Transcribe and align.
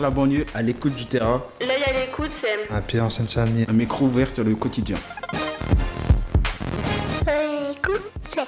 La 0.00 0.10
banlieue 0.10 0.46
à 0.54 0.62
l'écoute 0.62 0.94
du 0.94 1.06
terrain. 1.06 1.42
L'œil 1.60 1.82
à 1.82 1.92
l'écoute, 1.92 2.30
c'est 2.40 2.72
Un 2.72 2.80
pied 2.80 3.00
en 3.00 3.10
Seine-Saint-Denis. 3.10 3.64
Un 3.68 3.72
micro 3.72 4.04
ouvert 4.04 4.30
sur 4.30 4.44
le 4.44 4.54
quotidien. 4.54 4.96
l'œil 7.26 7.56
à 7.56 7.68
l'écoute, 7.70 8.02
c'est 8.32 8.42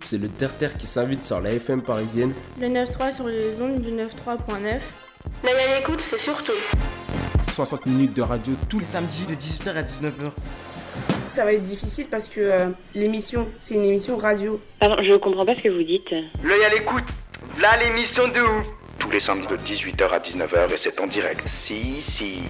C'est 0.00 0.18
le 0.18 0.28
terre-terre 0.28 0.78
qui 0.78 0.86
s'invite 0.86 1.24
sur 1.24 1.40
la 1.42 1.50
FM 1.52 1.82
parisienne. 1.82 2.32
Le 2.58 2.68
9.3 2.68 3.12
sur 3.14 3.26
les 3.26 3.60
ondes 3.60 3.82
du 3.82 3.90
9.3.9. 3.90 4.80
l'œil 5.44 5.54
à 5.54 5.78
l'écoute, 5.78 6.02
c'est 6.08 6.18
surtout 6.20 6.52
60 7.54 7.84
minutes 7.86 8.14
de 8.14 8.22
radio 8.22 8.54
tous 8.68 8.78
les 8.78 8.84
les 8.84 8.90
samedis 8.90 9.26
de 9.26 9.34
18h 9.34 9.74
à 9.76 9.82
19h. 9.82 10.30
Ça 11.34 11.44
va 11.44 11.52
être 11.52 11.64
difficile 11.64 12.06
parce 12.10 12.28
que 12.28 12.40
euh, 12.40 12.68
l'émission, 12.94 13.46
c'est 13.62 13.74
une 13.74 13.84
émission 13.84 14.16
radio. 14.16 14.58
Pardon, 14.80 14.96
je 15.02 15.14
comprends 15.16 15.44
pas 15.44 15.54
ce 15.54 15.62
que 15.64 15.68
vous 15.68 15.82
dites. 15.82 16.10
L'œil 16.42 16.64
à 16.64 16.70
l'écoute. 16.70 17.04
Là, 17.60 17.76
l'émission 17.76 18.28
de 18.28 18.40
ouf. 18.40 18.66
Tous 19.06 19.12
les 19.12 19.20
samedis 19.20 19.46
de 19.46 19.56
18h 19.56 20.08
à 20.08 20.18
19h 20.18 20.72
et 20.72 20.76
c'est 20.76 21.00
en 21.00 21.06
direct. 21.06 21.46
Si, 21.46 22.00
si. 22.00 22.42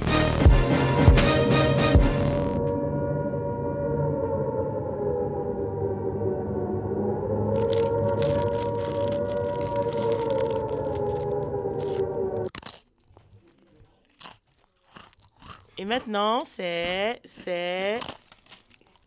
Et 15.77 15.85
maintenant, 15.85 16.45
c'est. 16.57 17.21
C'est. 17.23 18.01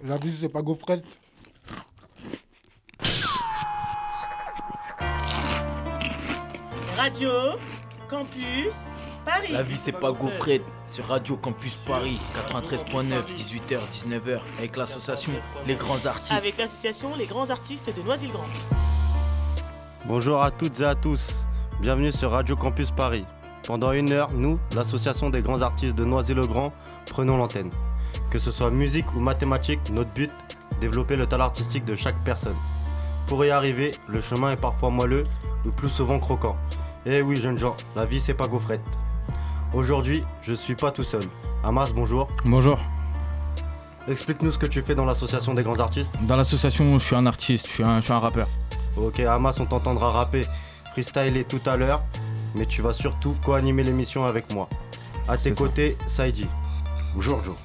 La 0.03 0.17
vie, 0.17 0.37
c'est 0.39 0.49
pas 0.49 0.61
gaufrette. 0.61 1.03
Radio 6.99 7.29
Campus 8.09 8.73
Paris. 9.23 9.53
La 9.53 9.63
vie 9.63 9.77
c'est 9.77 9.93
pas 9.93 10.11
gaufrette 10.11 10.65
sur 10.85 11.05
Radio 11.07 11.37
Campus 11.37 11.75
Paris 11.87 12.19
93.9 12.51 13.05
18h 13.37 13.79
19h 14.05 14.39
avec 14.57 14.75
l'association 14.75 15.31
Les 15.65 15.75
Grands 15.75 16.05
Artistes. 16.05 16.37
Avec 16.37 16.57
l'association 16.57 17.15
Les 17.17 17.25
Grands 17.25 17.49
Artistes 17.49 17.95
de 17.95 18.01
Noisy-le-Grand. 18.01 18.43
Bonjour 20.07 20.43
à 20.43 20.51
toutes 20.51 20.81
et 20.81 20.83
à 20.83 20.93
tous, 20.93 21.47
bienvenue 21.79 22.11
sur 22.11 22.31
Radio 22.31 22.57
Campus 22.57 22.91
Paris. 22.91 23.23
Pendant 23.65 23.93
une 23.93 24.11
heure, 24.11 24.31
nous, 24.33 24.59
l'association 24.75 25.29
des 25.29 25.41
grands 25.41 25.61
artistes 25.61 25.95
de 25.95 26.03
Noisy-le-Grand, 26.03 26.73
prenons 27.09 27.37
l'antenne. 27.37 27.71
Que 28.29 28.39
ce 28.39 28.51
soit 28.51 28.71
musique 28.71 29.15
ou 29.15 29.21
mathématiques, 29.21 29.89
notre 29.93 30.11
but, 30.11 30.31
développer 30.81 31.15
le 31.15 31.27
talent 31.27 31.45
artistique 31.45 31.85
de 31.85 31.95
chaque 31.95 32.21
personne. 32.25 32.57
Pour 33.27 33.45
y 33.45 33.51
arriver, 33.51 33.91
le 34.09 34.19
chemin 34.19 34.51
est 34.51 34.61
parfois 34.61 34.89
moelleux, 34.89 35.23
ou 35.65 35.71
plus 35.71 35.89
souvent 35.89 36.19
croquant. 36.19 36.57
Eh 37.05 37.21
oui, 37.21 37.35
jeunes 37.37 37.57
gens, 37.57 37.75
la 37.95 38.05
vie 38.05 38.19
c'est 38.19 38.33
pas 38.33 38.47
gaufrette. 38.47 38.81
Aujourd'hui, 39.73 40.23
je 40.41 40.53
suis 40.53 40.75
pas 40.75 40.91
tout 40.91 41.03
seul. 41.03 41.21
Amas, 41.63 41.91
bonjour. 41.93 42.27
Bonjour. 42.45 42.79
Explique-nous 44.07 44.51
ce 44.51 44.57
que 44.57 44.65
tu 44.65 44.81
fais 44.81 44.95
dans 44.95 45.05
l'association 45.05 45.53
des 45.53 45.63
grands 45.63 45.79
artistes. 45.79 46.13
Dans 46.23 46.35
l'association, 46.35 46.97
je 46.97 47.05
suis 47.05 47.15
un 47.15 47.25
artiste, 47.25 47.67
je 47.67 47.71
suis 47.73 47.83
un, 47.83 47.97
je 47.99 48.05
suis 48.05 48.13
un 48.13 48.19
rappeur. 48.19 48.47
Ok, 48.97 49.19
Hamas, 49.19 49.59
on 49.59 49.65
t'entendra 49.65 50.09
rapper, 50.09 50.45
freestyler 50.91 51.43
tout 51.43 51.61
à 51.67 51.77
l'heure, 51.77 52.01
mais 52.55 52.65
tu 52.65 52.81
vas 52.81 52.93
surtout 52.93 53.35
co-animer 53.45 53.83
l'émission 53.83 54.25
avec 54.25 54.51
moi. 54.53 54.67
À 55.27 55.37
tes 55.37 55.43
C'est 55.43 55.49
ça. 55.49 55.55
côtés, 55.55 55.97
Saïdi. 56.07 56.47
Bonjour, 57.13 57.43
Joe. 57.43 57.55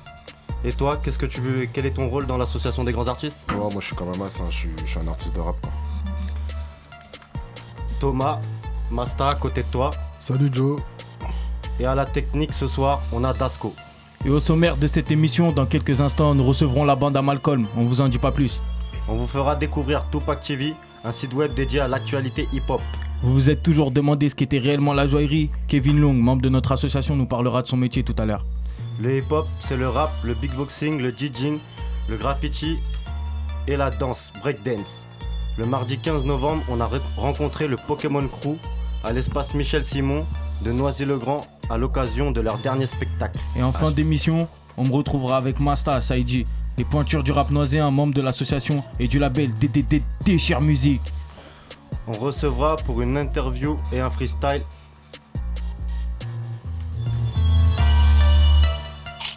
Et 0.65 0.73
toi, 0.73 0.99
qu'est-ce 1.03 1.19
que 1.19 1.27
tu 1.27 1.41
veux 1.41 1.67
Quel 1.73 1.87
est 1.87 1.93
ton 1.93 2.09
rôle 2.09 2.27
dans 2.27 2.37
l'association 2.37 2.85
des 2.85 2.93
grands 2.93 3.09
artistes? 3.09 3.39
Moi, 3.55 3.69
je 3.81 3.87
suis 3.87 3.97
comme 3.97 4.13
Amas, 4.13 4.39
hein, 4.43 4.47
je, 4.51 4.57
suis, 4.57 4.71
je 4.85 4.91
suis 4.91 5.01
un 5.01 5.09
artiste 5.09 5.35
de 5.35 5.41
rap. 5.41 5.57
Quoi. 5.63 5.73
Thomas, 8.01 8.39
Masta, 8.91 9.29
à 9.29 9.35
côté 9.35 9.63
de 9.63 9.69
toi. 9.69 9.91
Salut, 10.21 10.49
Joe. 10.53 10.81
Et 11.81 11.87
à 11.87 11.95
la 11.95 12.05
technique 12.05 12.53
ce 12.53 12.67
soir, 12.67 13.01
on 13.13 13.25
a 13.25 13.33
Dasco. 13.33 13.75
Et 14.25 14.31
au 14.31 14.41
sommaire 14.41 14.77
de 14.77 14.87
cette 14.87 15.11
émission, 15.11 15.53
dans 15.53 15.67
quelques 15.67 16.01
instants, 16.01 16.35
nous 16.35 16.45
recevrons 16.45 16.85
la 16.85 16.97
bande 16.97 17.17
à 17.17 17.23
Malcolm. 17.23 17.67
On 17.77 17.85
vous 17.85 18.01
en 18.01 18.09
dit 18.09 18.19
pas 18.19 18.33
plus. 18.33 18.63
On 19.09 19.17
vous 19.17 19.27
fera 19.27 19.55
découvrir 19.55 20.05
Tupac 20.11 20.43
TV, 20.43 20.75
un 21.05 21.13
site 21.13 21.35
web 21.35 21.53
dédié 21.53 21.81
à 21.81 21.89
l'actualité 21.89 22.49
hip-hop. 22.53 22.81
Vous 23.23 23.33
vous 23.35 23.51
êtes 23.51 23.63
toujours 23.63 23.91
demandé 23.91 24.29
ce 24.29 24.35
qu'était 24.35 24.59
réellement 24.59 24.95
la 24.95 25.07
joaillerie. 25.07 25.51
Kevin 25.69 25.99
Long, 25.99 26.15
membre 26.15 26.43
de 26.43 26.49
notre 26.49 26.73
association, 26.73 27.17
nous 27.17 27.27
parlera 27.27 27.63
de 27.63 27.69
son 27.69 27.77
métier 27.77 28.03
tout 28.03 28.15
à 28.19 28.25
l'heure. 28.25 28.45
Le 29.01 29.19
hip-hop, 29.19 29.47
c'est 29.61 29.77
le 29.77 29.89
rap, 29.89 30.13
le 30.23 30.35
beatboxing, 30.35 31.01
le 31.01 31.11
DJing, 31.11 31.59
le 32.09 32.17
graffiti 32.17 32.79
et 33.67 33.77
la 33.77 33.91
danse, 33.91 34.33
breakdance. 34.41 35.04
Le 35.57 35.67
mardi 35.67 35.99
15 35.99 36.25
novembre, 36.25 36.63
on 36.69 36.81
a 36.81 36.87
re- 36.87 37.01
rencontré 37.17 37.69
le 37.69 37.77
Pokémon 37.77 38.27
Crew 38.27 38.57
à 39.05 39.13
l'espace 39.13 39.55
Michel 39.55 39.85
Simon 39.85 40.25
de 40.63 40.73
Noisy-le-Grand 40.73 41.43
à 41.71 41.79
l'occasion 41.79 42.31
de 42.33 42.41
leur 42.41 42.59
dernier 42.59 42.87
spectacle. 42.87 43.39
Et 43.57 43.63
en 43.63 43.73
fin 43.73 43.91
d'émission, 43.91 44.49
on 44.77 44.85
me 44.85 44.93
retrouvera 44.93 45.37
avec 45.37 45.61
Masta, 45.61 46.01
Saïdi, 46.01 46.47
les 46.77 46.85
pointures 46.85 47.23
du 47.23 47.31
rap 47.33 47.51
noiséen, 47.51 47.91
membre 47.91 48.15
de 48.15 48.21
l'association 48.23 48.83
et 48.99 49.07
du 49.07 49.19
label 49.19 49.53
DDD 49.59 50.03
Déchire 50.25 50.61
Musique. 50.61 51.03
On 52.09 52.13
recevra 52.13 52.77
pour 52.77 53.01
une 53.01 53.17
interview 53.17 53.79
et 53.93 54.01
un 54.01 54.11
freestyle 54.11 54.63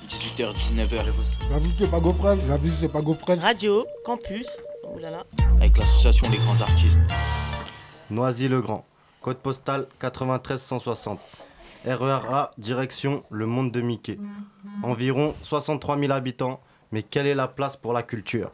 18h 0.09 0.53
19h 0.75 1.03
La 1.51 1.59
vie, 1.59 1.71
c'est 1.79 1.89
pas 1.91 1.99
gaufrette. 1.99 2.39
La 2.49 2.57
vie, 2.57 2.71
c'est 2.79 2.91
pas. 2.91 3.01
Radio 3.41 3.85
Campus. 4.03 4.47
Là 5.01 5.11
là. 5.11 5.23
avec 5.57 5.77
l'association 5.77 6.29
Les 6.31 6.37
Grands 6.37 6.59
Artistes. 6.61 6.97
Noisy-le-Grand. 8.09 8.85
Code 9.21 9.37
postal 9.37 9.87
93 9.99 10.61
160. 10.61 11.19
RERA, 11.85 12.51
direction 12.57 13.23
le 13.29 13.45
monde 13.45 13.71
de 13.71 13.81
Mickey. 13.81 14.17
Environ 14.83 15.35
63 15.43 15.97
000 15.99 16.11
habitants, 16.11 16.59
mais 16.91 17.03
quelle 17.03 17.27
est 17.27 17.35
la 17.35 17.47
place 17.47 17.75
pour 17.77 17.93
la 17.93 18.03
culture? 18.03 18.51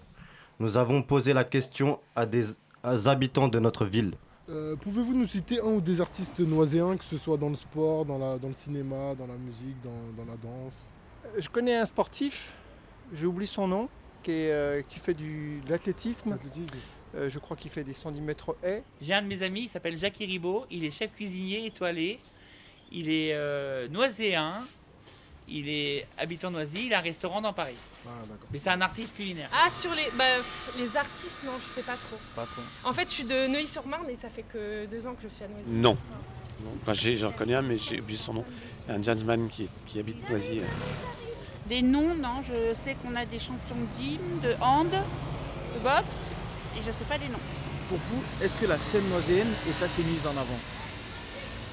Nous 0.60 0.78
avons 0.78 1.02
posé 1.02 1.34
la 1.34 1.44
question 1.44 2.00
à 2.16 2.26
des 2.26 2.46
à- 2.84 3.10
habitants 3.10 3.48
de 3.48 3.60
notre 3.60 3.86
ville. 3.86 4.14
Euh, 4.50 4.76
Pouvez-vous 4.76 5.14
nous 5.14 5.28
citer 5.28 5.60
un 5.62 5.66
ou 5.76 5.82
des 5.82 6.02
artistes 6.02 6.40
noiséens, 6.40 6.98
que 6.98 7.06
ce 7.06 7.18
soit 7.18 7.38
dans 7.38 7.50
le 7.50 7.56
sport, 7.56 8.06
dans, 8.06 8.18
la, 8.18 8.38
dans 8.38 8.50
le 8.50 8.54
cinéma, 8.54 9.16
dans 9.18 9.28
la 9.28 9.36
musique, 9.38 9.78
dans, 9.84 10.24
dans 10.24 10.30
la 10.30 10.38
danse? 10.38 10.74
Je 11.40 11.48
connais 11.50 11.78
un 11.78 11.86
sportif, 11.86 12.52
j'ai 13.14 13.26
oublié 13.26 13.48
son 13.48 13.68
nom, 13.68 13.88
qui, 14.24 14.32
est, 14.32 14.52
euh, 14.52 14.82
qui 14.90 15.00
fait 15.00 15.14
du, 15.14 15.62
de 15.66 15.70
l'athlétisme. 15.72 16.38
Euh, 17.16 17.30
je 17.30 17.38
crois 17.40 17.56
qu'il 17.56 17.70
fait 17.70 17.84
des 17.84 17.94
110 17.94 18.22
mètres 18.22 18.56
haies. 18.64 18.84
J'ai 19.02 19.14
un 19.14 19.22
de 19.22 19.28
mes 19.28 19.44
amis, 19.44 19.64
il 19.64 19.70
s'appelle 19.70 19.98
Jacques 19.98 20.18
Ribaud, 20.18 20.66
il 20.72 20.84
est 20.84 20.92
chef 20.92 21.14
cuisinier 21.14 21.66
étoilé, 21.68 22.20
il 22.92 23.08
est 23.10 23.34
euh, 23.34 23.88
noiséen, 23.88 24.56
il 25.48 25.70
est 25.70 26.08
habitant 26.18 26.50
Noisy, 26.50 26.88
il 26.88 26.94
a 26.94 27.00
un 27.00 27.02
restaurant 27.02 27.42
dans 27.42 27.54
Paris. 27.54 27.76
Ah. 28.08 28.10
Mais 28.52 28.58
c'est 28.58 28.70
un 28.72 28.82
artiste 28.82 29.16
culinaire. 29.16 29.50
Ah, 29.54 29.70
sur 29.70 29.94
les, 29.94 30.10
bah, 30.18 30.24
pff, 30.38 30.76
les 30.80 30.98
artistes, 30.98 31.44
non, 31.46 31.52
je 31.62 31.74
sais 31.76 31.86
pas 31.86 31.98
trop. 31.98 32.18
Pas 32.36 32.46
trop. 32.46 32.62
En 32.90 32.94
fait, 32.94 33.06
je 33.10 33.14
suis 33.14 33.24
de 33.26 33.48
Neuilly-sur-Marne 33.48 34.10
et 34.10 34.16
ça 34.16 34.30
fait 34.30 34.44
que 34.44 34.86
deux 34.88 35.06
ans 35.06 35.14
que 35.14 35.22
je 35.24 35.28
suis 35.28 35.44
à 35.44 35.48
Noisy. 35.50 35.70
Non. 35.72 35.98
non. 36.62 36.72
Enfin, 36.82 36.94
j'en 36.94 37.32
connais 37.32 37.56
un, 37.56 37.62
mais 37.62 37.78
j'ai 37.78 38.00
oublié 38.02 38.18
son 38.18 38.34
nom. 38.34 38.46
Un 38.90 39.02
jazzman 39.04 39.48
qui, 39.50 39.70
qui 39.86 40.00
habite 40.00 40.28
Noisy. 40.30 40.60
euh. 40.60 40.64
Des 41.68 41.82
noms, 41.82 42.14
non, 42.16 42.42
je 42.46 42.74
sais 42.74 42.96
qu'on 42.96 43.16
a 43.16 43.26
des 43.26 43.40
champions 43.40 43.76
de 43.76 43.98
gym, 44.02 44.20
de 44.42 44.54
hand, 44.62 44.90
de 44.92 45.80
boxe, 45.82 46.34
et 46.78 46.82
je 46.82 46.92
sais 46.92 47.06
pas 47.06 47.18
les 47.18 47.30
noms. 47.30 47.40
Pour 47.90 47.98
vous, 48.00 48.22
est-ce 48.42 48.60
que 48.60 48.66
la 48.68 48.78
scène 48.78 49.08
noiséenne 49.10 49.48
est 49.68 49.84
assez 49.84 50.04
mise 50.04 50.26
en 50.28 50.32
avant? 50.32 50.60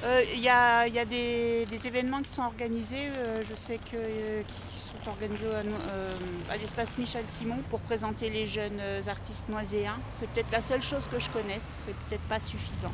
Euh, 0.04 0.22
Il 0.34 0.40
y 0.40 0.48
a, 0.48 0.86
il 0.86 0.94
y 0.94 0.98
a 0.98 1.04
des, 1.04 1.66
des 1.66 1.86
événements 1.86 2.22
qui 2.22 2.30
sont 2.30 2.42
organisés, 2.42 3.08
euh, 3.16 3.42
je 3.48 3.54
sais 3.56 3.76
que, 3.78 3.96
euh, 3.96 4.42
qui 4.42 4.80
sont 4.80 5.10
organisés 5.10 5.46
à, 5.48 5.58
euh, 5.58 6.12
l'espace 6.58 6.96
Michel 6.96 7.24
Simon 7.26 7.58
pour 7.68 7.80
présenter 7.80 8.30
les 8.30 8.46
jeunes 8.46 8.80
artistes 9.08 9.48
noiséens. 9.48 9.98
C'est 10.18 10.28
peut-être 10.28 10.52
la 10.52 10.62
seule 10.62 10.82
chose 10.82 11.08
que 11.08 11.18
je 11.18 11.28
connaisse, 11.30 11.82
c'est 11.84 11.94
peut-être 12.08 12.22
pas 12.28 12.40
suffisant. 12.40 12.92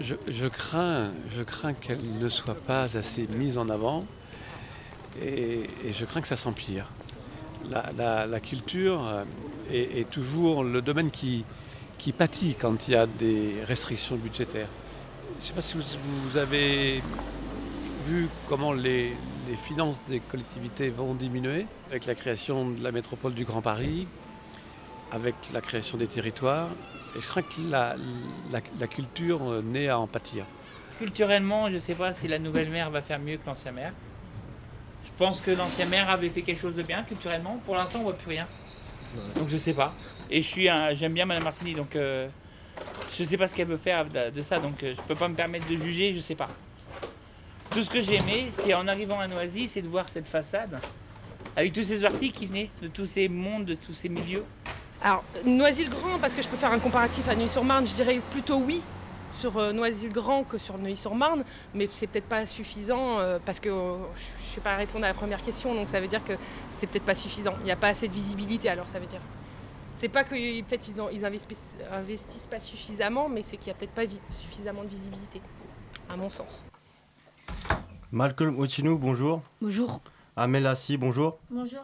Je, 0.00 0.14
je- 0.28 0.32
je 0.32 0.46
crains, 0.46 1.12
je 1.36 1.42
crains 1.42 1.74
qu'elle 1.74 2.18
ne 2.18 2.28
soit 2.28 2.54
pas 2.54 2.84
assez 2.96 3.26
mise 3.26 3.58
en 3.58 3.68
avant 3.68 4.06
et, 5.22 5.92
je 5.92 6.04
crains 6.04 6.20
que 6.20 6.28
ça 6.28 6.36
s'empire. 6.36 6.86
La, 7.70 8.40
culture 8.40 9.06
euh, 9.06 9.24
est, 9.70 10.08
toujours 10.08 10.64
le 10.64 10.80
domaine 10.80 11.10
qui, 11.10 11.44
pâtit 12.16 12.54
quand 12.54 12.88
il 12.88 12.92
y 12.92 12.96
a 12.96 13.06
des 13.06 13.56
restrictions 13.64 14.16
budgétaires. 14.16 14.68
Je 15.34 15.36
ne 15.38 15.42
sais 15.42 15.54
pas 15.54 15.62
si 15.62 15.76
vous, 15.76 16.36
avez 16.36 17.02
vu 18.06 18.28
comment 18.48 18.72
les, 18.72 19.14
finances 19.62 20.00
des 20.08 20.20
collectivités 20.20 20.90
vont 20.90 21.14
diminuer 21.14 21.66
avec 21.88 22.04
la 22.04 22.14
création 22.14 22.70
de 22.70 22.82
la 22.82 22.92
métropole 22.92 23.32
du 23.32 23.44
Grand 23.44 23.62
Paris, 23.62 24.06
avec 25.10 25.34
la 25.52 25.60
création 25.60 25.96
des 25.96 26.06
territoires. 26.06 26.68
Et 27.16 27.20
je 27.20 27.26
crains 27.26 27.42
que 27.42 27.60
la, 27.70 28.86
culture 28.86 29.40
euh, 29.50 29.62
n'ait 29.62 29.88
à 29.88 29.98
en 29.98 30.06
pâtir. 30.06 30.44
Culturellement, 30.98 31.70
je 31.70 31.78
sais 31.78 31.94
pas 31.94 32.12
si 32.12 32.28
la 32.28 32.38
nouvelle 32.38 32.70
maire 32.70 32.90
va 32.90 33.02
faire 33.02 33.18
mieux 33.18 33.36
que 33.36 33.46
l'ancienne 33.46 33.74
maire. 33.74 33.92
Je 35.18 35.24
pense 35.24 35.40
que 35.40 35.50
l'ancienne 35.50 35.88
maire 35.88 36.08
avait 36.08 36.28
fait 36.28 36.42
quelque 36.42 36.60
chose 36.60 36.76
de 36.76 36.82
bien 36.84 37.02
culturellement. 37.02 37.60
Pour 37.66 37.74
l'instant, 37.74 37.98
on 37.98 38.02
voit 38.04 38.16
plus 38.16 38.28
rien. 38.28 38.46
Donc 39.34 39.48
je 39.48 39.56
sais 39.56 39.74
pas. 39.74 39.92
Et 40.30 40.42
je 40.42 40.46
suis 40.46 40.68
j'aime 40.92 41.12
bien 41.12 41.24
Madame 41.24 41.42
Martini, 41.42 41.74
donc 41.74 41.96
euh, 41.96 42.28
je 43.12 43.24
sais 43.24 43.36
pas 43.36 43.48
ce 43.48 43.54
qu'elle 43.54 43.66
veut 43.66 43.78
faire 43.78 44.06
de, 44.06 44.42
ça, 44.42 44.60
donc 44.60 44.80
euh, 44.84 44.94
je 44.96 45.02
peux 45.02 45.16
pas 45.16 45.26
me 45.26 45.34
permettre 45.34 45.66
de 45.66 45.76
juger, 45.76 46.12
je 46.12 46.20
sais 46.20 46.36
pas. 46.36 46.46
Tout 47.70 47.82
ce 47.82 47.90
que 47.90 48.00
j'ai 48.00 48.14
aimé, 48.14 48.50
c'est 48.52 48.72
en 48.74 48.86
arrivant 48.86 49.18
à 49.18 49.26
Noisy, 49.26 49.66
c'est 49.66 49.82
de 49.82 49.88
voir 49.88 50.08
cette 50.08 50.28
façade 50.28 50.78
avec 51.56 51.72
tous 51.72 51.82
ces 51.82 52.04
artistes 52.04 52.36
qui 52.36 52.46
venaient 52.46 52.70
de 52.80 52.86
tous 52.86 53.06
ces 53.06 53.28
mondes, 53.28 53.64
de 53.64 53.74
tous 53.74 53.94
ces 53.94 54.08
milieux. 54.08 54.44
Alors, 55.02 55.24
Noisy-le-Grand, 55.44 56.20
parce 56.20 56.34
que 56.34 56.42
je 56.42 56.48
peux 56.48 56.56
faire 56.56 56.70
un 56.70 56.78
comparatif 56.78 57.28
à 57.28 57.34
Neuilly-sur-Marne, 57.34 57.88
je 57.88 57.94
dirais 57.94 58.20
plutôt 58.30 58.58
oui 58.58 58.82
sur 59.38 59.56
euh, 59.56 59.72
Noisy-le-Grand 59.72 60.44
que 60.44 60.58
sur 60.58 60.76
Neuilly-sur-Marne, 60.78 61.44
mais 61.74 61.88
c'est 61.92 62.06
peut-être 62.06 62.28
pas 62.28 62.44
suffisant 62.46 63.18
euh, 63.18 63.38
parce 63.44 63.60
que 63.60 63.68
euh, 63.68 63.96
je 64.14 64.48
ne 64.48 64.54
sais 64.54 64.60
pas 64.60 64.76
répondre 64.76 65.04
à 65.04 65.08
la 65.08 65.14
première 65.14 65.42
question, 65.42 65.74
donc 65.74 65.88
ça 65.88 66.00
veut 66.00 66.08
dire 66.08 66.24
que 66.24 66.32
c'est 66.78 66.86
peut-être 66.88 67.04
pas 67.04 67.14
suffisant. 67.14 67.54
Il 67.60 67.64
n'y 67.64 67.70
a 67.70 67.76
pas 67.76 67.88
assez 67.88 68.08
de 68.08 68.12
visibilité, 68.12 68.68
alors 68.68 68.86
ça 68.88 68.98
veut 68.98 69.06
dire. 69.06 69.20
C'est 69.94 70.08
pas 70.08 70.22
que 70.24 70.34
peut-être 70.62 70.88
ils, 70.88 71.00
ont- 71.00 71.08
ils 71.10 71.24
investissent, 71.24 71.76
investissent 71.92 72.46
pas 72.46 72.60
suffisamment, 72.60 73.28
mais 73.28 73.42
c'est 73.42 73.56
qu'il 73.56 73.66
n'y 73.72 73.76
a 73.76 73.78
peut-être 73.78 73.94
pas 73.94 74.04
vi- 74.04 74.20
suffisamment 74.40 74.82
de 74.82 74.88
visibilité, 74.88 75.40
à 76.08 76.16
mon 76.16 76.30
sens. 76.30 76.64
Malcolm 78.12 78.58
Ochinou, 78.58 78.98
bonjour. 78.98 79.42
Bonjour. 79.60 80.00
Amel 80.36 80.66
Assi, 80.66 80.96
bonjour. 80.96 81.38
Bonjour. 81.50 81.82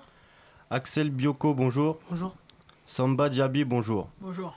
Axel 0.70 1.10
Bioko, 1.10 1.54
bonjour. 1.54 1.98
Bonjour. 2.08 2.34
Samba 2.86 3.28
Diaby, 3.28 3.64
bonjour. 3.64 4.08
Bonjour. 4.20 4.54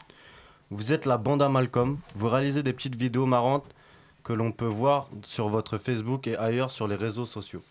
Vous 0.70 0.92
êtes 0.92 1.06
la 1.06 1.18
bande 1.18 1.42
à 1.42 1.50
Malcolm. 1.50 1.98
Vous 2.14 2.28
réalisez 2.28 2.62
des 2.62 2.74
petites 2.74 2.96
vidéos 2.96 3.26
marrantes 3.26 3.74
que 4.24 4.34
l'on 4.34 4.52
peut 4.52 4.66
voir 4.66 5.10
sur 5.24 5.48
votre 5.48 5.78
Facebook 5.78 6.28
et 6.28 6.36
ailleurs 6.36 6.72
sur 6.72 6.88
les 6.88 6.96
réseaux 6.96 7.26
sociaux. 7.26 7.64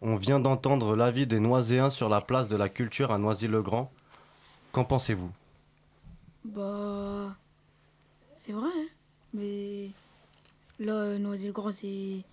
On 0.00 0.16
vient 0.16 0.40
d'entendre 0.40 0.96
l'avis 0.96 1.26
des 1.26 1.40
Noiséens 1.40 1.90
sur 1.90 2.08
la 2.08 2.22
place 2.22 2.48
de 2.48 2.56
la 2.56 2.70
culture 2.70 3.12
à 3.12 3.18
Noisy-le-Grand. 3.18 3.90
Qu'en 4.72 4.84
pensez-vous? 4.84 5.30
Bah. 6.44 7.36
C'est 8.34 8.52
vrai, 8.52 8.68
hein. 8.74 8.88
Mais. 9.34 9.90
Là, 10.78 11.18
Noisy-le-Grand, 11.18 11.72
c'est. 11.72 11.86
Il 11.86 12.24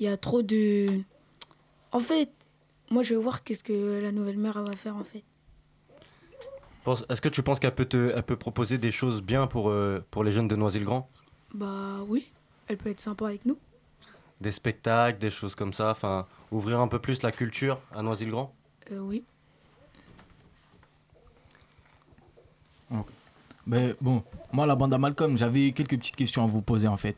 y 0.00 0.08
a 0.08 0.16
trop 0.16 0.42
de. 0.42 1.00
En 1.90 2.00
fait, 2.00 2.30
moi, 2.90 3.02
je 3.02 3.14
veux 3.14 3.20
voir 3.20 3.42
qu'est-ce 3.42 3.64
que 3.64 4.00
la 4.00 4.12
nouvelle 4.12 4.38
mère 4.38 4.62
va 4.62 4.76
faire, 4.76 4.96
en 4.96 5.04
fait. 5.04 5.22
Est-ce 6.86 7.20
que 7.20 7.28
tu 7.30 7.42
penses 7.42 7.60
qu'elle 7.60 7.74
peut, 7.74 7.86
te- 7.86 8.12
elle 8.14 8.22
peut 8.22 8.36
proposer 8.36 8.76
des 8.78 8.92
choses 8.92 9.22
bien 9.22 9.46
pour, 9.46 9.70
euh, 9.70 10.04
pour 10.10 10.22
les 10.24 10.32
jeunes 10.32 10.48
de 10.48 10.56
Noisy-le-Grand? 10.56 11.08
Bah, 11.54 12.00
oui. 12.08 12.26
Elle 12.68 12.76
peut 12.76 12.90
être 12.90 13.00
sympa 13.00 13.26
avec 13.26 13.44
nous. 13.46 13.56
Des 14.40 14.52
spectacles, 14.52 15.18
des 15.18 15.30
choses 15.30 15.54
comme 15.54 15.72
ça 15.72 15.90
Enfin, 15.90 16.26
ouvrir 16.50 16.80
un 16.80 16.88
peu 16.88 16.98
plus 16.98 17.22
la 17.22 17.32
culture 17.32 17.80
à 17.94 18.02
Noisy-le-Grand? 18.02 18.52
Euh, 18.92 18.98
oui. 19.00 19.24
Ok. 22.90 23.06
Ben, 23.66 23.94
bon, 24.00 24.22
moi, 24.52 24.66
la 24.66 24.76
bande 24.76 24.92
à 24.92 24.98
Malcolm, 24.98 25.38
j'avais 25.38 25.72
quelques 25.72 25.96
petites 25.96 26.16
questions 26.16 26.44
à 26.44 26.46
vous 26.46 26.60
poser 26.60 26.86
en 26.86 26.98
fait. 26.98 27.16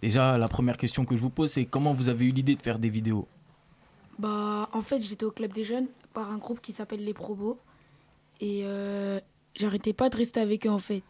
Déjà, 0.00 0.38
la 0.38 0.46
première 0.48 0.76
question 0.76 1.04
que 1.04 1.16
je 1.16 1.20
vous 1.20 1.30
pose, 1.30 1.50
c'est 1.50 1.64
comment 1.64 1.92
vous 1.92 2.08
avez 2.08 2.26
eu 2.26 2.30
l'idée 2.30 2.54
de 2.54 2.62
faire 2.62 2.78
des 2.78 2.88
vidéos? 2.88 3.26
Bah, 4.18 4.68
en 4.72 4.80
fait, 4.80 5.00
j'étais 5.00 5.24
au 5.24 5.32
Club 5.32 5.52
des 5.52 5.64
Jeunes 5.64 5.88
par 6.14 6.30
un 6.30 6.38
groupe 6.38 6.60
qui 6.60 6.72
s'appelle 6.72 7.04
Les 7.04 7.14
Probos. 7.14 7.58
Et 8.40 8.62
euh, 8.64 9.20
j'arrêtais 9.54 9.92
pas 9.92 10.08
de 10.08 10.16
rester 10.16 10.40
avec 10.40 10.66
eux, 10.66 10.70
en 10.70 10.78
fait. 10.78 11.02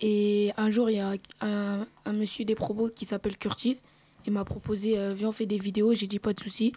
Et 0.00 0.52
un 0.56 0.70
jour, 0.70 0.90
il 0.90 0.96
y 0.96 1.00
a 1.00 1.14
un, 1.40 1.86
un 2.04 2.12
monsieur 2.12 2.44
des 2.44 2.54
Probos 2.54 2.90
qui 2.90 3.04
s'appelle 3.04 3.36
Curtis. 3.36 3.82
Il 4.26 4.32
m'a 4.32 4.44
proposé, 4.44 4.98
euh, 4.98 5.14
viens, 5.14 5.28
on 5.28 5.32
fait 5.32 5.46
des 5.46 5.58
vidéos. 5.58 5.94
J'ai 5.94 6.06
dit 6.06 6.18
pas 6.18 6.32
de 6.32 6.40
souci. 6.40 6.72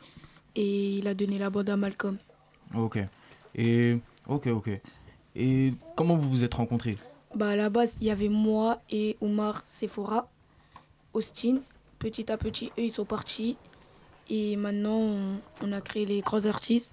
Et 0.56 0.98
il 0.98 1.08
a 1.08 1.14
donné 1.14 1.38
la 1.38 1.50
bande 1.50 1.70
à 1.70 1.78
Malcolm. 1.78 2.18
Ok. 2.76 3.00
Et. 3.56 3.98
Ok, 4.28 4.48
ok. 4.48 4.70
Et 5.36 5.72
comment 5.96 6.16
vous 6.16 6.30
vous 6.30 6.44
êtes 6.44 6.54
rencontrés? 6.54 6.98
Bah, 7.34 7.50
à 7.50 7.56
la 7.56 7.70
base, 7.70 7.98
il 8.02 8.08
y 8.08 8.12
avait 8.12 8.30
moi 8.30 8.80
et 8.90 9.18
Omar 9.22 9.64
Sephora, 9.66 10.30
Austin. 11.14 11.60
Petit 11.98 12.32
à 12.32 12.38
petit, 12.38 12.68
eux, 12.78 12.84
ils 12.84 12.92
sont 12.92 13.06
partis. 13.06 13.58
Et 14.30 14.56
maintenant, 14.56 15.00
on, 15.00 15.40
on 15.62 15.72
a 15.72 15.82
créé 15.82 16.06
les 16.06 16.22
grands 16.22 16.46
artistes. 16.46 16.92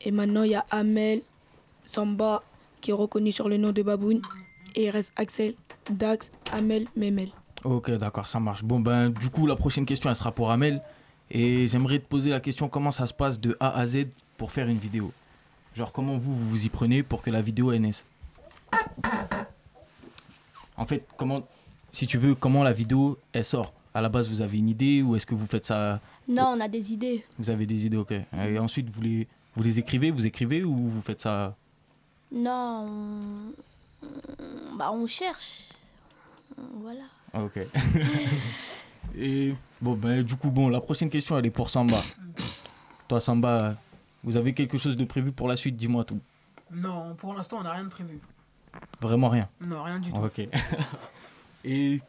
Et 0.00 0.10
maintenant, 0.10 0.44
il 0.44 0.52
y 0.52 0.54
a 0.54 0.64
Amel, 0.70 1.22
Samba, 1.90 2.42
qui 2.80 2.92
est 2.92 2.94
reconnu 2.94 3.32
sur 3.32 3.48
le 3.48 3.56
nom 3.56 3.72
de 3.72 3.82
Baboun. 3.82 4.22
Et 4.76 4.84
il 4.84 4.90
reste 4.90 5.12
Axel, 5.16 5.54
Dax, 5.90 6.30
Amel, 6.52 6.86
Memel. 6.96 7.30
Ok, 7.64 7.90
d'accord, 7.90 8.28
ça 8.28 8.38
marche. 8.38 8.62
Bon, 8.62 8.78
ben, 8.78 9.10
du 9.10 9.28
coup, 9.28 9.46
la 9.46 9.56
prochaine 9.56 9.84
question, 9.84 10.08
elle 10.08 10.14
sera 10.14 10.30
pour 10.30 10.52
Amel. 10.52 10.80
Et 11.32 11.66
j'aimerais 11.66 11.98
te 11.98 12.06
poser 12.06 12.30
la 12.30 12.38
question 12.38 12.68
comment 12.68 12.92
ça 12.92 13.08
se 13.08 13.14
passe 13.14 13.40
de 13.40 13.56
A 13.58 13.76
à 13.76 13.86
Z 13.88 14.06
pour 14.36 14.52
faire 14.52 14.68
une 14.68 14.78
vidéo? 14.78 15.12
Genre, 15.74 15.92
comment 15.92 16.16
vous, 16.16 16.34
vous 16.34 16.48
vous 16.48 16.64
y 16.64 16.68
prenez 16.68 17.02
pour 17.02 17.22
que 17.22 17.30
la 17.30 17.42
vidéo 17.42 17.76
naisse? 17.76 18.06
En 20.76 20.86
fait, 20.86 21.04
comment, 21.16 21.42
si 21.90 22.06
tu 22.06 22.18
veux, 22.18 22.36
comment 22.36 22.62
la 22.62 22.72
vidéo 22.72 23.18
elle 23.32 23.44
sort? 23.44 23.72
À 23.92 24.00
la 24.00 24.08
base, 24.08 24.28
vous 24.28 24.40
avez 24.40 24.58
une 24.58 24.68
idée 24.68 25.02
ou 25.02 25.16
est-ce 25.16 25.26
que 25.26 25.34
vous 25.34 25.46
faites 25.46 25.66
ça? 25.66 25.98
Non, 26.28 26.54
on 26.56 26.60
a 26.60 26.68
des 26.68 26.92
idées. 26.92 27.24
Vous 27.38 27.50
avez 27.50 27.66
des 27.66 27.86
idées, 27.86 27.96
ok. 27.96 28.12
Et 28.48 28.58
ensuite, 28.60 28.88
vous 28.88 29.02
les, 29.02 29.26
vous 29.56 29.62
les 29.64 29.80
écrivez, 29.80 30.12
vous 30.12 30.26
écrivez 30.26 30.62
ou 30.62 30.72
vous 30.72 31.02
faites 31.02 31.20
ça 31.20 31.56
Non, 32.32 32.86
on, 34.02 34.76
bah, 34.76 34.90
on 34.92 35.06
cherche. 35.06 35.68
Voilà. 36.74 37.02
Ah, 37.32 37.42
Ok. 37.44 37.58
Et 39.16 39.54
bon, 39.80 39.94
ben, 39.94 40.22
du 40.22 40.36
coup, 40.36 40.50
bon, 40.50 40.68
la 40.68 40.80
prochaine 40.80 41.10
question, 41.10 41.36
elle 41.36 41.46
est 41.46 41.50
pour 41.50 41.68
Samba. 41.70 42.00
Toi, 43.08 43.18
Samba, 43.18 43.74
vous 44.22 44.36
avez 44.36 44.52
quelque 44.52 44.78
chose 44.78 44.96
de 44.96 45.04
prévu 45.04 45.32
pour 45.32 45.48
la 45.48 45.56
suite? 45.56 45.76
Dis-moi 45.76 46.04
tout. 46.04 46.20
Non, 46.70 47.14
pour 47.16 47.34
l'instant, 47.34 47.58
on 47.58 47.62
n'a 47.64 47.72
rien 47.72 47.84
de 47.84 47.88
prévu. 47.88 48.20
Vraiment 49.00 49.28
rien? 49.28 49.48
Non, 49.60 49.82
rien 49.82 49.98
du 49.98 50.12
tout. 50.12 50.18
Ok. 50.18 50.38
Et 51.64 52.00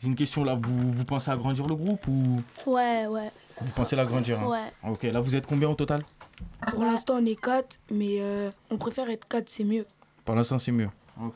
j'ai 0.00 0.06
une 0.08 0.14
question 0.14 0.44
là, 0.44 0.54
vous, 0.54 0.92
vous 0.92 1.04
pensez 1.04 1.30
agrandir 1.30 1.66
le 1.66 1.74
groupe 1.74 2.06
ou? 2.06 2.42
Ouais, 2.66 3.06
ouais. 3.06 3.30
vous 3.60 3.72
pensez 3.72 3.96
l'agrandir 3.96 4.38
hein? 4.40 4.46
Ouais. 4.46 4.90
Ok, 4.90 5.02
là 5.04 5.20
vous 5.20 5.34
êtes 5.34 5.46
combien 5.46 5.68
au 5.68 5.74
total? 5.74 6.04
Pour 6.70 6.84
l'instant, 6.84 7.14
on 7.14 7.26
est 7.26 7.40
4, 7.40 7.78
mais 7.90 8.20
euh, 8.20 8.50
on 8.70 8.78
préfère 8.78 9.08
être 9.08 9.26
4, 9.28 9.48
c'est 9.48 9.64
mieux. 9.64 9.86
Pour 10.24 10.34
l'instant, 10.34 10.58
c'est 10.58 10.72
mieux. 10.72 10.90
Ok. 11.22 11.34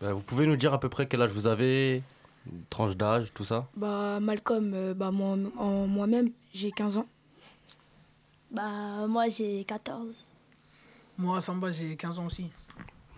Bah, 0.00 0.12
Vous 0.12 0.20
pouvez 0.20 0.46
nous 0.46 0.56
dire 0.56 0.72
à 0.72 0.80
peu 0.80 0.88
près 0.88 1.06
quel 1.06 1.22
âge 1.22 1.30
vous 1.30 1.46
avez 1.46 2.02
une 2.46 2.62
Tranche 2.70 2.96
d'âge, 2.96 3.32
tout 3.34 3.44
ça? 3.44 3.66
Bah, 3.76 4.20
Malcolm, 4.20 4.72
euh, 4.74 4.94
bah, 4.94 5.10
moi, 5.10 5.36
en 5.58 5.86
moi-même, 5.86 6.30
j'ai 6.54 6.70
15 6.70 6.98
ans. 6.98 7.06
Bah, 8.50 9.06
moi 9.08 9.28
j'ai 9.28 9.64
14. 9.64 10.24
Moi, 11.18 11.40
Samba, 11.40 11.72
j'ai 11.72 11.96
15 11.96 12.18
ans 12.18 12.26
aussi. 12.26 12.50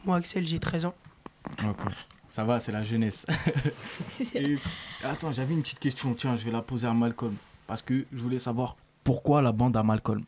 Moi, 0.05 0.17
Axel, 0.17 0.47
j'ai 0.47 0.59
13 0.59 0.87
ans. 0.87 0.95
Ok. 1.65 1.81
Ça 2.29 2.45
va, 2.45 2.61
c'est 2.61 2.73
la 2.73 2.85
jeunesse. 2.85 3.27
Et 4.35 4.57
attends, 5.03 5.33
j'avais 5.33 5.55
une 5.55 5.63
petite 5.63 5.79
question. 5.81 6.15
Tiens, 6.15 6.37
je 6.37 6.45
vais 6.45 6.51
la 6.51 6.63
poser 6.63 6.87
à 6.87 6.93
Malcolm. 6.93 7.35
Parce 7.67 7.83
que 7.83 8.05
je 8.13 8.19
voulais 8.19 8.39
savoir 8.39 8.77
pourquoi 9.09 9.41
la 9.41 9.53
bande 9.53 9.75
à 9.75 9.83
Malcolm. 9.83 10.23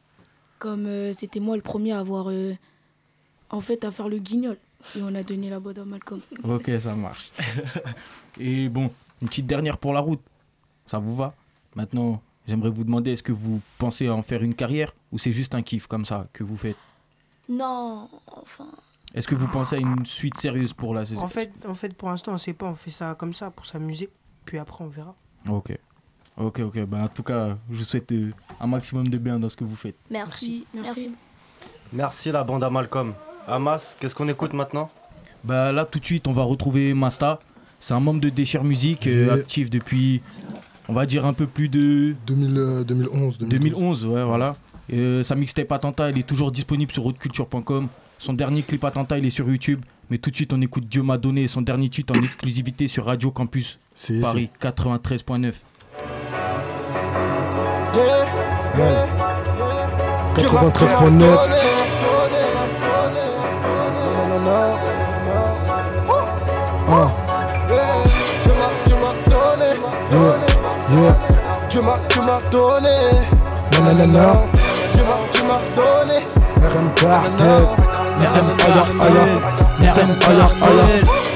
Comme 0.58 0.86
euh, 0.86 1.12
c'était 1.12 1.38
moi 1.38 1.54
le 1.54 1.60
premier 1.60 1.92
à 1.92 1.98
avoir. 1.98 2.30
euh, 2.30 2.54
en 3.50 3.60
fait, 3.60 3.84
à 3.84 3.90
faire 3.90 4.08
le 4.08 4.18
guignol. 4.18 4.56
Et 4.96 5.02
on 5.02 5.14
a 5.14 5.22
donné 5.22 5.50
la 5.50 5.60
bande 5.60 5.78
à 5.78 5.84
Malcolm. 5.84 6.22
Ok, 6.44 6.70
ça 6.80 6.94
marche. 6.94 7.30
Et 8.38 8.70
bon, 8.70 8.90
une 9.20 9.28
petite 9.28 9.46
dernière 9.46 9.76
pour 9.76 9.92
la 9.92 10.00
route. 10.00 10.22
Ça 10.86 10.98
vous 10.98 11.14
va? 11.14 11.34
Maintenant, 11.74 12.22
j'aimerais 12.48 12.70
vous 12.70 12.84
demander, 12.84 13.12
est-ce 13.12 13.22
que 13.22 13.32
vous 13.32 13.60
pensez 13.76 14.08
en 14.08 14.22
faire 14.22 14.42
une 14.42 14.54
carrière 14.54 14.94
ou 15.12 15.18
c'est 15.18 15.34
juste 15.34 15.54
un 15.54 15.60
kiff 15.60 15.86
comme 15.86 16.06
ça 16.06 16.26
que 16.32 16.42
vous 16.42 16.56
faites? 16.56 16.78
Non, 17.50 18.08
enfin. 18.28 18.70
Est-ce 19.12 19.28
que 19.28 19.34
vous 19.34 19.48
pensez 19.48 19.76
à 19.76 19.78
une 19.78 20.06
suite 20.06 20.38
sérieuse 20.38 20.72
pour 20.72 20.94
la 20.94 21.04
saison? 21.04 21.20
En 21.20 21.28
fait, 21.28 21.52
en 21.68 21.74
fait, 21.74 21.92
pour 21.94 22.08
l'instant, 22.08 22.32
on 22.32 22.38
sait 22.38 22.54
pas. 22.54 22.66
On 22.66 22.74
fait 22.74 22.90
ça 22.90 23.14
comme 23.14 23.34
ça 23.34 23.50
pour 23.50 23.66
s'amuser. 23.66 24.08
Puis 24.46 24.56
après, 24.56 24.82
on 24.82 24.88
verra. 24.88 25.14
Ok. 25.50 25.76
Ok, 26.36 26.60
ok. 26.60 26.84
Ben, 26.86 27.04
en 27.04 27.08
tout 27.08 27.22
cas, 27.22 27.56
je 27.70 27.76
vous 27.76 27.84
souhaite 27.84 28.10
euh, 28.12 28.30
un 28.60 28.66
maximum 28.66 29.08
de 29.08 29.18
bien 29.18 29.38
dans 29.38 29.48
ce 29.48 29.56
que 29.56 29.64
vous 29.64 29.76
faites. 29.76 29.96
Merci. 30.10 30.66
Merci. 30.72 31.10
Merci 31.92 32.30
la 32.32 32.44
bande 32.44 32.62
à 32.62 32.70
Malcolm. 32.70 33.14
Hamas, 33.48 33.96
qu'est-ce 33.98 34.14
qu'on 34.14 34.28
écoute 34.28 34.52
maintenant? 34.52 34.90
Bah 35.42 35.72
là 35.72 35.84
tout 35.84 35.98
de 35.98 36.04
suite 36.04 36.28
on 36.28 36.32
va 36.32 36.42
retrouver 36.42 36.94
Masta. 36.94 37.40
C'est 37.80 37.94
un 37.94 38.00
membre 38.00 38.20
de 38.20 38.28
Déchire 38.28 38.62
Musique 38.62 39.06
euh, 39.06 39.34
actif 39.34 39.70
depuis 39.70 40.20
on 40.88 40.92
va 40.92 41.06
dire 41.06 41.24
un 41.24 41.32
peu 41.32 41.46
plus 41.46 41.68
de 41.68 42.14
2000, 42.26 42.58
euh, 42.58 42.84
2011. 42.84 43.38
2011 43.38 44.06
ouais 44.06 44.22
voilà. 44.22 44.56
Euh, 44.92 45.22
sa 45.22 45.34
mixtape 45.34 45.72
Attentat 45.72 46.10
elle 46.10 46.18
est 46.18 46.26
toujours 46.26 46.52
disponible 46.52 46.92
sur 46.92 47.06
haute-culture.com. 47.06 47.88
Son 48.18 48.34
dernier 48.34 48.62
clip 48.62 48.84
Attentat 48.84 49.18
il 49.18 49.26
est 49.26 49.30
sur 49.30 49.48
YouTube. 49.48 49.80
Mais 50.10 50.18
tout 50.18 50.30
de 50.30 50.36
suite 50.36 50.52
on 50.52 50.60
écoute 50.60 50.86
Dieu 50.86 51.02
m'a 51.02 51.16
donné 51.16 51.48
son 51.48 51.62
dernier 51.62 51.88
titre 51.88 52.14
en 52.16 52.22
exclusivité 52.22 52.86
sur 52.86 53.06
Radio 53.06 53.30
Campus 53.30 53.78
Paris 54.20 54.50
93.9. 54.60 55.54
Ouais. 57.92 58.30
93.9. 60.36 61.24
Ah. 66.88 67.08
Yeah, 70.10 70.36
yeah. 70.90 71.14
Tu 71.68 71.78
m'as, 71.80 71.98
tu 72.08 72.20
m'as 72.20 72.40
donné. 72.50 72.96
Nanana. 73.82 74.42
Tu 74.92 74.98
m'as, 74.98 75.20
tu 75.30 75.42
m'as 75.44 75.60
donné. 75.76 76.18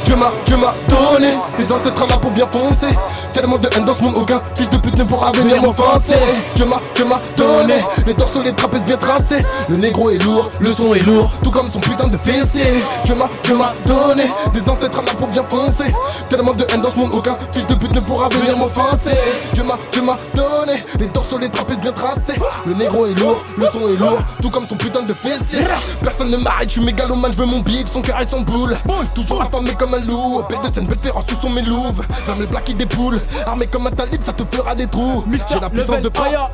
Dieu 0.04 0.16
m'a, 0.16 0.32
Dieu 0.46 0.56
m'a 0.56 0.74
donné 0.88 1.30
Des 1.58 1.72
ancêtres 1.72 2.06
là 2.06 2.16
pour 2.16 2.30
bien 2.30 2.46
foncer. 2.46 2.94
Tellement 3.32 3.58
de 3.58 3.68
haine 3.74 3.84
dans 3.84 3.94
ce 3.94 4.02
monde, 4.02 4.14
aucun 4.16 4.40
fils 4.54 4.70
de 4.70 4.76
pute 4.76 4.96
ne 4.96 5.04
pourra 5.04 5.32
venir 5.32 5.60
m'offenser. 5.60 6.14
Dieu 6.54 6.66
m'a, 6.66 6.80
Dieu 6.94 7.04
m'a 7.04 7.20
donné 7.36 7.74
Les 8.06 8.14
dorsaux, 8.14 8.42
les 8.42 8.52
trapèzes 8.52 8.84
bien 8.84 8.96
tracés. 8.96 9.42
Le 9.68 9.76
négro 9.76 10.10
est 10.10 10.18
lourd, 10.18 10.50
le 10.60 10.72
son 10.72 10.94
est 10.94 11.00
lourd 11.00 11.32
Tout 11.42 11.50
comme 11.50 11.70
son 11.70 11.80
putain 11.80 12.08
de 12.08 12.16
fessier 12.18 12.82
Dieu 13.04 13.14
m'a, 13.14 13.28
Dieu 13.42 13.56
m'a 13.56 13.74
donné 13.86 14.24
Des 14.52 14.68
ancêtres 14.68 15.02
là 15.02 15.12
pour 15.18 15.28
bien 15.28 15.44
foncer. 15.48 15.92
Tellement 16.28 16.52
de 16.52 16.64
haine 16.72 16.82
dans 16.82 16.90
ce 16.90 16.96
monde, 16.96 17.10
aucun 17.12 17.36
fils 17.52 17.66
de 17.66 17.74
pute 17.74 17.94
ne 17.94 18.00
pourra 18.00 18.28
venir 18.28 18.56
m'offenser. 18.56 19.16
Dieu 19.52 19.64
m'a, 19.64 19.78
Dieu 19.92 20.02
m'a 20.02 20.18
donné 20.34 20.74
Les 20.98 21.08
dorsaux, 21.08 21.38
les 21.38 21.48
trapèzes 21.48 21.80
bien 21.80 21.92
tracés. 21.92 22.40
Le 22.66 22.74
négro 22.74 23.06
est 23.06 23.18
lourd, 23.18 23.40
le 23.56 23.66
son 23.66 23.88
est 23.88 23.96
lourd 23.96 24.18
Tout 24.40 24.50
comme 24.50 24.66
son 24.66 24.76
putain 24.76 25.02
de 25.02 25.14
fessier 25.14 25.64
Personne 26.02 26.30
ne 26.30 26.36
m'arrête, 26.36 26.68
je 26.68 26.74
suis 26.74 26.84
mégalomane, 26.84 27.32
je 27.32 27.38
veux 27.38 27.46
mon 27.46 27.60
bif, 27.60 27.86
son 27.90 28.02
cœur 28.02 28.20
et 28.20 28.26
son 28.26 28.42
boule. 28.42 28.76
Toujours 29.14 29.42
affamé 29.42 29.72
comme 29.78 29.93
un 29.94 30.00
loup 30.00 30.42
Bête 30.48 30.62
de 30.62 30.74
scène, 30.74 30.86
bête 30.86 31.00
féroce 31.00 31.24
sous 31.28 31.40
son 31.40 31.50
mélouve 31.50 32.04
Même 32.28 32.40
les 32.40 32.46
plaques 32.46 32.64
qui 32.64 32.74
dépoule 32.74 33.20
Armé 33.46 33.66
comme 33.66 33.86
un 33.86 33.90
talib, 33.90 34.22
ça 34.22 34.32
te 34.32 34.44
fera 34.44 34.74
des 34.74 34.86
trous. 34.86 35.24
J'ai 35.48 35.60
la 35.60 35.70
puissance 35.70 36.00
de 36.00 36.10
frappe. 36.12 36.52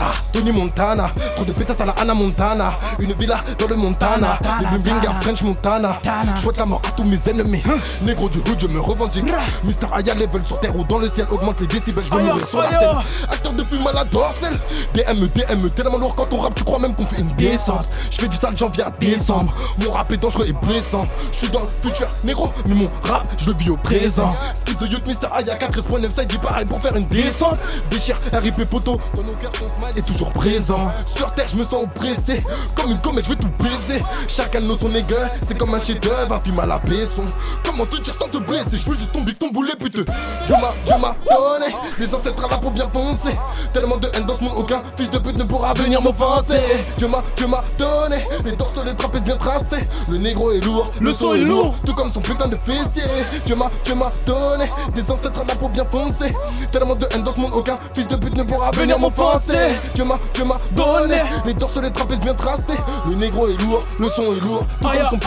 Ah, 0.00 0.12
Tony 0.32 0.52
Montana. 0.52 1.10
Trop 1.36 1.44
de 1.44 1.52
pétasses 1.52 1.80
à 1.80 1.86
la 1.86 1.92
Anna 1.92 2.14
Montana. 2.14 2.72
Une 2.98 3.12
villa 3.12 3.40
dans 3.58 3.68
le 3.68 3.76
Montana. 3.76 4.38
Le 4.60 4.78
bling 4.78 4.98
bling 4.98 5.10
à 5.10 5.20
French 5.20 5.42
Montana. 5.42 5.98
Chouette 6.36 6.56
la 6.58 6.66
mort 6.66 6.82
à 6.86 6.90
tous 6.92 7.04
mes 7.04 7.18
ennemis. 7.28 7.62
Négro 8.02 8.28
du 8.28 8.38
hood, 8.38 8.58
je 8.58 8.66
me 8.66 8.80
revendique. 8.80 9.24
Mister 9.64 9.86
Aya 9.92 10.14
level 10.14 10.42
sur 10.44 10.60
terre 10.60 10.76
ou 10.76 10.84
dans 10.84 10.98
le 10.98 11.08
ciel 11.08 11.26
Augmente 11.30 11.60
les 11.60 11.66
décibels, 11.66 12.04
je 12.04 12.14
veux 12.14 12.22
mourir 12.22 12.46
sur 12.46 12.62
la 12.62 12.70
scène. 12.70 12.88
Acteur 13.30 13.52
de 13.52 13.64
film 13.64 13.86
à 13.86 13.92
la 13.92 14.04
dorsale. 14.04 14.58
DM, 14.94 15.26
DM, 15.26 15.68
tellement 15.74 15.98
lourd 15.98 16.14
quand 16.14 16.26
on 16.32 16.38
rappe 16.38 16.54
Tu 16.54 16.64
crois 16.64 16.78
même 16.78 16.94
qu'on 16.94 17.06
fait 17.06 17.20
une 17.20 17.34
descente. 17.36 17.86
Je 18.10 18.18
fais 18.18 18.28
du 18.28 18.36
sale 18.36 18.56
janvier 18.56 18.84
à 18.84 18.90
décembre. 18.90 19.52
Mon 19.78 19.92
rap 19.92 20.10
est 20.12 20.16
dangereux 20.16 20.46
et 20.48 20.66
blessant. 20.66 21.06
Je 21.30 21.38
suis 21.38 21.48
dans 21.48 21.60
le 21.60 21.88
futur, 21.88 22.08
négro 22.24 22.41
Mais 22.66 22.74
mon 22.74 22.88
rap, 23.02 23.26
je 23.38 23.46
le 23.46 23.56
vis 23.56 23.70
au 23.70 23.76
présent. 23.76 24.34
Skis 24.60 24.76
de 24.76 24.86
youth, 24.86 25.06
Mister 25.06 25.26
Aya 25.32 25.56
4.9 25.56 26.10
ça 26.14 26.24
dit 26.24 26.38
pareil 26.38 26.64
pour 26.64 26.80
faire 26.80 26.94
une 26.96 27.06
descente. 27.06 27.58
Déchire, 27.90 28.18
RIP 28.32 28.64
poteau 28.68 29.00
Dans 29.14 29.22
nos 29.22 29.32
cœurs, 29.32 29.52
ton 29.52 29.66
smile 29.76 29.96
est 29.96 30.06
toujours 30.06 30.30
présent. 30.30 30.90
Sur 31.06 31.32
terre, 31.34 31.46
je 31.48 31.56
me 31.56 31.64
sens 31.64 31.84
oppressé 31.84 32.42
Comme 32.74 32.90
une 32.90 32.98
comète, 32.98 33.24
je 33.24 33.30
vais 33.30 33.36
tout 33.36 33.50
baiser. 33.58 34.02
Chacun 34.28 34.60
de 34.60 34.66
nos 34.66 34.78
sons 34.78 34.88
négueux, 34.88 35.16
c'est 35.42 35.56
comme 35.56 35.74
un 35.74 35.80
chef 35.80 36.00
d'œuvre 36.00 36.34
Un 36.34 36.40
film 36.40 36.58
à 36.60 36.66
la 36.66 36.78
baisson. 36.78 37.24
Comment 37.64 37.86
te 37.86 38.00
dire 38.00 38.14
sans 38.14 38.28
te 38.28 38.38
blesser? 38.38 38.78
Je 38.78 38.88
veux 38.88 38.96
juste 38.96 39.12
ton 39.12 39.20
bif, 39.22 39.38
ton 39.38 39.48
boulet 39.50 39.74
putain 39.78 40.02
Dieu 40.46 40.56
m'a, 40.56 40.72
Dieu 40.86 40.96
m'a 40.98 41.16
donné 41.30 41.74
Des 41.98 42.14
ancêtres 42.14 42.48
là 42.48 42.58
pour 42.58 42.70
bien 42.70 42.88
foncer. 42.92 43.36
Tellement 43.72 43.96
de 43.96 44.08
haine 44.14 44.26
dans 44.26 44.34
ce 44.34 44.44
monde, 44.44 44.54
aucun 44.56 44.82
fils 44.96 45.10
de 45.10 45.18
pute 45.18 45.36
ne 45.36 45.44
pourra 45.44 45.74
venir 45.74 46.00
m'offenser. 46.02 46.60
Dieu 46.98 47.08
m'a, 47.08 47.22
Dieu 47.36 47.46
m'a 47.46 47.64
donné 47.78 48.16
Les 48.44 48.52
torses, 48.56 48.72
les 48.84 48.94
trapèzes 48.94 49.24
bien 49.24 49.36
tracés. 49.36 49.86
Le 50.08 50.18
négro 50.18 50.52
est 50.52 50.60
lourd, 50.60 50.90
le 51.00 51.12
son 51.12 51.34
est 51.34 51.44
lourd. 51.44 51.74
Tout 51.84 51.94
comme 51.94 52.10
son 52.12 52.20
putain 52.32 52.48
de 52.48 52.56
fessier 52.56 53.08
Dieu 53.44 53.54
m'a, 53.56 53.70
Dieu 53.84 53.94
m'a 53.94 54.12
donné 54.26 54.64
Des 54.94 55.10
ancêtres 55.10 55.44
là 55.46 55.54
pour 55.58 55.68
bien 55.68 55.84
foncer. 55.90 56.32
Tellement 56.70 56.94
de 56.94 57.06
haine 57.12 57.22
dans 57.22 57.32
ce 57.34 57.40
monde, 57.40 57.52
aucun 57.54 57.78
fils 57.94 58.08
de 58.08 58.16
pute 58.16 58.36
ne 58.36 58.42
pourra 58.42 58.70
venir 58.70 58.98
m'offenser. 58.98 59.78
Dieu 59.94 60.04
m'a, 60.04 60.18
Dieu 60.34 60.44
m'a 60.44 60.58
donné 60.72 61.22
Les 61.44 61.54
torses, 61.54 61.76
les 61.76 61.90
trapèzes 61.90 62.20
bien 62.20 62.34
tracés. 62.34 62.78
Le 63.08 63.14
négro 63.14 63.48
est 63.48 63.60
lourd, 63.60 63.82
le 63.98 64.08
son 64.08 64.22
est 64.34 64.40
lourd. 64.40 64.64
Tout 64.80 64.88
comme 64.88 65.08
son 65.10 65.18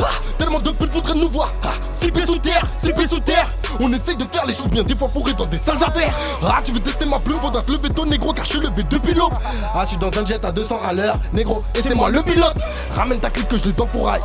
Ah, 0.00 0.04
Tellement 0.38 0.60
de 0.60 0.70
putes 0.70 0.92
voudraient 0.92 1.14
nous 1.14 1.28
voir. 1.28 1.52
Ah, 1.64 1.68
Six 1.90 2.12
pieds 2.12 2.26
sous 2.26 2.38
terre, 2.38 2.64
six 2.76 2.92
pieds 2.92 3.08
sous 3.08 3.18
terre. 3.18 3.50
On 3.80 3.92
essaye 3.92 4.16
de 4.16 4.24
faire 4.24 4.46
les 4.46 4.52
choses 4.54 4.68
bien, 4.68 4.82
des 4.84 4.94
fois 4.94 5.08
fourrés 5.12 5.32
dans 5.34 5.46
des 5.46 5.56
sales 5.56 5.82
affaires. 5.82 6.12
Ah 6.42 6.60
tu 6.62 6.72
veux 6.72 6.80
tester 6.80 7.06
ma 7.06 7.18
plume, 7.18 7.38
faudra 7.40 7.60
te 7.62 7.72
lever 7.72 7.90
ton 7.90 8.04
négro 8.06 8.32
car 8.32 8.44
je 8.44 8.50
suis 8.50 8.60
levé 8.60 8.84
depuis 8.88 9.14
l'aube. 9.14 9.32
Ah 9.74 9.80
je 9.82 9.88
suis 9.90 9.98
dans 9.98 10.10
un 10.16 10.24
jet 10.24 10.44
à 10.44 10.52
200 10.52 10.78
à 10.88 10.92
l'heure, 10.92 11.18
négro, 11.32 11.62
et 11.74 11.82
c'est 11.82 11.94
moi 11.94 12.08
le 12.08 12.22
pilote. 12.22 12.54
Ramène 12.96 13.18
ta 13.20 13.30
clique 13.30 13.48
que 13.48 13.58
je 13.58 13.64
les 13.64 13.80
enfouraille, 13.80 14.20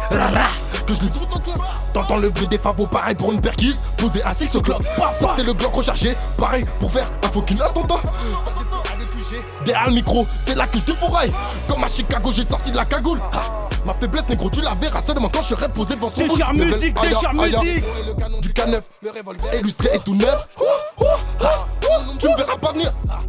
que 0.88 0.94
je 0.94 1.02
les 1.02 1.08
foute 1.08 1.28
en 1.36 1.40
club 1.40 1.53
T'entends 1.94 2.18
le 2.18 2.30
bruit 2.30 2.48
des 2.48 2.58
favos, 2.58 2.88
pareil 2.88 3.16
pour 3.16 3.32
une 3.32 3.42
perquise. 3.42 3.78
Posé 3.98 4.24
à 4.24 4.34
6 4.34 4.56
o'clock, 4.56 4.82
sortez 5.20 5.44
le 5.44 5.54
glock 5.54 5.74
rechargé. 5.74 6.16
Pareil 6.38 6.66
pour 6.80 6.92
faire 6.92 7.08
un 7.24 7.28
fucking 7.28 7.62
attentat 7.62 8.02
Derrière 9.66 9.88
le 9.88 9.94
micro, 9.94 10.28
c'est 10.40 10.56
là 10.56 10.68
que 10.68 10.80
je 10.80 10.84
te 10.84 10.92
fourraille. 10.94 11.32
Comme 11.68 11.84
à 11.84 11.88
Chicago, 11.88 12.32
j'ai 12.34 12.46
sorti 12.46 12.72
de 12.72 12.78
la 12.78 12.86
cagoule 12.86 13.20
Ma 13.86 13.94
faiblesse 13.94 14.28
négro 14.30 14.50
tu 14.50 14.62
la 14.62 14.74
verras 14.76 15.02
seulement 15.02 15.30
quand 15.30 15.42
je 15.42 15.56
serai 15.56 15.70
posé 15.70 15.96
devant 15.96 16.10
son 16.10 16.22
Déchire 16.22 16.54
musique, 16.54 16.96
déchire 17.02 17.34
musique. 17.34 17.84
Du 18.42 18.50
K9, 18.50 18.82
le 19.02 19.10
revolver 19.10 19.60
illustré 19.60 19.90
et 19.94 20.00
tout 20.00 20.16
neuf. 20.16 20.48
Oh, 20.60 20.64
oh, 21.02 21.06
ah, 21.42 21.66
Tu 22.20 22.28
me 22.28 22.38
verras 22.38 22.58
pas 22.58 22.72
venir. 22.72 22.94
Ah. 23.10 23.20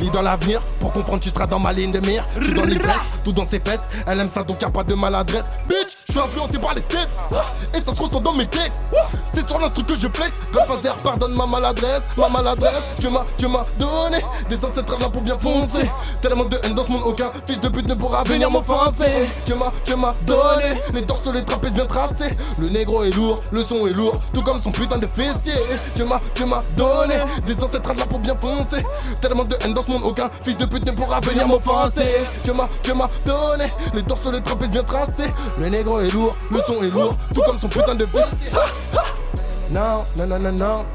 Lis 0.00 0.10
dans 0.10 0.22
l'avenir, 0.22 0.60
pour 0.80 0.92
comprendre 0.92 1.20
tu 1.20 1.30
seras 1.30 1.46
dans 1.46 1.58
ma 1.58 1.72
ligne 1.72 1.92
de 1.92 2.00
mire. 2.00 2.24
Je 2.38 2.44
suis 2.46 2.54
dans 2.54 2.64
l'ivresse, 2.64 2.96
tout 3.24 3.32
dans 3.32 3.44
ses 3.44 3.60
fesses. 3.60 3.80
Elle 4.06 4.20
aime 4.20 4.28
ça 4.28 4.42
donc 4.42 4.60
y'a 4.62 4.70
pas 4.70 4.84
de 4.84 4.94
maladresse. 4.94 5.44
Bitch, 5.68 5.96
je 6.06 6.12
suis 6.12 6.20
influencé 6.20 6.58
par 6.58 6.74
les 6.74 6.80
States. 6.82 7.08
Ah, 7.34 7.44
Et 7.74 7.80
ça 7.80 7.94
se 7.94 8.00
ressent 8.00 8.20
dans 8.20 8.32
mes 8.32 8.46
textes. 8.46 8.78
Ah, 8.96 9.06
C'est 9.34 9.46
sur 9.46 9.58
l'instru 9.58 9.84
que 9.84 9.96
je 9.96 10.08
flex. 10.08 10.36
Godfather 10.52 10.94
pardonne 11.02 11.34
ma 11.34 11.46
maladresse. 11.46 12.02
Ma 12.16 12.28
maladresse, 12.28 12.82
Dieu 13.00 13.10
m'a, 13.10 13.26
Dieu 13.36 13.48
m'a 13.48 13.66
donné 13.78 14.18
Des 14.48 14.64
ancêtres 14.64 14.98
là 14.98 15.08
pour 15.08 15.22
bien 15.22 15.38
foncer. 15.38 15.88
Tellement 16.22 16.44
de 16.44 16.58
haine 16.62 16.74
dans 16.74 16.84
ce 16.84 16.92
monde, 16.92 17.02
aucun 17.06 17.30
fils 17.46 17.60
de 17.60 17.68
pute 17.68 17.88
ne 17.88 17.94
pourra 17.94 18.24
venir 18.24 18.50
m'offenser 18.50 19.07
Dieu 19.46 19.54
m'a, 19.54 19.72
Dieu 19.84 19.96
m'a 19.96 20.14
donné 20.26 20.80
Les 20.92 21.02
dorsaux, 21.02 21.32
les 21.32 21.44
trapèzes 21.44 21.72
bien 21.72 21.86
tracés. 21.86 22.34
Le 22.58 22.68
négro 22.68 23.02
est 23.02 23.10
lourd, 23.10 23.42
le 23.50 23.62
son 23.62 23.86
est 23.86 23.92
lourd 23.92 24.20
Tout 24.32 24.42
comme 24.42 24.60
son 24.62 24.70
putain 24.70 24.98
de 24.98 25.06
fessier. 25.06 25.54
Dieu 25.94 26.04
m'a, 26.04 26.20
Dieu 26.34 26.46
m'a 26.46 26.62
donné 26.76 27.14
Des 27.46 27.62
ancêtres 27.62 27.94
là 27.94 28.04
pour 28.08 28.18
bien 28.18 28.36
foncer. 28.36 28.84
Tellement 29.20 29.44
de 29.44 29.56
haine 29.60 29.74
dans 29.74 29.82
ce 29.82 29.90
monde, 29.90 30.02
aucun 30.04 30.28
fils 30.42 30.58
de 30.58 30.66
pute 30.66 30.86
ne 30.86 30.92
pourra 30.92 31.20
venir 31.20 31.46
m'offenser. 31.46 32.26
Dieu 32.44 32.52
m'a, 32.52 32.68
Dieu 32.82 32.94
m'a 32.94 33.08
donné 33.24 33.64
Les 33.94 34.02
dorsaux, 34.02 34.30
les 34.30 34.40
trapèzes 34.40 34.70
bien 34.70 34.82
tracés. 34.82 35.32
Le 35.58 35.68
négro 35.68 36.00
est 36.00 36.10
lourd, 36.10 36.36
le 36.50 36.60
son 36.66 36.82
est 36.82 36.90
lourd 36.90 37.16
Tout 37.34 37.42
comme 37.42 37.58
son 37.58 37.68
putain 37.68 37.94
de 37.94 38.06
fessier. 38.06 38.52
Non, 39.70 40.04
non, 40.16 40.26
non, 40.26 40.38
non, 40.38 40.52
non. 40.52 40.86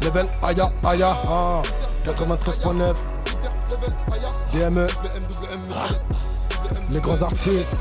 Level 0.00 0.26
Aya 0.42 0.70
Aya 0.82 1.16
ah, 1.28 1.62
93.9 2.06 3.19
DME 4.52 4.86
Ah, 5.74 5.88
Les 6.90 7.00
grands 7.00 7.22
artistes 7.22 7.72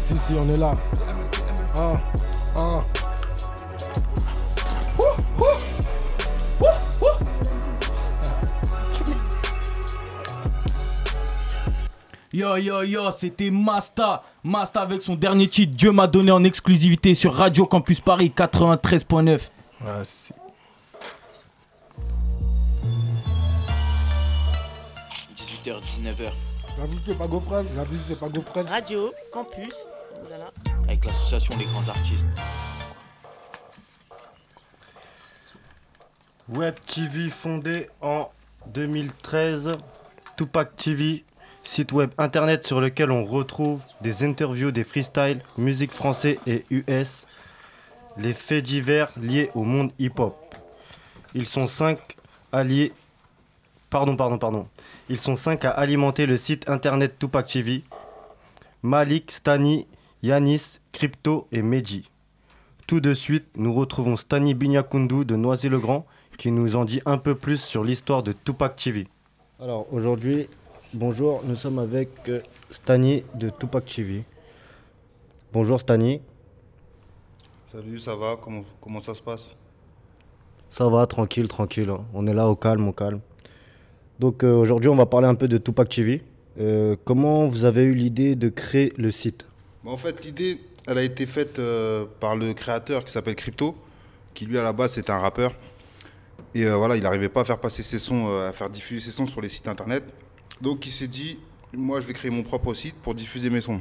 Si 0.00 0.18
si 0.18 0.32
on 0.34 0.48
est 0.52 0.58
là 0.58 0.74
ah, 1.74 1.94
ah. 2.56 2.84
Yo 12.32 12.56
yo 12.56 12.82
yo, 12.82 13.10
c'était 13.16 13.50
Masta. 13.50 14.22
Masta 14.44 14.82
avec 14.82 15.00
son 15.02 15.16
dernier 15.16 15.48
titre, 15.48 15.72
Dieu 15.74 15.92
m'a 15.92 16.06
donné 16.06 16.30
en 16.30 16.44
exclusivité 16.44 17.14
sur 17.14 17.34
Radio 17.34 17.64
Campus 17.66 18.00
Paris 18.00 18.32
93.9. 18.36 19.24
Ouais, 19.80 19.88
si, 25.58 25.64
si. 25.64 25.70
18h, 25.70 25.80
19h. 26.02 26.30
La 26.78 26.86
vie 26.86 26.98
c'est 27.06 27.18
pas 27.18 27.26
GoFred, 27.26 27.66
la 27.76 27.84
vie 27.84 27.98
c'est 28.08 28.18
pas 28.18 28.28
GoFred. 28.28 28.68
Radio, 28.68 29.12
campus. 29.32 29.74
Avec 30.84 31.04
l'association 31.04 31.58
des 31.58 31.64
grands 31.64 31.88
artistes. 31.88 32.24
Web 36.48 36.76
TV 36.86 37.28
fondé 37.28 37.88
en 38.00 38.30
2013, 38.68 39.72
Tupac 40.36 40.76
TV, 40.76 41.24
site 41.62 41.92
web 41.92 42.10
internet 42.16 42.66
sur 42.66 42.80
lequel 42.80 43.10
on 43.10 43.24
retrouve 43.24 43.80
des 44.00 44.24
interviews, 44.24 44.70
des 44.70 44.84
freestyles, 44.84 45.42
musique 45.58 45.90
français 45.90 46.38
et 46.46 46.64
US, 46.70 47.26
les 48.16 48.32
faits 48.32 48.64
divers 48.64 49.10
liés 49.20 49.50
au 49.54 49.62
monde 49.62 49.92
hip-hop. 49.98 50.54
Ils 51.34 51.46
sont 51.46 51.66
cinq 51.66 52.16
alliés. 52.52 52.92
Pardon, 53.90 54.16
pardon, 54.16 54.38
pardon. 54.38 54.66
Ils 55.08 55.18
sont 55.18 55.36
cinq 55.36 55.64
à 55.64 55.70
alimenter 55.70 56.26
le 56.26 56.36
site 56.36 56.68
internet 56.68 57.18
Tupac 57.18 57.46
TV. 57.46 57.82
Malik, 58.82 59.30
Stani, 59.30 59.86
Yanis, 60.22 60.80
Crypto 60.92 61.48
et 61.52 61.62
Meji. 61.62 62.10
Tout 62.86 63.00
de 63.00 63.14
suite, 63.14 63.46
nous 63.56 63.72
retrouvons 63.72 64.16
Stani 64.16 64.54
Binyakundu 64.54 65.24
de 65.24 65.36
Noisy-le-Grand 65.36 66.06
qui 66.36 66.52
nous 66.52 66.76
en 66.76 66.84
dit 66.84 67.00
un 67.06 67.18
peu 67.18 67.34
plus 67.34 67.60
sur 67.60 67.82
l'histoire 67.82 68.22
de 68.22 68.32
Tupac 68.32 68.76
TV. 68.76 69.08
Alors 69.60 69.92
aujourd'hui, 69.92 70.48
bonjour, 70.94 71.42
nous 71.44 71.56
sommes 71.56 71.78
avec 71.80 72.10
euh, 72.28 72.40
Stani 72.70 73.24
de 73.34 73.50
Tupac 73.50 73.84
TV. 73.86 74.24
Bonjour 75.52 75.80
Stani, 75.80 76.20
Salut, 77.72 77.98
ça 77.98 78.16
va? 78.16 78.36
Comment, 78.40 78.62
comment 78.80 79.00
ça 79.00 79.12
se 79.14 79.20
passe? 79.20 79.54
Ça 80.70 80.88
va, 80.88 81.06
tranquille, 81.06 81.48
tranquille. 81.48 81.90
hein. 81.90 82.04
On 82.14 82.26
est 82.26 82.32
là 82.32 82.48
au 82.48 82.56
calme, 82.56 82.88
au 82.88 82.92
calme. 82.92 83.20
Donc 84.18 84.42
euh, 84.42 84.52
aujourd'hui, 84.52 84.88
on 84.88 84.96
va 84.96 85.06
parler 85.06 85.28
un 85.28 85.34
peu 85.34 85.46
de 85.46 85.58
Tupac 85.58 85.88
TV. 85.88 86.22
Euh, 86.58 86.96
comment 87.04 87.46
vous 87.46 87.64
avez 87.64 87.84
eu 87.84 87.94
l'idée 87.94 88.34
de 88.34 88.48
créer 88.48 88.92
le 88.96 89.12
site 89.12 89.46
Bah, 89.84 89.92
En 89.92 89.96
fait, 89.96 90.24
l'idée, 90.24 90.60
elle 90.88 90.98
a 90.98 91.04
été 91.04 91.24
faite 91.24 91.58
euh, 91.60 92.04
par 92.18 92.34
le 92.34 92.52
créateur 92.52 93.04
qui 93.04 93.12
s'appelle 93.12 93.36
Crypto, 93.36 93.76
qui 94.34 94.44
lui 94.44 94.58
à 94.58 94.62
la 94.62 94.72
base 94.72 94.94
c'était 94.94 95.12
un 95.12 95.18
rappeur. 95.18 95.54
Et 96.54 96.64
voilà, 96.64 96.96
il 96.96 97.02
n'arrivait 97.02 97.28
pas 97.28 97.42
à 97.42 97.44
faire 97.44 97.58
passer 97.58 97.82
ses 97.82 97.98
sons, 97.98 98.34
à 98.40 98.52
faire 98.52 98.70
diffuser 98.70 99.00
ses 99.04 99.10
sons 99.10 99.26
sur 99.26 99.40
les 99.40 99.50
sites 99.50 99.68
internet. 99.68 100.02
Donc 100.62 100.86
il 100.86 100.90
s'est 100.90 101.06
dit, 101.06 101.38
moi 101.72 102.00
je 102.00 102.06
vais 102.06 102.14
créer 102.14 102.30
mon 102.30 102.42
propre 102.42 102.72
site 102.74 102.94
pour 102.96 103.14
diffuser 103.14 103.50
mes 103.50 103.60
sons. 103.60 103.80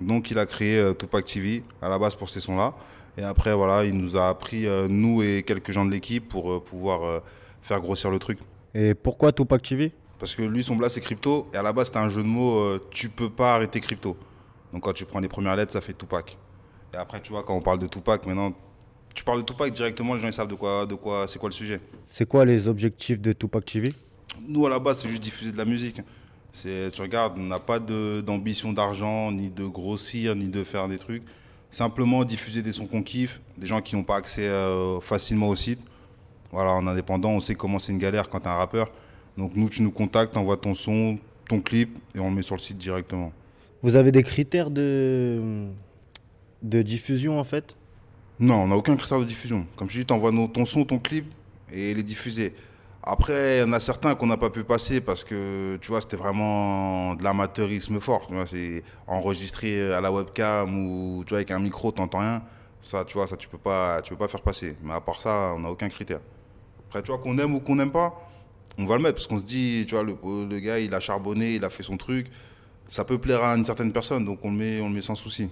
Donc 0.00 0.30
il 0.30 0.38
a 0.38 0.46
créé 0.46 0.82
Tupac 0.98 1.26
TV 1.26 1.62
à 1.82 1.88
la 1.88 1.98
base 1.98 2.14
pour 2.14 2.30
ces 2.30 2.40
sons-là. 2.40 2.74
Et 3.18 3.22
après, 3.22 3.54
voilà, 3.54 3.84
il 3.84 3.94
nous 3.94 4.16
a 4.16 4.28
appris, 4.28 4.66
nous 4.88 5.22
et 5.22 5.44
quelques 5.46 5.72
gens 5.72 5.84
de 5.84 5.90
l'équipe, 5.90 6.26
pour 6.26 6.64
pouvoir 6.64 7.22
faire 7.62 7.80
grossir 7.80 8.10
le 8.10 8.18
truc. 8.18 8.38
Et 8.74 8.94
pourquoi 8.94 9.32
Tupac 9.32 9.62
TV 9.62 9.92
Parce 10.18 10.34
que 10.34 10.42
lui, 10.42 10.62
son 10.62 10.76
blast, 10.76 10.94
c'est 10.94 11.00
crypto. 11.00 11.48
Et 11.52 11.56
à 11.56 11.62
la 11.62 11.72
base, 11.72 11.88
c'était 11.88 11.98
un 11.98 12.08
jeu 12.08 12.22
de 12.22 12.28
mots, 12.28 12.58
euh, 12.58 12.80
tu 12.90 13.08
peux 13.08 13.30
pas 13.30 13.54
arrêter 13.54 13.80
crypto. 13.80 14.16
Donc 14.72 14.84
quand 14.84 14.92
tu 14.92 15.04
prends 15.04 15.20
les 15.20 15.28
premières 15.28 15.56
lettres, 15.56 15.72
ça 15.72 15.80
fait 15.80 15.94
Tupac. 15.94 16.36
Et 16.94 16.96
après, 16.96 17.20
tu 17.20 17.30
vois, 17.30 17.42
quand 17.42 17.56
on 17.56 17.60
parle 17.60 17.80
de 17.80 17.86
Tupac, 17.86 18.26
maintenant, 18.26 18.52
tu 19.14 19.24
parles 19.24 19.40
de 19.40 19.44
Tupac 19.44 19.72
directement, 19.72 20.14
les 20.14 20.20
gens 20.20 20.28
ils 20.28 20.32
savent 20.32 20.48
de 20.48 20.54
quoi, 20.54 20.86
de 20.86 20.94
quoi, 20.94 21.26
c'est 21.26 21.38
quoi 21.38 21.48
le 21.48 21.54
sujet. 21.54 21.80
C'est 22.06 22.28
quoi 22.28 22.44
les 22.44 22.68
objectifs 22.68 23.20
de 23.20 23.32
Tupac 23.32 23.64
TV 23.64 23.94
Nous, 24.46 24.64
à 24.66 24.70
la 24.70 24.78
base, 24.78 25.00
c'est 25.00 25.08
juste 25.08 25.22
diffuser 25.22 25.52
de 25.52 25.58
la 25.58 25.64
musique. 25.64 26.00
C'est, 26.52 26.90
tu 26.92 27.00
regardes, 27.00 27.38
on 27.38 27.42
n'a 27.42 27.60
pas 27.60 27.78
d'ambition 27.78 28.72
d'argent, 28.72 29.30
ni 29.30 29.50
de 29.50 29.64
grossir, 29.64 30.34
ni 30.34 30.48
de 30.48 30.64
faire 30.64 30.88
des 30.88 30.98
trucs. 30.98 31.22
Simplement 31.70 32.24
diffuser 32.24 32.62
des 32.62 32.72
sons 32.72 32.86
qu'on 32.86 33.02
kiffe, 33.02 33.40
des 33.56 33.68
gens 33.68 33.80
qui 33.80 33.94
n'ont 33.94 34.02
pas 34.02 34.16
accès 34.16 34.48
euh, 34.48 35.00
facilement 35.00 35.48
au 35.48 35.56
site. 35.56 35.80
Voilà, 36.52 36.72
en 36.72 36.86
indépendant, 36.86 37.30
on 37.30 37.40
sait 37.40 37.54
comment 37.54 37.78
c'est 37.78 37.92
une 37.92 37.98
galère 37.98 38.28
quand 38.28 38.40
t'es 38.40 38.48
un 38.48 38.54
rappeur. 38.54 38.90
Donc 39.38 39.52
nous, 39.54 39.68
tu 39.68 39.82
nous 39.82 39.92
contactes, 39.92 40.36
envoies 40.36 40.56
ton 40.56 40.74
son, 40.74 41.18
ton 41.48 41.60
clip, 41.60 41.98
et 42.14 42.18
on 42.18 42.30
le 42.30 42.36
met 42.36 42.42
sur 42.42 42.56
le 42.56 42.60
site 42.60 42.78
directement. 42.78 43.32
Vous 43.82 43.96
avez 43.96 44.12
des 44.12 44.22
critères 44.22 44.70
de, 44.70 45.66
de 46.62 46.82
diffusion 46.82 47.38
en 47.38 47.44
fait? 47.44 47.76
Non, 48.38 48.56
on 48.56 48.68
n'a 48.68 48.76
aucun 48.76 48.96
critère 48.96 49.20
de 49.20 49.24
diffusion. 49.24 49.66
Comme 49.76 49.88
je 49.90 50.00
dis, 50.00 50.06
tu 50.06 50.12
envoies 50.12 50.32
ton 50.52 50.64
son, 50.64 50.84
ton 50.84 50.98
clip 50.98 51.26
et 51.72 51.94
les 51.94 52.02
diffuser. 52.02 52.54
Après, 53.02 53.58
il 53.58 53.60
y 53.60 53.62
en 53.62 53.72
a 53.72 53.80
certains 53.80 54.14
qu'on 54.14 54.26
n'a 54.26 54.36
pas 54.36 54.50
pu 54.50 54.64
passer 54.64 55.00
parce 55.00 55.24
que, 55.24 55.78
tu 55.80 55.88
vois, 55.88 56.00
c'était 56.00 56.16
vraiment 56.18 57.14
de 57.14 57.22
l'amateurisme 57.24 58.00
fort. 58.00 58.26
Tu 58.26 58.34
vois, 58.34 58.46
c'est 58.46 58.82
enregistré 59.06 59.92
à 59.92 60.00
la 60.00 60.12
webcam 60.12 60.86
ou, 60.86 61.24
tu 61.24 61.30
vois, 61.30 61.38
avec 61.38 61.50
un 61.50 61.60
micro, 61.60 61.92
t'entends 61.92 62.18
rien. 62.18 62.42
Ça, 62.82 63.04
tu 63.06 63.14
vois, 63.14 63.26
ça, 63.26 63.36
tu 63.36 63.48
peux 63.48 63.58
pas, 63.58 64.02
tu 64.02 64.10
peux 64.10 64.18
pas 64.18 64.28
faire 64.28 64.42
passer. 64.42 64.76
Mais 64.82 64.92
à 64.92 65.00
part 65.00 65.20
ça, 65.20 65.54
on 65.56 65.60
n'a 65.60 65.70
aucun 65.70 65.88
critère. 65.88 66.20
Après, 66.90 67.02
tu 67.04 67.12
vois, 67.12 67.18
qu'on 67.20 67.38
aime 67.38 67.54
ou 67.54 67.60
qu'on 67.60 67.76
n'aime 67.76 67.92
pas, 67.92 68.12
on 68.76 68.84
va 68.84 68.96
le 68.96 69.02
mettre 69.04 69.14
parce 69.14 69.28
qu'on 69.28 69.38
se 69.38 69.44
dit, 69.44 69.84
tu 69.86 69.94
vois, 69.94 70.02
le, 70.02 70.16
le 70.48 70.58
gars, 70.58 70.80
il 70.80 70.92
a 70.92 70.98
charbonné, 70.98 71.54
il 71.54 71.64
a 71.64 71.70
fait 71.70 71.84
son 71.84 71.96
truc. 71.96 72.26
Ça 72.88 73.04
peut 73.04 73.18
plaire 73.18 73.44
à 73.44 73.54
une 73.54 73.64
certaine 73.64 73.92
personne, 73.92 74.24
donc 74.24 74.40
on 74.44 74.50
le 74.50 74.56
met, 74.56 74.80
on 74.80 74.88
le 74.88 74.94
met 74.96 75.00
sans 75.02 75.14
souci. 75.14 75.48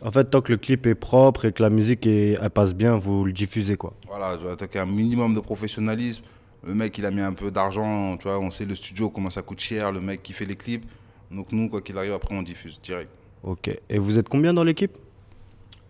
En 0.00 0.12
fait, 0.12 0.26
tant 0.26 0.40
que 0.40 0.52
le 0.52 0.58
clip 0.58 0.86
est 0.86 0.94
propre 0.94 1.46
et 1.46 1.52
que 1.52 1.60
la 1.60 1.70
musique 1.70 2.06
est- 2.06 2.38
elle 2.40 2.50
passe 2.50 2.72
bien, 2.72 2.96
vous 2.96 3.24
le 3.24 3.32
diffusez 3.32 3.76
quoi. 3.76 3.94
Voilà, 4.06 4.36
tu 4.36 4.44
vois, 4.44 4.56
qu'un 4.56 4.86
minimum 4.86 5.34
de 5.34 5.40
professionnalisme. 5.40 6.22
Le 6.64 6.72
mec, 6.72 6.96
il 6.98 7.04
a 7.06 7.10
mis 7.10 7.20
un 7.20 7.32
peu 7.32 7.50
d'argent, 7.50 8.16
tu 8.16 8.28
vois, 8.28 8.38
on 8.38 8.50
sait 8.52 8.64
le 8.64 8.76
studio, 8.76 9.10
comment 9.10 9.30
ça 9.30 9.42
coûte 9.42 9.58
cher, 9.58 9.90
le 9.90 10.00
mec 10.00 10.22
qui 10.22 10.32
fait 10.32 10.46
les 10.46 10.54
clips. 10.54 10.84
Donc 11.32 11.50
nous, 11.50 11.68
quoi 11.68 11.80
qu'il 11.80 11.98
arrive, 11.98 12.12
après, 12.12 12.32
on 12.36 12.42
diffuse 12.42 12.78
direct. 12.80 13.10
Ok. 13.42 13.76
Et 13.90 13.98
vous 13.98 14.18
êtes 14.18 14.28
combien 14.28 14.54
dans 14.54 14.62
l'équipe? 14.62 14.96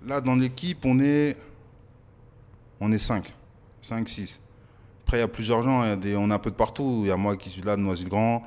Là, 0.07 0.23
dans 0.23 0.37
l'équipe, 0.37 0.87
on 0.87 0.99
est... 1.01 1.37
On 2.81 2.93
est 2.93 2.99
5. 2.99 3.31
5, 3.89 4.09
6. 4.09 4.41
Après, 5.05 5.17
il 5.17 5.21
y 5.21 5.25
a 5.25 5.29
plusieurs 5.29 5.63
gens, 5.63 5.83
il 5.83 5.89
y 5.89 5.93
a 5.93 5.97
des... 5.97 6.17
on 6.17 6.31
est 6.31 6.35
un 6.35 6.39
peu 6.39 6.51
de 6.51 6.57
partout. 6.57 7.01
Il 7.03 7.09
y 7.09 7.11
a 7.11 7.17
moi 7.17 7.37
qui 7.37 7.49
suis 7.49 7.63
là 7.63 7.77
de 7.77 7.81
Noisy-le-Grand. 7.81 8.43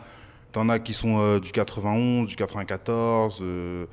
T'en 0.51 0.69
as 0.69 0.79
qui 0.79 0.93
sont 0.93 1.17
euh, 1.17 1.39
du 1.39 1.51
91, 1.51 2.29
du 2.29 2.35
94, 2.35 3.39
euh, 3.41 3.85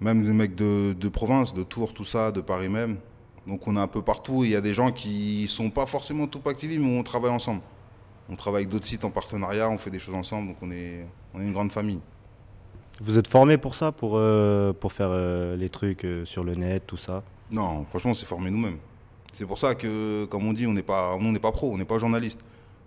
même 0.00 0.24
des 0.24 0.32
mecs 0.32 0.54
de, 0.54 0.94
de 0.98 1.08
province, 1.08 1.54
de 1.54 1.62
Tours, 1.62 1.92
tout 1.92 2.04
ça, 2.04 2.32
de 2.32 2.40
Paris 2.40 2.68
même. 2.68 2.96
Donc 3.46 3.68
on 3.68 3.76
est 3.76 3.80
un 3.80 3.86
peu 3.86 4.02
partout. 4.02 4.42
Il 4.44 4.50
y 4.50 4.56
a 4.56 4.60
des 4.60 4.74
gens 4.74 4.90
qui 4.90 5.46
sont 5.48 5.70
pas 5.70 5.86
forcément 5.86 6.26
Tupac 6.26 6.56
TV, 6.56 6.78
mais 6.78 6.98
on 6.98 7.02
travaille 7.02 7.30
ensemble. 7.30 7.60
On 8.28 8.36
travaille 8.36 8.62
avec 8.62 8.70
d'autres 8.70 8.86
sites 8.86 9.04
en 9.04 9.10
partenariat, 9.10 9.68
on 9.68 9.78
fait 9.78 9.90
des 9.90 9.98
choses 9.98 10.14
ensemble, 10.14 10.48
donc 10.48 10.56
on 10.62 10.70
est, 10.70 11.06
on 11.34 11.40
est 11.40 11.44
une 11.44 11.52
grande 11.52 11.70
famille. 11.70 12.00
Vous 13.00 13.18
êtes 13.18 13.28
formé 13.28 13.58
pour 13.58 13.74
ça, 13.74 13.92
pour, 13.92 14.12
euh, 14.14 14.72
pour 14.72 14.92
faire 14.92 15.10
les 15.56 15.68
trucs 15.68 16.06
sur 16.24 16.42
le 16.42 16.54
net, 16.54 16.84
tout 16.86 16.96
ça? 16.96 17.22
Non, 17.50 17.84
franchement, 17.90 18.12
on 18.12 18.14
s'est 18.14 18.26
formé 18.26 18.50
nous-mêmes. 18.50 18.78
C'est 19.32 19.46
pour 19.46 19.58
ça 19.58 19.74
que, 19.74 20.26
comme 20.26 20.46
on 20.46 20.52
dit, 20.52 20.66
on 20.66 20.72
n'est 20.72 20.82
pas, 20.82 21.16
nous, 21.18 21.28
on 21.28 21.32
n'est 21.32 21.38
pas 21.38 21.52
pro, 21.52 21.70
on 21.72 21.78
n'est 21.78 21.84
pas 21.84 21.98
journaliste. 21.98 22.40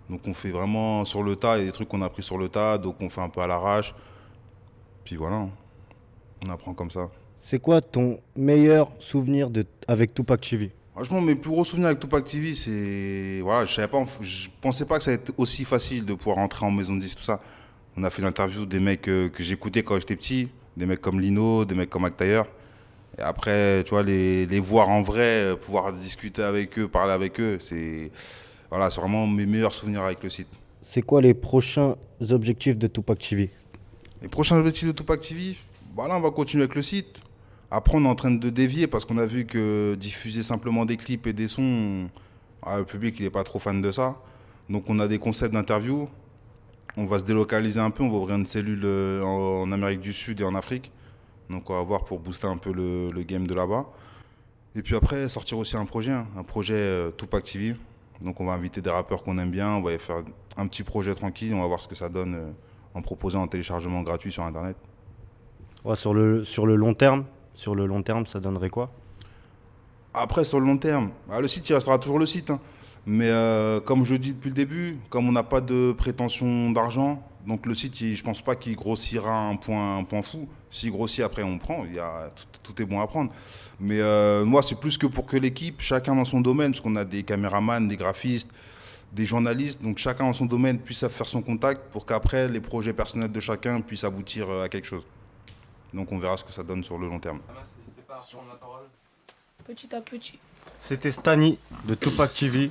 Donc 0.08 0.20
on 0.26 0.34
fait 0.34 0.50
vraiment 0.50 1.04
sur 1.04 1.22
le 1.22 1.34
tas, 1.34 1.56
il 1.56 1.60
y 1.60 1.62
a 1.64 1.66
des 1.66 1.72
trucs 1.72 1.88
qu'on 1.88 2.02
a 2.02 2.06
appris 2.06 2.22
sur 2.22 2.38
le 2.38 2.48
tas, 2.48 2.78
donc 2.78 2.96
on 3.00 3.10
fait 3.10 3.20
un 3.20 3.28
peu 3.28 3.40
à 3.40 3.46
l'arrache. 3.46 3.94
Puis 5.04 5.16
voilà, 5.16 5.48
on 6.44 6.50
apprend 6.50 6.74
comme 6.74 6.90
ça. 6.90 7.10
C'est 7.40 7.58
quoi 7.58 7.80
ton 7.80 8.20
meilleur 8.36 8.90
souvenir 8.98 9.50
de, 9.50 9.64
avec 9.88 10.14
Tupac 10.14 10.40
TV 10.40 10.72
Franchement, 10.92 11.20
mes 11.20 11.34
plus 11.34 11.50
gros 11.50 11.62
souvenirs 11.62 11.88
avec 11.88 12.00
Tupac 12.00 12.24
TV, 12.24 12.54
c'est. 12.54 13.40
Voilà, 13.42 13.66
je 13.66 13.74
savais 13.74 13.88
pas, 13.88 14.02
je 14.20 14.48
pensais 14.62 14.86
pas 14.86 14.96
que 14.96 15.04
ça 15.04 15.10
allait 15.10 15.20
être 15.20 15.34
aussi 15.36 15.64
facile 15.64 16.06
de 16.06 16.14
pouvoir 16.14 16.36
rentrer 16.36 16.64
en 16.64 16.70
maison 16.70 16.94
de 16.94 17.00
disque, 17.00 17.18
tout 17.18 17.24
ça. 17.24 17.40
On 17.98 18.02
a 18.02 18.10
fait 18.10 18.22
l'interview 18.22 18.64
des 18.64 18.80
mecs 18.80 19.08
euh, 19.08 19.28
que 19.28 19.42
j'écoutais 19.42 19.82
quand 19.82 19.98
j'étais 19.98 20.16
petit, 20.16 20.48
des 20.76 20.86
mecs 20.86 21.00
comme 21.00 21.20
Lino, 21.20 21.64
des 21.64 21.74
mecs 21.74 21.90
comme 21.90 22.02
Mac 22.02 22.16
Taylor. 22.16 22.46
Et 23.18 23.22
après, 23.22 23.82
tu 23.84 23.90
vois, 23.90 24.02
les, 24.02 24.46
les 24.46 24.60
voir 24.60 24.88
en 24.88 25.02
vrai, 25.02 25.42
euh, 25.44 25.56
pouvoir 25.56 25.92
discuter 25.92 26.42
avec 26.42 26.78
eux, 26.78 26.86
parler 26.88 27.12
avec 27.12 27.40
eux, 27.40 27.58
c'est. 27.60 28.10
Voilà, 28.68 28.90
c'est 28.90 29.00
vraiment 29.00 29.26
mes 29.26 29.46
meilleurs 29.46 29.72
souvenirs 29.72 30.02
avec 30.02 30.22
le 30.22 30.28
site. 30.28 30.48
C'est 30.82 31.02
quoi 31.02 31.20
les 31.20 31.34
prochains 31.34 31.94
objectifs 32.30 32.76
de 32.76 32.86
Tupac 32.88 33.18
TV 33.18 33.50
Les 34.22 34.28
prochains 34.28 34.58
objectifs 34.58 34.88
de 34.88 34.92
Tupac 34.92 35.20
TV, 35.20 35.56
voilà, 35.94 36.16
on 36.16 36.20
va 36.20 36.30
continuer 36.30 36.64
avec 36.64 36.74
le 36.74 36.82
site. 36.82 37.16
Après, 37.70 37.96
on 37.96 38.04
est 38.04 38.08
en 38.08 38.14
train 38.14 38.32
de 38.32 38.50
dévier 38.50 38.86
parce 38.86 39.04
qu'on 39.04 39.18
a 39.18 39.26
vu 39.26 39.46
que 39.46 39.94
diffuser 39.94 40.42
simplement 40.42 40.84
des 40.84 40.96
clips 40.96 41.26
et 41.26 41.32
des 41.32 41.48
sons, 41.48 42.08
ah, 42.62 42.78
le 42.78 42.84
public 42.84 43.16
il 43.18 43.24
n'est 43.24 43.30
pas 43.30 43.44
trop 43.44 43.58
fan 43.58 43.80
de 43.80 43.92
ça. 43.92 44.16
Donc, 44.68 44.84
on 44.88 44.98
a 44.98 45.08
des 45.08 45.18
concepts 45.18 45.54
d'interview. 45.54 46.08
On 46.96 47.06
va 47.06 47.18
se 47.18 47.24
délocaliser 47.24 47.80
un 47.80 47.90
peu, 47.90 48.02
on 48.02 48.08
va 48.08 48.16
ouvrir 48.16 48.36
une 48.36 48.46
cellule 48.46 48.82
euh, 48.84 49.22
en, 49.22 49.62
en 49.62 49.72
Amérique 49.72 50.00
du 50.00 50.12
Sud 50.12 50.40
et 50.40 50.44
en 50.44 50.54
Afrique. 50.54 50.90
Donc, 51.50 51.70
on 51.70 51.74
va 51.74 51.82
voir 51.82 52.04
pour 52.04 52.18
booster 52.18 52.46
un 52.46 52.56
peu 52.56 52.72
le, 52.72 53.10
le 53.10 53.22
game 53.22 53.46
de 53.46 53.54
là-bas. 53.54 53.86
Et 54.74 54.82
puis 54.82 54.94
après, 54.96 55.28
sortir 55.28 55.58
aussi 55.58 55.76
un 55.76 55.84
projet, 55.86 56.12
hein, 56.12 56.26
un 56.36 56.42
projet 56.42 56.74
euh, 56.74 57.10
Tupac 57.16 57.44
TV. 57.44 57.74
Donc, 58.20 58.40
on 58.40 58.46
va 58.46 58.52
inviter 58.52 58.80
des 58.80 58.90
rappeurs 58.90 59.22
qu'on 59.22 59.38
aime 59.38 59.50
bien, 59.50 59.70
on 59.70 59.82
va 59.82 59.92
y 59.92 59.98
faire 59.98 60.22
un 60.56 60.66
petit 60.66 60.82
projet 60.82 61.14
tranquille, 61.14 61.54
on 61.54 61.60
va 61.60 61.66
voir 61.66 61.80
ce 61.80 61.88
que 61.88 61.94
ça 61.94 62.08
donne 62.08 62.34
euh, 62.34 62.50
en 62.94 63.02
proposant 63.02 63.42
un 63.42 63.46
téléchargement 63.48 64.02
gratuit 64.02 64.32
sur 64.32 64.42
Internet. 64.42 64.76
Ouais, 65.84 65.96
sur, 65.96 66.12
le, 66.14 66.44
sur 66.44 66.66
le 66.66 66.76
long 66.76 66.94
terme, 66.94 67.24
sur 67.54 67.74
le 67.74 67.86
long 67.86 68.02
terme, 68.02 68.26
ça 68.26 68.40
donnerait 68.40 68.70
quoi? 68.70 68.90
Après, 70.14 70.44
sur 70.44 70.58
le 70.60 70.66
long 70.66 70.78
terme, 70.78 71.10
bah, 71.28 71.40
le 71.40 71.48
site, 71.48 71.68
il 71.68 71.74
restera 71.74 71.98
toujours 71.98 72.18
le 72.18 72.26
site. 72.26 72.50
hein. 72.50 72.58
Mais 73.08 73.28
euh, 73.28 73.80
comme 73.80 74.04
je 74.04 74.16
dis 74.16 74.32
depuis 74.34 74.48
le 74.48 74.54
début, 74.54 74.98
comme 75.10 75.28
on 75.28 75.32
n'a 75.32 75.44
pas 75.44 75.60
de 75.60 75.92
prétention 75.96 76.70
d'argent, 76.72 77.22
donc 77.46 77.64
le 77.66 77.74
site, 77.74 78.00
il- 78.00 78.16
je 78.16 78.22
pense 78.24 78.42
pas 78.42 78.56
qu'il 78.56 78.74
grossira 78.76 79.32
un 79.48 79.56
point, 79.56 79.98
un 79.98 80.04
point 80.04 80.22
fou. 80.22 80.48
S'il 80.70 80.90
grossit, 80.90 81.22
après, 81.24 81.42
on 81.42 81.58
prend. 81.58 81.84
Il 81.84 81.94
y 81.94 81.98
a, 81.98 82.28
tout, 82.34 82.72
tout 82.74 82.82
est 82.82 82.84
bon 82.84 83.00
à 83.00 83.06
prendre. 83.06 83.30
Mais 83.80 84.00
euh, 84.00 84.44
moi, 84.44 84.62
c'est 84.62 84.78
plus 84.78 84.98
que 84.98 85.06
pour 85.06 85.26
que 85.26 85.36
l'équipe, 85.36 85.80
chacun 85.80 86.14
dans 86.16 86.24
son 86.24 86.40
domaine, 86.40 86.72
parce 86.72 86.80
qu'on 86.82 86.96
a 86.96 87.04
des 87.04 87.22
caméramans, 87.22 87.86
des 87.88 87.96
graphistes, 87.96 88.50
des 89.12 89.24
journalistes, 89.24 89.80
donc 89.82 89.98
chacun 89.98 90.24
dans 90.24 90.32
son 90.32 90.46
domaine 90.46 90.78
puisse 90.78 91.06
faire 91.06 91.28
son 91.28 91.40
contact 91.40 91.90
pour 91.92 92.04
qu'après, 92.04 92.48
les 92.48 92.60
projets 92.60 92.92
personnels 92.92 93.30
de 93.32 93.40
chacun 93.40 93.80
puissent 93.80 94.04
aboutir 94.04 94.50
euh, 94.50 94.64
à 94.64 94.68
quelque 94.68 94.86
chose. 94.86 95.04
Donc 95.94 96.10
on 96.12 96.18
verra 96.18 96.36
ce 96.36 96.44
que 96.44 96.52
ça 96.52 96.62
donne 96.64 96.82
sur 96.84 96.98
le 96.98 97.06
long 97.08 97.20
terme. 97.20 97.38
Petit 99.64 99.94
à 99.94 100.00
petit. 100.00 100.38
C'était 100.80 101.10
Stani 101.12 101.58
de 101.84 101.94
Tupac 101.94 102.34
TV. 102.34 102.70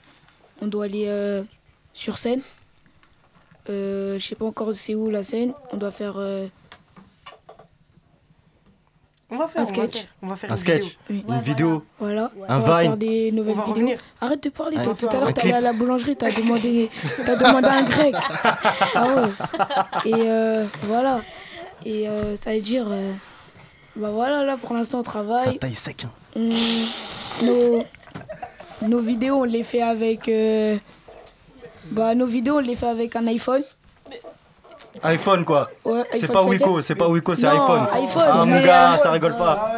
On 0.61 0.67
doit 0.67 0.85
aller 0.85 1.03
euh, 1.09 1.43
sur 1.93 2.17
scène. 2.17 2.39
Euh, 3.69 4.17
je 4.17 4.25
sais 4.27 4.35
pas 4.35 4.45
encore 4.45 4.73
c'est 4.73 4.95
où 4.95 5.09
la 5.09 5.23
scène. 5.23 5.53
On 5.73 5.77
doit 5.77 5.91
faire 5.91 6.13
euh, 6.17 6.47
On 9.29 9.37
va 9.37 9.47
faire 9.49 9.61
un 9.61 9.65
on 9.65 9.67
va 9.67 9.73
sketch. 9.73 9.97
faire- 10.01 10.07
on 10.21 10.27
va 10.27 10.35
faire 10.37 10.51
Un 10.51 10.55
une 10.55 10.59
sketch, 10.61 10.97
vidéo. 11.09 11.25
une 11.27 11.35
Ouais, 11.35 11.41
vidéo, 11.41 11.83
Voilà. 11.99 12.31
un 12.47 12.57
on 12.57 12.59
va 12.61 12.81
Vine. 12.81 12.89
faire 12.91 12.97
des 12.97 13.31
nouvelles 13.33 13.53
On 13.55 13.57
va 13.57 13.63
vidéos. 13.65 13.73
revenir. 13.75 13.99
Arrête 14.21 14.41
de 14.43 14.49
parler. 14.49 14.81
Toi, 14.81 14.95
tout 14.97 15.07
à 15.09 15.13
l'heure, 15.13 15.31
allé 15.37 15.51
à 15.51 15.59
la 15.59 15.73
boulangerie, 15.73 16.15
t'as 16.15 16.31
demandé, 16.31 16.89
t'as 17.25 17.35
demandé 17.35 17.67
un 17.67 17.83
grec. 17.83 18.15
Ah 18.95 19.05
ouais. 19.15 19.29
Et 20.05 20.13
euh, 20.15 20.65
voilà. 20.83 21.19
Et 21.85 22.07
euh, 22.07 22.37
ça 22.37 22.53
veut 22.53 22.61
dire, 22.61 22.85
euh, 22.89 23.11
bah 23.97 24.11
voilà, 24.11 24.43
là 24.45 24.55
pour 24.55 24.73
l'instant 24.73 24.99
on 24.99 25.03
travaille. 25.03 25.43
Ça 25.43 25.59
taille 25.59 25.75
sec. 25.75 26.05
hein. 26.05 26.39
Nos, 27.43 27.83
nos 28.81 28.99
vidéos, 28.99 29.41
on 29.41 29.43
les 29.43 29.63
fait 29.63 29.81
avec. 29.81 30.29
Bah, 31.91 32.15
nos 32.15 32.25
vidéos, 32.25 32.55
on 32.57 32.59
les 32.59 32.75
fait 32.75 32.87
avec 32.87 33.15
un 33.15 33.27
iPhone. 33.27 33.63
iPhone 35.03 35.45
quoi. 35.45 35.69
Ouais, 35.85 36.03
c'est 36.19 36.31
pas 36.31 36.41
5S. 36.43 36.49
Wiko, 36.49 36.81
c'est 36.81 36.95
pas 36.95 37.07
Wiko, 37.07 37.35
c'est 37.35 37.47
iPhone. 37.47 37.87
iPhone, 37.93 38.23
Ah 38.27 38.45
mon 38.45 38.61
gars, 38.63 38.93
euh, 38.93 38.97
ça 38.97 39.11
rigole 39.11 39.35
pas. 39.35 39.71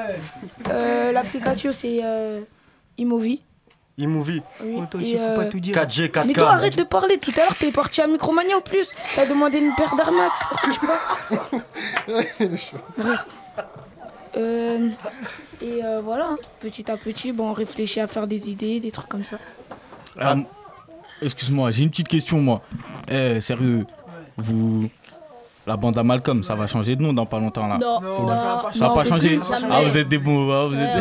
Euh, 0.70 1.12
L'application, 1.12 1.72
c'est 1.72 2.00
euh, 2.04 2.42
iMovie. 2.98 3.42
iMovie. 3.98 4.42
Oui. 4.64 4.80
toi 4.90 5.00
aussi, 5.02 5.18
faut 5.18 5.24
euh, 5.24 5.36
pas 5.36 5.46
tout 5.46 5.60
dire. 5.60 5.76
4G, 5.76 6.10
4K. 6.10 6.28
Mais 6.28 6.34
toi, 6.34 6.52
arrête 6.52 6.78
de 6.78 6.84
parler. 6.84 7.18
Tout 7.18 7.32
à 7.36 7.42
l'heure, 7.42 7.56
t'es 7.56 7.72
parti 7.72 8.02
à 8.02 8.08
Micromania 8.08 8.58
au 8.58 8.62
plus. 8.62 8.90
T'as 9.16 9.26
demandé 9.26 9.58
une 9.58 9.74
paire 9.76 9.96
d'Air 9.96 10.12
Max. 10.12 10.40
Pourquoi 10.50 10.72
tu 10.72 10.80
parles 10.80 11.62
Bref. 12.98 13.26
Euh, 14.38 14.90
et 15.62 15.84
euh, 15.84 16.02
voilà, 16.04 16.28
hein. 16.30 16.38
petit 16.62 16.90
à 16.90 16.98
petit, 16.98 17.32
bon, 17.32 17.50
on 17.50 17.54
réfléchit 17.54 18.00
à 18.00 18.08
faire 18.08 18.28
des 18.28 18.50
idées, 18.52 18.80
des 18.80 18.92
trucs 18.92 19.10
comme 19.10 19.24
ça. 19.24 19.38
Ah, 20.20 20.36
Excuse-moi, 21.22 21.72
j'ai 21.72 21.84
une 21.84 21.90
petite 21.90 22.08
question, 22.08 22.40
moi. 22.42 22.62
Eh, 23.08 23.42
sérieux, 23.42 23.86
vous. 24.38 24.90
La 25.68 25.76
bande 25.78 25.98
à 25.98 26.04
Malcolm, 26.04 26.44
ça 26.44 26.56
va 26.56 26.66
changer 26.68 26.96
de 26.96 27.02
nom 27.04 27.14
dans 27.14 27.26
pas 27.28 27.40
longtemps 27.40 27.68
là. 27.68 27.78
Non, 27.78 28.00
Faut 28.02 28.24
non, 28.24 28.30
le- 28.30 28.36
ça 28.36 28.56
va 28.56 28.58
pas 28.64 28.72
ça 28.74 28.88
va 28.88 28.96
pas 28.96 29.06
changer. 29.06 29.40
Jamais. 29.40 29.68
Ah, 29.72 29.82
vous 29.84 29.98
êtes 29.98 30.10
des 30.10 30.18
bons. 30.18 30.50
ah, 30.52 30.66
vous 30.68 30.76
êtes 30.76 30.98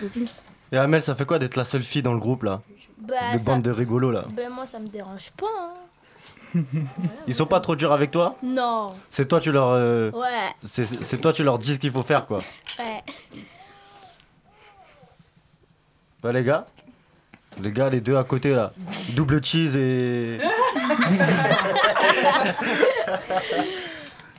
des- 0.00 0.26
Et 0.72 0.78
Amel, 0.78 1.02
ça 1.02 1.14
fait 1.14 1.26
quoi 1.26 1.38
d'être 1.38 1.56
la 1.56 1.64
seule 1.66 1.82
fille 1.82 2.02
dans 2.02 2.14
le 2.14 2.18
groupe 2.20 2.44
là? 2.44 2.62
Bah, 2.98 3.14
De 3.34 3.38
ça- 3.38 3.44
bande 3.44 3.62
de 3.62 3.70
rigolos 3.70 4.10
là. 4.12 4.24
Ben 4.34 4.48
moi 4.50 4.66
ça 4.66 4.78
me 4.78 4.88
dérange 4.88 5.30
pas. 5.36 5.46
hein. 6.54 6.60
Ils 7.26 7.34
sont 7.34 7.46
pas 7.46 7.60
trop 7.60 7.76
durs 7.76 7.92
avec 7.92 8.10
toi? 8.10 8.36
Non. 8.42 8.94
C'est 9.10 9.28
toi 9.28 9.40
tu 9.40 9.52
leur 9.52 9.68
euh, 9.70 10.10
Ouais. 10.12 10.54
c'est 10.66 10.84
c'est 11.02 11.18
toi 11.18 11.32
tu 11.32 11.42
leur 11.42 11.58
dis 11.58 11.74
ce 11.74 11.78
qu'il 11.78 11.90
faut 11.92 12.02
faire 12.02 12.26
quoi. 12.26 12.38
Ouais. 12.78 13.02
Bah 16.22 16.32
les 16.32 16.44
gars, 16.44 16.66
les 17.62 17.72
gars 17.72 17.88
les 17.90 18.00
deux 18.00 18.16
à 18.16 18.24
côté 18.24 18.50
là, 18.50 18.72
double 19.14 19.44
cheese 19.44 19.76
et 19.76 20.38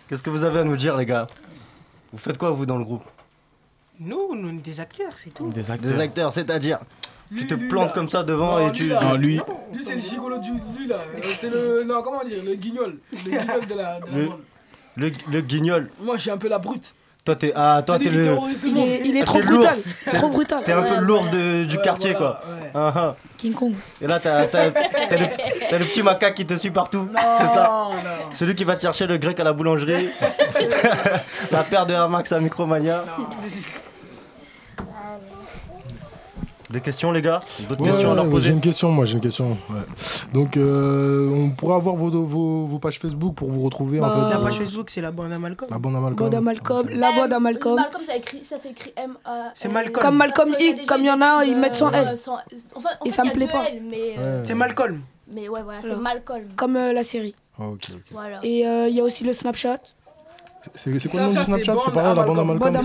Qu'est-ce 0.08 0.24
que 0.24 0.30
vous 0.30 0.44
avez 0.44 0.60
à 0.60 0.64
nous 0.64 0.76
dire 0.78 0.98
les 0.98 1.06
gars? 1.06 1.28
Vous 2.12 2.18
faites 2.20 2.38
quoi 2.38 2.50
vous 2.52 2.66
dans 2.66 2.78
le 2.78 2.84
groupe? 2.84 3.04
Nous, 4.00 4.36
nous, 4.36 4.50
on 4.50 4.58
est 4.58 4.62
des 4.62 4.80
acteurs, 4.80 5.14
c'est 5.16 5.34
tout. 5.34 5.50
Des 5.50 5.72
acteurs. 5.72 5.92
Des 5.92 6.00
acteurs, 6.00 6.34
c'est-à-dire 6.34 6.80
tu 7.38 7.48
te 7.48 7.54
Lui, 7.54 7.70
plantes 7.70 7.90
là. 7.90 7.94
comme 7.94 8.10
ça 8.10 8.24
devant 8.24 8.60
Non, 8.60 8.68
et 8.68 8.72
tu 8.74 8.84
lui, 8.84 8.90
là. 8.90 9.02
Non, 9.04 9.14
lui. 9.16 9.40
Lui, 9.72 9.86
c'est 9.86 9.96
le 9.96 10.02
gigolo 10.02 10.40
du. 10.40 10.52
Lui, 10.78 10.88
là. 10.88 10.98
Euh, 11.00 11.20
C'est 11.24 11.50
le. 11.50 11.84
Non, 11.86 12.02
comment 12.02 12.24
dire 12.26 12.44
Le 12.44 12.56
guignol. 12.56 12.98
Le 13.14 13.18
guignol 13.18 13.66
de 13.66 13.74
la, 13.76 14.00
de 14.02 14.06
la 14.06 14.16
le, 14.18 14.30
le, 14.98 15.12
le 15.30 15.42
guignol. 15.42 15.90
Moi, 16.02 16.18
je 16.18 16.22
suis 16.24 16.32
un 16.32 16.38
peu 16.38 16.50
la 16.50 16.60
brute. 16.60 16.94
Toi 17.24 17.36
t'es 17.36 17.54
ah 17.56 17.84
toi 17.86 18.00
qui 18.00 18.10
le 18.10 18.36
Il 18.66 18.78
est, 18.80 19.02
il 19.06 19.18
est 19.18 19.22
Ah, 19.22 19.26
trop 19.26 19.42
brutal. 19.44 19.76
Trop 20.14 20.30
brutal. 20.30 20.60
T'es 20.66 20.72
un 20.72 20.82
peu 20.82 20.96
Ouais, 20.96 21.02
l'ours 21.02 21.30
de- 21.30 21.66
du 21.66 21.78
Ouais, 21.78 21.84
quartier 21.84 22.14
voilà, 22.14 22.40
quoi. 22.42 22.56
ouais. 22.64 22.72
Ah, 22.74 22.94
ah. 22.96 23.16
King 23.38 23.54
Kong. 23.54 23.74
Et 24.02 24.08
là, 24.08 24.20
t'as 24.20 24.46
le, 24.46 25.78
le 25.78 25.86
petit 25.86 26.02
macaque 26.02 26.34
qui 26.34 26.46
te 26.48 26.56
suit 26.56 26.72
partout. 26.72 27.08
C'est 27.40 27.54
ça 27.54 27.90
Celui 28.34 28.56
qui 28.56 28.64
va 28.64 28.76
te 28.76 28.82
chercher 28.82 29.06
le 29.06 29.18
grec 29.18 29.40
à 29.40 29.44
la 29.44 29.54
boulangerie. 29.54 30.10
la 31.52 31.64
paire 31.64 31.86
de 31.86 31.94
Air 31.94 32.10
Max 32.10 32.32
à 32.32 32.40
Micromania. 32.40 33.04
Des 36.72 36.80
questions, 36.82 37.12
les 37.12 37.22
gars 37.22 37.42
D'autres 37.68 37.82
Ouais, 37.82 37.90
questions 37.90 38.12
à 38.12 38.16
leur 38.16 38.30
poser 38.30 38.48
J'ai 38.48 38.54
une 38.54 38.62
question, 38.62 38.92
moi, 38.92 39.06
j'ai 39.06 39.16
une 39.16 39.22
question. 39.22 39.50
ouais. 39.70 39.82
Donc, 40.34 40.56
euh, 40.56 41.30
on 41.30 41.50
pourra 41.50 41.76
avoir 41.76 41.96
vos, 41.96 42.10
vos, 42.10 42.66
vos 42.66 42.80
pages 42.80 42.98
Facebook 43.00 43.36
pour 43.36 43.52
vous 43.52 43.62
retrouver 43.64 44.00
en 44.00 44.04
Bah, 44.04 44.14
fait. 44.16 44.30
La 44.36 44.40
euh, 44.40 44.44
page 44.44 44.58
Facebook, 44.58 44.90
c'est 44.90 45.02
la 45.02 45.12
bande 45.12 45.34
à 45.34 45.38
Malcolm. 45.40 45.70
La 45.70 45.78
bande 45.80 45.96
à 45.96 46.00
Malcolm. 46.00 46.30
Bande 46.30 46.36
à 46.36 46.42
Malcolm. 46.42 46.88
La 46.90 47.12
bande 47.12 47.34
à 47.34 47.40
Malcolm. 47.40 47.76
Malcolm, 47.76 48.02
ça, 48.08 48.16
écrit, 48.16 48.44
ça 48.44 48.58
s'écrit 48.58 48.94
M 48.96 49.16
A. 49.26 49.52
C'est 49.54 49.68
Malcolm. 49.70 50.02
Comme 50.06 50.16
Malcolm 50.18 50.56
X, 50.60 50.86
comme 50.88 51.02
il 51.02 51.08
y 51.08 51.12
en 51.12 51.22
a, 51.22 51.44
ils 51.46 51.58
mettent 51.58 51.76
sans 51.76 51.92
L. 51.92 52.08
euh, 52.08 52.16
sans- 52.18 52.38
Enfin, 52.76 52.90
en 53.00 53.06
Et 53.06 53.10
fait, 53.10 53.16
ça 53.16 53.24
me 53.26 53.32
plaît 53.34 53.48
pas. 53.48 53.66
Euh. 53.66 54.42
C'est 54.46 54.54
Malcolm. 54.56 55.02
mais 55.34 55.50
ouais, 55.50 55.62
voilà, 55.64 55.80
c'est. 55.82 55.96
Malcolm. 55.96 56.44
Comme 56.56 56.76
euh, 56.78 56.94
la 56.94 57.04
série. 57.04 57.36
Ah, 57.60 57.68
ok, 57.68 57.82
ok. 57.94 58.02
Voilà. 58.12 58.40
Et 58.44 58.66
euh, 58.66 58.88
il 58.88 58.96
y 58.96 59.02
a 59.02 59.04
aussi 59.04 59.24
le 59.26 59.34
Snapchat. 59.34 59.78
C'est 60.76 61.10
quoi 61.10 61.20
le 61.20 61.26
nom 61.28 61.32
du 61.34 61.44
Snapchat, 61.44 61.76
c'est 61.84 61.92
pareil, 61.92 62.16
la 62.16 62.24
bande 62.24 62.40
à 62.40 62.44
Malcolm. 62.44 62.60
Bande 62.60 62.76
à 62.78 62.82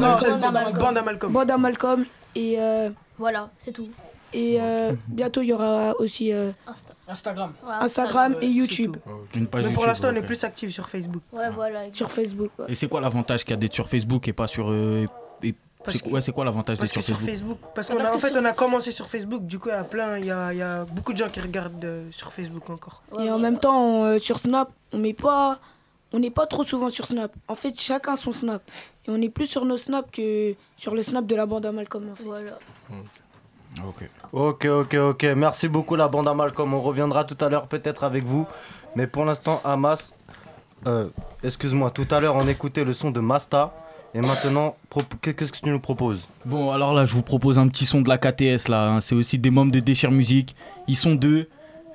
Malcolm. 0.50 1.32
Bande 1.32 1.50
à 1.50 1.56
Malcolm. 1.58 2.04
Et, 2.34 2.58
Voilà, 3.18 3.50
c'est 3.58 3.72
tout. 3.72 3.88
et 4.32 4.58
euh, 4.60 4.92
bientôt, 5.08 5.40
il 5.42 5.46
y 5.48 5.52
aura 5.52 5.94
aussi 5.98 6.32
euh, 6.32 6.50
Insta. 6.66 6.94
Instagram. 7.08 7.52
Ouais, 7.64 7.72
Instagram 7.80 8.36
et 8.42 8.46
YouTube. 8.46 8.96
Une 9.34 9.46
page 9.46 9.62
Mais 9.64 9.68
pour 9.70 9.82
YouTube, 9.82 9.86
l'instant, 9.88 10.08
on 10.12 10.16
est 10.16 10.22
plus 10.22 10.42
actifs 10.44 10.72
sur 10.72 10.88
Facebook. 10.88 11.22
Ouais, 11.32 11.50
voilà. 11.50 11.92
Sur 11.92 12.10
Facebook. 12.10 12.50
ouais. 12.58 12.66
Et 12.68 12.74
c'est 12.74 12.88
quoi 12.88 13.00
l'avantage 13.00 13.42
qu'il 13.44 13.50
y 13.50 13.54
a 13.54 13.56
d'être 13.56 13.74
sur 13.74 13.88
Facebook 13.88 14.26
et 14.28 14.32
pas 14.32 14.46
sur. 14.46 14.70
euh, 14.70 15.06
et- 15.42 15.54
c'est- 15.88 16.02
que- 16.02 16.08
Ouais, 16.10 16.20
c'est 16.20 16.32
quoi 16.32 16.44
l'avantage 16.44 16.78
d'être 16.80 16.90
sur 16.92 17.02
sur 17.02 17.16
Facebook? 17.16 17.30
Facebook, 17.30 17.58
parce 17.74 17.88
qu'on 17.88 17.96
parce 17.96 18.08
a, 18.08 18.12
en 18.12 18.14
que 18.16 18.20
fait, 18.20 18.32
sur- 18.32 18.40
on 18.42 18.44
a 18.44 18.52
commencé 18.52 18.90
sur 18.90 19.06
Facebook, 19.06 19.46
du 19.46 19.58
coup, 19.60 19.68
il 19.68 19.72
y 19.72 19.74
a 19.74 19.84
plein, 19.84 20.18
il 20.18 20.26
y 20.26 20.30
a, 20.32 20.52
il 20.52 20.58
y 20.58 20.62
a 20.62 20.84
beaucoup 20.84 21.12
de 21.12 21.18
gens 21.18 21.28
qui 21.28 21.40
regardent 21.40 21.84
euh, 21.84 22.08
sur 22.10 22.32
Facebook 22.32 22.68
encore. 22.68 23.02
Et 23.20 23.30
en 23.30 23.38
même 23.38 23.58
temps, 23.60 23.80
on, 23.80 24.04
euh, 24.04 24.18
sur 24.18 24.38
Snap, 24.40 24.70
on 24.92 24.98
met 24.98 25.12
pas, 25.14 25.58
on 26.12 26.18
n'est 26.18 26.30
pas 26.32 26.46
trop 26.46 26.64
souvent 26.64 26.90
sur 26.90 27.06
Snap. 27.06 27.32
En 27.46 27.54
fait, 27.54 27.78
chacun 27.80 28.16
son 28.16 28.32
Snap. 28.32 28.62
Et 29.06 29.10
on 29.10 29.20
est 29.22 29.28
plus 29.28 29.46
sur 29.46 29.64
nos 29.64 29.76
Snaps 29.76 30.10
que 30.12 30.54
sur 30.76 30.94
le 30.94 31.02
Snap 31.02 31.26
de 31.26 31.34
la 31.36 31.46
bande 31.46 31.64
à 31.66 31.72
Malcolm. 31.72 32.08
En 32.10 32.14
fait. 32.14 32.24
Voilà. 32.24 32.58
Ok. 33.86 34.08
Ok, 34.32 34.64
ok, 34.66 34.94
ok. 34.94 35.22
Merci 35.36 35.68
beaucoup, 35.68 35.96
la 35.96 36.08
bande 36.08 36.28
à 36.28 36.34
Malcolm. 36.34 36.72
On 36.74 36.80
reviendra 36.80 37.24
tout 37.24 37.36
à 37.44 37.48
l'heure 37.48 37.66
peut-être 37.66 38.04
avec 38.04 38.24
vous. 38.24 38.46
Mais 38.96 39.06
pour 39.06 39.24
l'instant, 39.24 39.60
Hamas, 39.64 40.12
euh, 40.86 41.08
excuse-moi, 41.44 41.90
tout 41.90 42.06
à 42.10 42.20
l'heure, 42.20 42.36
on 42.36 42.48
écoutait 42.48 42.84
le 42.84 42.92
son 42.92 43.10
de 43.10 43.20
Masta. 43.20 43.74
Et 44.14 44.20
maintenant, 44.20 44.76
qu'est-ce 45.20 45.52
que 45.52 45.58
tu 45.58 45.68
nous 45.68 45.80
proposes? 45.80 46.26
Bon, 46.46 46.70
alors 46.70 46.94
là, 46.94 47.04
je 47.04 47.12
vous 47.12 47.22
propose 47.22 47.58
un 47.58 47.68
petit 47.68 47.84
son 47.84 48.00
de 48.00 48.08
la 48.08 48.16
KTS 48.16 48.68
là. 48.68 48.88
hein. 48.88 49.00
C'est 49.00 49.14
aussi 49.14 49.38
des 49.38 49.50
membres 49.50 49.72
de 49.72 49.80
Déchire 49.80 50.10
Musique. 50.10 50.56
Ils 50.88 50.96
sont 50.96 51.14
deux. 51.14 51.48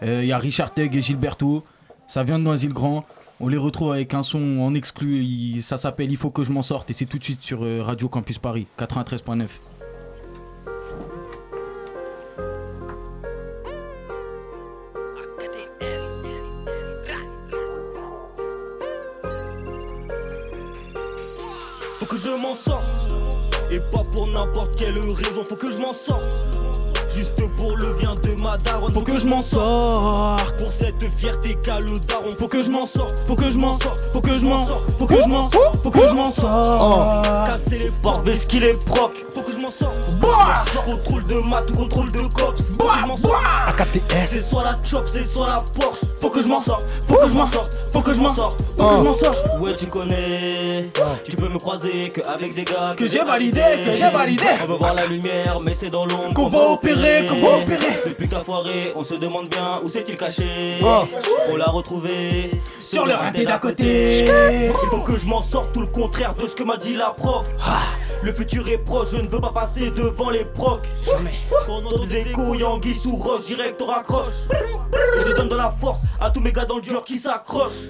Euh, 0.04 0.20
Il 0.22 0.28
y 0.28 0.32
a 0.32 0.38
Richard 0.38 0.74
Teg 0.74 0.96
et 0.96 1.02
Gilberto. 1.02 1.64
Ça 2.08 2.24
vient 2.24 2.38
de 2.38 2.44
Noisy-le-Grand. 2.44 3.04
On 3.44 3.48
les 3.48 3.58
retrouve 3.58 3.92
avec 3.92 4.14
un 4.14 4.22
son 4.22 4.60
en 4.60 4.76
exclu. 4.76 5.64
Ça 5.64 5.76
s'appelle 5.76 6.12
Il 6.12 6.18
faut 6.18 6.30
que 6.30 6.44
je 6.44 6.52
m'en 6.52 6.62
sorte. 6.62 6.92
Et 6.92 6.94
c'est 6.94 7.08
tout 7.08 7.18
de 7.18 7.24
suite 7.24 7.42
sur 7.42 7.64
euh, 7.64 7.82
Radio 7.82 8.08
Campus 8.08 8.38
Paris 8.38 8.68
93.9. 8.78 9.48
Faut 21.98 22.06
que 22.06 22.18
je 22.18 22.30
m'en 22.30 22.54
sorte 22.54 23.16
Et 23.72 23.80
pas 23.80 24.04
pour 24.12 24.28
n'importe 24.28 24.76
quelle 24.76 25.00
raison 25.00 25.44
Faut 25.46 25.56
que 25.56 25.72
je 25.72 25.80
m'en 25.80 25.94
sorte 25.94 26.38
Juste 27.16 27.42
pour 27.58 27.76
le 27.76 27.94
bien 27.96 28.16
de 28.16 28.42
ma 28.42 28.58
daronne 28.58 28.94
Faut 28.94 29.02
que 29.02 29.20
je 29.20 29.28
m'en 29.28 29.42
sorte 29.42 30.58
Pour 30.58 30.72
cette 30.72 31.04
fierté 31.18 31.58
qu'a 31.62 31.80
le 31.80 32.00
daron 32.08 32.32
Faut 32.38 32.48
que 32.48 32.64
je 32.64 32.72
m'en 32.72 32.86
sorte 32.86 33.24
Faut 33.28 33.36
que 33.36 33.52
je 33.52 33.58
m'en 33.58 33.78
sorte 33.80 34.12
Faut 34.14 34.22
que 34.22 34.40
je 34.40 34.46
m'en 34.46 34.66
sorte 34.66 34.92
Faut 34.98 35.08
que 35.08 35.22
je 35.22 35.30
m'en 35.30 35.52
sorte 35.52 35.84
Faut 35.84 35.92
que 35.92 36.08
je 36.08 36.14
m'en 36.14 36.32
sorte 36.32 37.46
Casser 37.46 37.80
les 37.80 37.92
portes 38.02 38.26
Baisse 38.26 38.46
qu'il 38.46 38.64
est 38.64 38.86
proc 38.86 39.12
Faut 39.36 39.42
que 39.42 39.52
je 39.52 39.58
m'en 39.58 39.70
sorte 39.70 40.10
m'en 40.22 40.56
sorte. 40.56 40.86
Contrôle 40.86 41.26
de 41.26 41.36
maths 41.36 41.70
ou 41.72 41.76
contrôle 41.76 42.12
de 42.12 42.22
cops 42.34 42.64
Faut 42.80 42.88
que 42.88 43.00
je 43.02 43.08
m'en 43.08 43.18
sorte 43.18 43.44
C'est 44.28 44.42
soit 44.42 44.64
la 44.64 44.74
chop 44.84 45.10
c'est 45.12 45.26
soit 45.26 45.50
la 45.50 45.58
Porsche 45.58 46.06
Faut 46.20 46.30
que 46.30 46.42
je 46.42 46.48
m'en 46.48 46.62
sorte 46.62 46.94
Faut 47.08 47.16
que 47.16 47.30
je 47.30 47.36
m'en 47.36 47.52
sorte 47.52 47.72
Faut 47.94 48.02
que 48.02 48.14
je 48.14 48.20
m'en 48.22 48.34
sorte 48.34 48.62
Faut 48.78 48.88
que 48.88 48.96
je 48.96 49.02
m'en 49.02 49.18
sorte 49.18 49.38
Ouais 49.60 49.76
tu 49.76 49.86
connais. 49.88 50.90
Tu 51.24 51.36
peux 51.36 51.50
me 51.50 51.58
croiser 51.60 52.10
qu'avec 52.10 52.56
des 52.56 52.64
gars 52.64 52.96
Que 52.98 53.08
j'ai 53.08 53.24
validé, 53.24 53.62
que 53.86 53.94
j'ai 53.94 54.10
validé. 54.10 54.44
On 54.64 54.68
veut 54.68 54.78
voir 54.78 54.94
la 54.94 55.06
lumière 55.06 55.60
mais 55.62 55.74
c'est 55.74 55.90
dans 55.90 56.06
l'ombre 56.06 56.34
Qu'on 56.34 56.48
va 56.48 56.72
opérer, 56.72 57.28
qu'on 57.28 57.36
va 57.36 57.58
opérer. 57.58 58.02
Depuis 58.06 58.28
que 58.28 58.36
t'as 58.36 58.44
foiré 58.44 58.94
on 58.96 59.04
se 59.04 59.16
demande 59.16 59.50
bien 59.50 59.80
où 59.84 59.90
c'est-il 59.90 60.16
caché. 60.16 60.46
On 61.52 61.56
l'a 61.56 61.66
retrouvé 61.66 62.52
Sur 62.92 63.06
le 63.06 63.14
rinté 63.14 63.46
d'à 63.46 63.58
côté. 63.58 64.26
Il 64.26 64.90
faut 64.90 65.00
que 65.00 65.18
je 65.18 65.26
m'en 65.26 65.42
sorte 65.42 65.72
tout 65.72 65.80
le 65.80 65.88
contraire 65.88 66.34
de 66.34 66.46
ce 66.46 66.54
que 66.54 66.64
m'a 66.64 66.76
dit 66.76 66.94
la 66.98 67.12
prof. 67.12 67.46
Le 68.22 68.34
futur 68.34 68.68
est 68.68 68.78
proche, 68.78 69.12
je 69.14 69.18
ne 69.22 69.30
veux 69.30 69.40
pas 69.40 69.54
passer 69.54 69.92
devant 69.92 70.30
les 70.30 70.44
procs. 70.44 70.84
Quand 71.66 71.82
on 71.82 71.86
entend 71.86 72.04
des 72.04 72.18
échos, 72.18 72.54
Yangui 72.54 72.94
sous 72.94 73.16
roche, 73.16 73.46
direct 73.46 73.82
on 73.82 73.86
raccroche. 73.86 74.36
Et 74.52 75.26
je 75.26 75.34
donne 75.34 75.48
de 75.48 75.56
la 75.56 75.74
force 75.80 76.00
à 76.20 76.30
tous 76.32 76.42
mes 76.42 76.52
gars 76.52 76.66
dans 76.66 76.76
le 76.76 76.82
dur 76.82 77.02
qui 77.06 77.18
s'accrochent. 77.18 77.90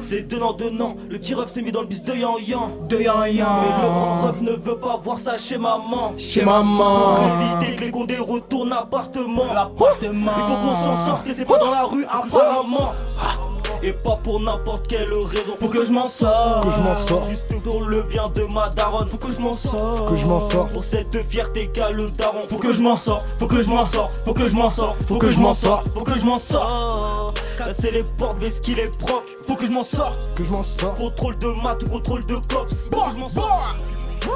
C'est 0.00 0.22
donnant 0.22 0.52
donnant, 0.52 0.96
le 1.10 1.18
petit 1.18 1.34
ref 1.34 1.50
s'est 1.50 1.60
mis 1.60 1.72
dans 1.72 1.80
le 1.80 1.88
bis 1.88 2.02
de 2.02 2.14
Yan 2.14 2.38
Yan. 2.38 2.70
De 2.88 2.98
Yan 2.98 3.24
Yan. 3.26 3.62
Mais 3.62 3.82
le 3.82 3.88
grand 3.90 4.22
ref 4.28 4.40
ne 4.40 4.52
veut 4.52 4.78
pas 4.78 4.96
voir 5.02 5.18
ça 5.18 5.36
chez 5.38 5.58
maman. 5.58 6.14
Chez 6.16 6.42
maman. 6.42 7.16
Pour 7.16 7.56
éviter 7.58 7.76
que 7.76 7.84
les 7.84 7.90
condés 7.90 8.18
retournent 8.18 8.72
appartement. 8.72 9.52
L'appartement. 9.52 10.32
Il 10.36 10.42
faut 10.42 10.68
qu'on 10.68 10.84
s'en 10.84 11.06
sorte 11.06 11.26
et 11.26 11.34
c'est 11.34 11.44
pas 11.44 11.58
dans 11.58 11.72
la 11.72 11.82
rue 11.82 12.04
apparemment 12.04 12.92
et 13.82 13.92
pas 13.92 14.18
pour 14.22 14.40
n'importe 14.40 14.86
quelle 14.88 15.12
raison 15.12 15.54
Faut 15.58 15.68
que 15.68 15.84
je 15.84 15.90
m'en 15.90 16.08
sorte 16.08 16.64
Que 16.64 16.70
je 16.72 16.80
m'en 16.80 16.94
sorte. 16.94 17.28
Juste 17.28 17.62
pour 17.62 17.82
le 17.82 18.02
bien 18.02 18.28
de 18.28 18.42
ma 18.52 18.68
daronne 18.68 19.06
Faut 19.08 19.16
que 19.16 19.32
je 19.32 19.40
m'en 19.40 19.54
sorte 19.54 19.98
Faut 19.98 20.04
que 20.04 20.16
je 20.16 20.26
m'en 20.26 20.50
sorte. 20.50 20.72
Pour 20.72 20.84
cette 20.84 21.22
fierté 21.28 21.68
qu'a 21.68 21.90
le 21.90 22.08
daron 22.10 22.42
Faut 22.48 22.56
que 22.56 22.72
je 22.72 22.80
m'en 22.82 22.96
sorte 22.96 23.34
Faut 23.38 23.46
que 23.46 23.62
je 23.62 23.70
m'en 23.70 23.84
sorte 23.86 24.20
Faut 24.24 24.32
que 24.34 24.48
je 24.48 24.54
m'en 24.56 24.70
sorte 24.70 24.96
Faut 25.06 25.18
que 25.18 25.30
je 25.30 25.40
m'en 25.40 25.54
sorte. 25.54 25.88
Faut 25.94 26.02
que 26.04 26.18
je 26.18 26.24
m'en 26.24 26.38
sorte 26.38 27.40
Casser 27.56 27.90
les 27.90 28.04
portes, 28.18 28.36
mais 28.40 28.50
ce 28.50 28.60
qu'il 28.60 28.78
est 28.78 28.98
proc 28.98 29.24
Faut 29.46 29.54
que 29.54 29.66
je 29.66 29.72
m'en 29.72 29.82
sorte 29.84 30.20
Que 30.34 30.44
je 30.44 30.50
m'en 30.50 30.62
sorte. 30.62 30.98
Contrôle 30.98 31.38
de 31.38 31.48
maths 31.62 31.82
ou 31.84 31.88
contrôle 31.88 32.24
de 32.26 32.34
cops 32.34 32.74
Faut 32.92 33.02
que 33.02 33.14
je 33.14 33.20
m'en 33.20 33.28
sorte 33.28 33.84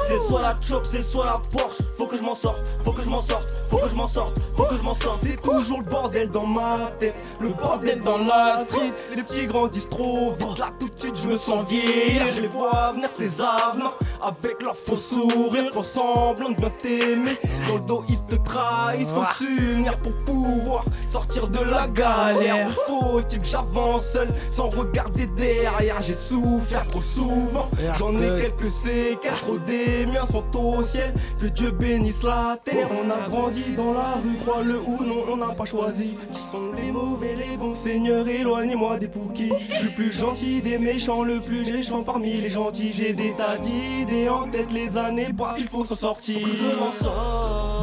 C'est 0.07 0.27
soit 0.27 0.41
la 0.41 0.55
chop, 0.61 0.85
c'est 0.91 1.03
soit 1.03 1.25
la 1.25 1.35
Porsche 1.51 1.81
Faut 1.97 2.05
que 2.05 2.17
je 2.17 2.23
m'en 2.23 2.35
sorte, 2.35 2.71
faut 2.83 2.91
que 2.91 3.01
je 3.03 3.09
m'en 3.09 3.21
sorte 3.21 3.47
faut 3.71 3.77
que 3.77 3.89
je 3.89 3.95
m'en 3.95 4.07
sorte, 4.07 4.37
faut 4.55 4.65
que 4.65 4.77
je 4.77 4.83
m'en 4.83 4.93
sorte. 4.93 5.19
C'est 5.23 5.41
toujours 5.41 5.79
le 5.79 5.85
bordel 5.85 6.29
dans 6.29 6.45
ma 6.45 6.91
tête, 6.99 7.15
le 7.39 7.49
bordel 7.49 8.01
dans 8.01 8.17
la 8.17 8.63
street. 8.67 8.91
Les 9.15 9.23
petits 9.23 9.47
grandissent 9.47 9.89
trop 9.89 10.33
vite, 10.37 10.59
là 10.59 10.69
tout 10.77 10.89
de 10.89 10.99
suite 10.99 11.17
je 11.23 11.29
me 11.29 11.35
sens 11.35 11.65
vieillir. 11.67 12.23
Je 12.35 12.41
les 12.41 12.47
vois 12.47 12.91
venir 12.93 13.09
ces 13.13 13.41
avenants 13.41 13.93
avec 14.21 14.61
leur 14.61 14.75
faux 14.75 14.95
sourire, 14.95 15.71
font 15.73 15.83
semblant 15.83 16.49
de 16.49 16.55
bien 16.55 16.71
t'aimer. 16.77 17.37
Dans 17.69 17.75
le 17.75 17.81
dos 17.81 18.03
ils 18.09 18.19
te 18.25 18.35
trahissent, 18.35 19.09
faut 19.09 19.23
s'unir 19.37 19.97
pour 19.99 20.13
pouvoir 20.25 20.83
sortir 21.07 21.47
de 21.47 21.59
la 21.59 21.87
galère. 21.87 22.71
Faut-il 22.87 23.39
que 23.39 23.47
j'avance 23.47 24.05
seul 24.05 24.27
sans 24.49 24.69
regarder 24.69 25.27
derrière? 25.27 26.01
J'ai 26.01 26.13
souffert 26.13 26.85
trop 26.87 27.01
souvent, 27.01 27.69
j'en 27.97 28.13
ai 28.17 28.41
quelques 28.41 28.69
séquelles. 28.69 29.31
Trop 29.41 29.57
des 29.59 30.05
miens 30.05 30.25
sont 30.25 30.43
au 30.57 30.83
ciel, 30.83 31.13
que 31.39 31.47
Dieu 31.47 31.71
bénisse 31.71 32.23
la 32.23 32.57
terre. 32.63 32.87
On 32.91 33.09
a 33.09 33.29
grandi 33.29 33.60
dans 33.75 33.93
la 33.93 34.15
rue, 34.23 34.37
crois-le 34.45 34.79
ou 34.79 35.03
non, 35.03 35.23
on 35.31 35.37
n'a 35.37 35.53
pas 35.53 35.65
choisi. 35.65 36.15
Qui 36.33 36.41
sont 36.41 36.71
les 36.75 36.91
mauvais, 36.91 37.35
les 37.35 37.57
bons 37.57 37.73
seigneurs, 37.73 38.27
éloignez-moi 38.27 38.97
des 38.99 39.07
pouquis. 39.07 39.51
Je 39.69 39.75
suis 39.75 39.89
plus 39.89 40.11
gentil 40.11 40.61
des 40.61 40.77
méchants, 40.77 41.23
le 41.23 41.39
plus 41.39 41.71
méchant 41.71 42.03
parmi 42.03 42.33
les 42.33 42.49
gentils. 42.49 42.91
J'ai 42.93 43.13
des 43.13 43.33
tas 43.33 43.57
d'idées 43.57 44.29
en 44.29 44.47
tête, 44.47 44.71
les 44.71 44.97
années 44.97 45.33
passent, 45.37 45.59
il 45.59 45.67
faut 45.67 45.85
s'en 45.85 45.95
sortir. 45.95 46.39
Faut 46.39 46.47
que 46.47 46.53
je 46.53 46.79
m'en. 46.79 46.87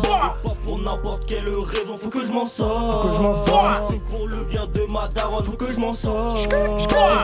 Et 0.04 0.08
Pas 0.08 0.54
pour 0.64 0.78
n'importe 0.78 1.26
quelle 1.26 1.48
raison, 1.48 1.96
faut 1.96 2.08
que 2.08 2.24
je 2.24 2.32
m'en 2.32 2.46
sorte. 2.46 3.02
Faut 3.02 3.08
que 3.08 3.14
je 3.14 3.20
m'en. 3.20 3.34
C'est 3.34 4.04
pour 4.04 4.26
le 4.26 4.44
bien 4.44 4.66
de 4.66 4.92
ma 4.92 5.08
daronne, 5.08 5.44
faut 5.44 5.52
que 5.52 5.72
je 5.72 5.80
m'en 5.80 5.92
sorte. 5.92 6.38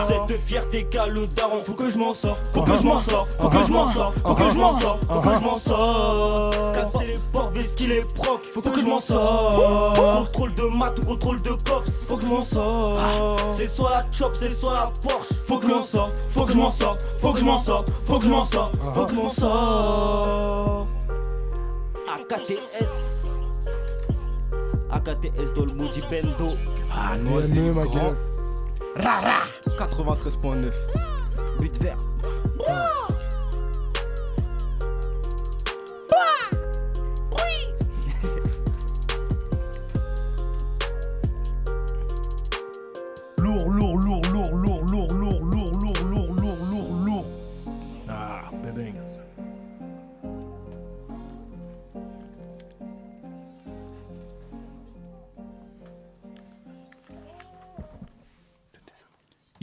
Cette 0.07 0.39
fierté 0.45 0.85
qu'a 0.85 1.07
le 1.07 1.27
daron, 1.27 1.59
faut 1.59 1.73
que 1.73 1.89
je 1.89 1.97
m'en 1.97 2.13
sorte. 2.13 2.51
Faut 2.53 2.61
que 2.61 2.77
je 2.77 2.83
m'en 2.83 3.01
sorte, 3.01 3.35
faut 3.39 3.49
que 3.49 3.63
je 3.63 3.71
m'en 3.71 3.91
sorte, 3.91 4.19
faut 4.23 4.35
que 4.35 4.49
je 4.49 4.57
m'en 4.57 4.79
sorte, 4.79 5.05
faut 5.05 5.21
que 5.21 5.35
je 5.35 5.43
m'en 5.43 5.59
sorte. 5.59 6.73
Casser 6.73 7.07
les 7.07 7.19
portes, 7.31 7.53
vesquiller 7.55 7.95
les 7.95 8.01
procs, 8.01 8.44
faut 8.53 8.61
que 8.61 8.81
je 8.81 8.85
m'en 8.85 8.99
sorte. 8.99 9.97
Contrôle 9.97 10.55
de 10.55 10.63
maths 10.63 10.99
ou 10.99 11.05
contrôle 11.05 11.41
de 11.41 11.49
cops, 11.49 11.91
faut 12.07 12.17
que 12.17 12.23
je 12.23 12.27
m'en 12.27 12.43
sorte. 12.43 12.99
C'est 13.57 13.67
soit 13.67 13.89
la 13.89 14.01
chop, 14.11 14.35
c'est 14.39 14.53
soit 14.53 14.73
la 14.73 14.87
Porsche, 15.01 15.33
faut 15.45 15.57
que 15.57 15.67
je 15.67 15.73
m'en 15.73 15.83
sorte, 15.83 16.23
faut 16.29 16.45
que 16.45 16.51
je 16.51 16.57
m'en 16.57 16.71
sorte, 16.71 17.07
faut 17.21 17.33
que 17.33 17.39
je 17.39 17.45
m'en 17.45 17.59
sorte, 17.59 17.89
faut 18.03 18.19
que 18.19 18.25
je 18.25 18.29
m'en 18.29 18.45
sorte, 18.45 18.73
faut 18.93 19.05
que 19.05 19.11
je 19.11 19.15
m'en 19.15 19.29
sorte. 19.29 20.87
AKTS 22.07 23.25
AKTS 24.91 25.73
Moody 25.75 26.01
Bendo. 26.09 26.55
Ah, 26.91 27.15
PME, 27.17 27.73
ma 27.73 27.83
gueule. 27.83 28.17
Rara. 28.95 29.43
93.9. 29.77 30.71
But 31.59 31.77
vert 31.81 31.97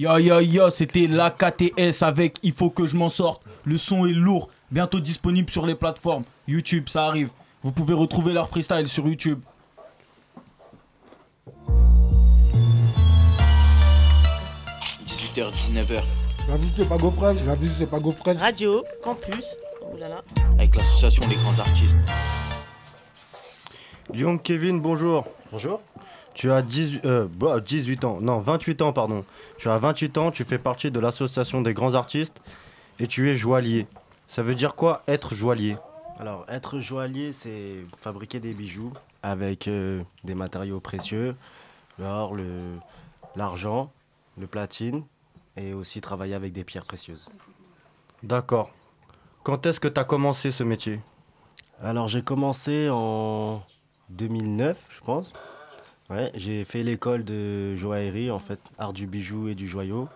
Yo 0.02 0.18
yo 0.18 0.40
yo, 0.40 0.68
c'était 0.68 1.06
la 1.06 1.30
KTS 1.30 2.02
avec 2.02 2.38
Il 2.42 2.50
faut 2.50 2.70
que 2.70 2.86
je 2.86 2.96
m'en 2.96 3.08
sorte. 3.08 3.44
Le 3.64 3.78
son 3.78 4.04
est 4.04 4.12
lourd, 4.12 4.50
bientôt 4.72 4.98
disponible 4.98 5.48
sur 5.48 5.64
les 5.64 5.76
plateformes. 5.76 6.24
YouTube, 6.48 6.88
ça 6.88 7.04
arrive. 7.06 7.28
Vous 7.62 7.70
pouvez 7.70 7.94
retrouver 7.94 8.32
leur 8.32 8.48
freestyle 8.48 8.88
sur 8.88 9.06
YouTube. 9.06 9.38
h 15.36 15.50
19h, 15.72 16.02
La 16.48 16.56
vie 16.56 16.72
c'est 16.76 16.88
pas 16.88 16.96
GoFred, 16.96 17.36
la 17.46 17.54
vie 17.54 17.70
c'est 17.78 17.88
pas 17.88 18.00
GoFred. 18.00 18.38
Radio, 18.38 18.84
campus. 19.04 19.54
Oh 19.82 19.96
là 20.00 20.08
là. 20.08 20.22
avec 20.58 20.74
l'association 20.74 21.22
des 21.28 21.36
grands 21.36 21.58
artistes. 21.60 21.94
Young 24.12 24.42
Kevin, 24.42 24.80
bonjour. 24.80 25.26
Bonjour. 25.52 25.80
Tu 26.34 26.50
as 26.50 26.62
18, 26.62 27.04
euh, 27.04 27.26
bah, 27.36 27.60
18 27.60 28.04
ans, 28.04 28.18
non 28.20 28.38
28 28.38 28.82
ans 28.82 28.92
pardon. 28.92 29.24
Tu 29.58 29.68
as 29.68 29.78
28 29.78 30.18
ans, 30.18 30.30
tu 30.30 30.44
fais 30.44 30.58
partie 30.58 30.90
de 30.90 30.98
l'association 31.00 31.60
des 31.60 31.74
grands 31.74 31.94
artistes 31.94 32.40
et 32.98 33.06
tu 33.06 33.30
es 33.30 33.34
joaillier. 33.34 33.86
Ça 34.28 34.42
veut 34.42 34.54
dire 34.54 34.74
quoi 34.74 35.02
être 35.08 35.34
joaillier? 35.34 35.76
Alors, 36.18 36.44
être 36.48 36.80
joaillier, 36.80 37.32
c'est 37.32 37.76
fabriquer 38.00 38.40
des 38.40 38.54
bijoux 38.54 38.92
avec 39.22 39.68
euh, 39.68 40.02
des 40.24 40.34
matériaux 40.34 40.80
précieux, 40.80 41.36
l'or, 41.98 42.34
le- 42.34 42.76
l'argent, 43.36 43.90
le 44.38 44.46
platine, 44.46 45.04
et 45.56 45.74
aussi 45.74 46.00
travailler 46.00 46.34
avec 46.34 46.52
des 46.52 46.64
pierres 46.64 46.84
précieuses. 46.84 47.28
D'accord. 48.22 48.72
Quand 49.42 49.66
est-ce 49.66 49.80
que 49.80 49.88
tu 49.88 50.00
as 50.00 50.04
commencé 50.04 50.50
ce 50.50 50.62
métier? 50.64 51.00
Alors, 51.82 52.08
j'ai 52.08 52.22
commencé 52.22 52.88
en 52.90 53.62
2009, 54.10 54.78
je 54.88 55.00
pense. 55.00 55.32
Ouais, 56.12 56.30
j'ai 56.34 56.64
fait 56.66 56.82
l'école 56.82 57.24
de 57.24 57.74
joaillerie, 57.74 58.30
en 58.30 58.38
fait, 58.38 58.60
art 58.76 58.92
du 58.92 59.06
bijou 59.06 59.48
et 59.48 59.54
du 59.54 59.66
joyau, 59.66 60.10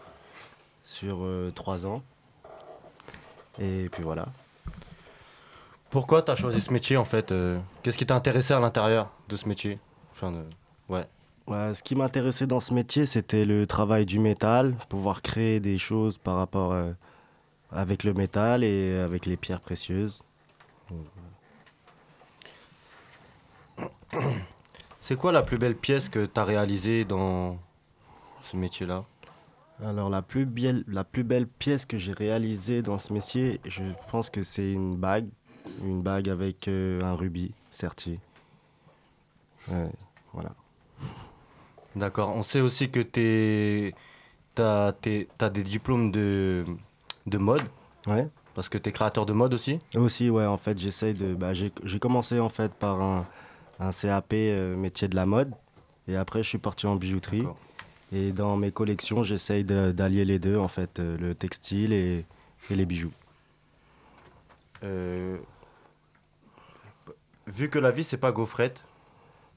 sur 0.85 1.21
euh, 1.23 1.51
trois 1.55 1.87
ans. 1.87 2.03
Et 3.59 3.89
puis 3.91 4.03
voilà. 4.03 4.27
Pourquoi 5.89 6.21
tu 6.21 6.31
as 6.31 6.37
choisi 6.37 6.61
ce 6.61 6.71
métier 6.71 6.99
en 6.99 7.07
fait 7.07 7.33
euh, 7.33 7.59
Qu'est-ce 7.83 7.97
qui 7.97 8.05
t'a 8.05 8.15
intéressé 8.15 8.53
à 8.53 8.61
l'intérieur 8.61 9.11
de 9.31 9.39
ce 9.39 9.49
métier? 9.49 9.79
Enfin, 10.13 10.35
ouais. 10.91 11.07
Ouais, 11.47 11.73
ce 11.73 11.83
qui 11.83 11.95
m'intéressait 11.95 12.47
dans 12.47 12.61
ce 12.61 12.75
métier, 12.75 13.07
c'était 13.07 13.47
le 13.47 13.67
travail 13.67 14.05
du 14.05 14.19
métal, 14.19 14.75
pouvoir 14.91 15.23
créer 15.23 15.61
des 15.61 15.79
choses 15.79 16.19
par 16.19 16.37
rapport 16.37 16.75
euh, 16.75 16.93
avec 17.73 18.05
le 18.05 18.13
métal 18.13 18.65
et 18.65 18.99
avec 18.99 19.25
les 19.25 19.39
pierres 19.39 19.61
précieuses. 19.61 20.21
C'est 25.07 25.15
quoi 25.15 25.31
la 25.31 25.43
plus 25.43 25.57
belle 25.57 25.77
pièce 25.77 26.09
que 26.09 26.27
tu 26.27 26.41
as 26.41 26.43
réalisée 26.43 27.05
dans 27.05 27.59
ce 28.43 28.57
métier-là? 28.57 29.05
Alors 29.81 30.11
la 30.11 30.21
plus, 30.21 30.47
bielle- 30.47 30.83
la 30.89 31.05
plus 31.05 31.23
belle 31.23 31.47
pièce 31.47 31.87
que 31.87 31.97
j'ai 31.97 32.11
réalisée 32.11 32.83
dans 32.83 32.99
ce 32.99 33.13
métier, 33.13 33.61
je 33.67 33.85
pense 34.11 34.31
que 34.31 34.43
c'est 34.43 34.73
une 34.73 34.97
bague, 34.97 35.29
une 35.81 36.03
bague 36.03 36.29
avec 36.29 36.67
euh, 36.67 37.05
un 37.05 37.15
rubis 37.15 37.53
serti. 37.71 38.19
Ouais, 39.69 39.89
voilà. 40.33 40.51
D'accord. 41.95 42.35
On 42.35 42.43
sait 42.43 42.61
aussi 42.61 42.91
que 42.91 42.99
tu 42.99 43.95
as, 44.61 44.93
des 45.03 45.63
diplômes 45.63 46.11
de, 46.11 46.65
de 47.27 47.39
mode. 47.39 47.63
Ouais. 48.09 48.27
Parce 48.57 48.69
que 48.69 48.77
tu 48.77 48.89
es 48.89 48.93
créateur 48.93 49.25
de 49.25 49.33
mode 49.33 49.55
aussi? 49.55 49.79
Aussi, 49.95 50.31
ouais, 50.31 50.47
en 50.47 50.59
fait, 50.59 50.77
j'essaye 50.77 51.15
de. 51.15 51.33
bah, 51.37 51.55
j'ai 51.55 51.71
j'ai 51.85 52.01
commencé 52.01 52.41
en 52.41 52.49
fait 52.49 52.75
par 52.75 53.01
un, 53.01 53.25
un 53.81 53.91
CAP 53.91 54.33
euh, 54.33 54.77
métier 54.77 55.09
de 55.09 55.17
la 55.17 55.27
mode. 55.27 55.53
Et 56.09 56.17
après, 56.17 56.43
je 56.43 56.49
suis 56.49 56.59
parti 56.59 56.87
en 56.87 56.97
bijouterie. 56.97 57.45
Et 58.13 58.31
dans 58.31 58.57
mes 58.57 58.71
collections, 58.71 59.25
j'essaye 59.25 59.65
d'allier 59.65 60.25
les 60.25 60.39
deux, 60.39 60.57
en 60.57 60.69
fait, 60.69 60.99
euh, 61.01 61.19
le 61.19 61.35
textile 61.35 61.93
et, 61.93 62.25
et 62.71 62.75
les 62.77 62.87
bijoux. 62.87 63.13
Euh, 64.85 65.37
vu 67.47 67.69
que 67.69 67.79
la 67.79 67.91
vie, 67.91 68.05
c'est 68.05 68.17
pas 68.17 68.31
gaufrette, 68.33 68.85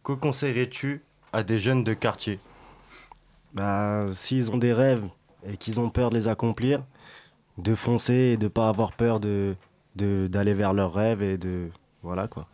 que 0.03 0.13
conseillerais-tu 0.13 1.03
à 1.34 1.43
des 1.43 1.60
jeunes 1.60 1.84
de 1.84 1.93
quartier? 1.93 2.39
Bah, 3.53 4.08
s'ils 4.13 4.49
ont 4.51 4.58
des 4.58 4.73
rêves 4.73 5.08
et 5.47 5.58
qu'ils 5.58 5.79
ont 5.79 5.89
peur 5.89 6.10
de 6.10 6.15
les 6.15 6.27
accomplir, 6.27 6.84
de 7.58 7.75
foncer 7.75 8.13
et 8.13 8.38
de 8.38 8.47
pas 8.47 8.69
avoir 8.69 8.93
peur 8.93 9.19
de- 9.19 9.55
d'aller 9.95 10.53
vers 10.53 10.73
leurs 10.73 10.93
rêves 10.93 11.21
et 11.21 11.38
de 11.38 11.69
voilà 12.03 12.27
quoi. 12.27 12.47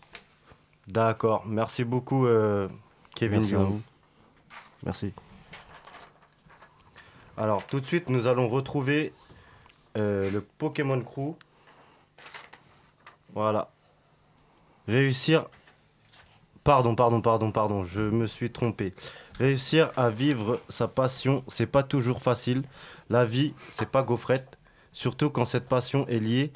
D'accord. 0.87 1.43
Merci 1.45 1.83
beaucoup, 1.83 2.27
euh, 2.27 2.67
Kevin 3.15 3.39
Merci 3.39 3.55
à 3.55 3.57
Young. 3.59 3.69
vous. 3.69 3.81
Merci. 4.83 5.13
Alors, 7.37 7.65
tout 7.65 7.79
de 7.79 7.85
suite, 7.85 8.09
nous 8.09 8.27
allons 8.27 8.47
retrouver 8.47 9.11
euh, 9.97 10.29
le 10.31 10.41
Pokémon 10.41 11.01
Crew. 11.01 11.35
Voilà. 13.33 13.69
Réussir. 14.87 15.47
Pardon, 16.63 16.95
pardon, 16.95 17.21
pardon, 17.21 17.51
pardon, 17.51 17.83
je 17.83 18.01
me 18.01 18.25
suis 18.25 18.51
trompé. 18.51 18.93
Réussir 19.37 19.91
à 19.97 20.09
vivre 20.09 20.61
sa 20.69 20.87
passion, 20.87 21.43
c'est 21.47 21.67
pas 21.67 21.83
toujours 21.83 22.21
facile. 22.21 22.63
La 23.09 23.25
vie, 23.25 23.53
c'est 23.71 23.89
pas 23.89 24.01
gaufrette, 24.01 24.57
surtout 24.91 25.29
quand 25.29 25.45
cette 25.45 25.67
passion 25.67 26.07
est 26.07 26.19
liée 26.19 26.51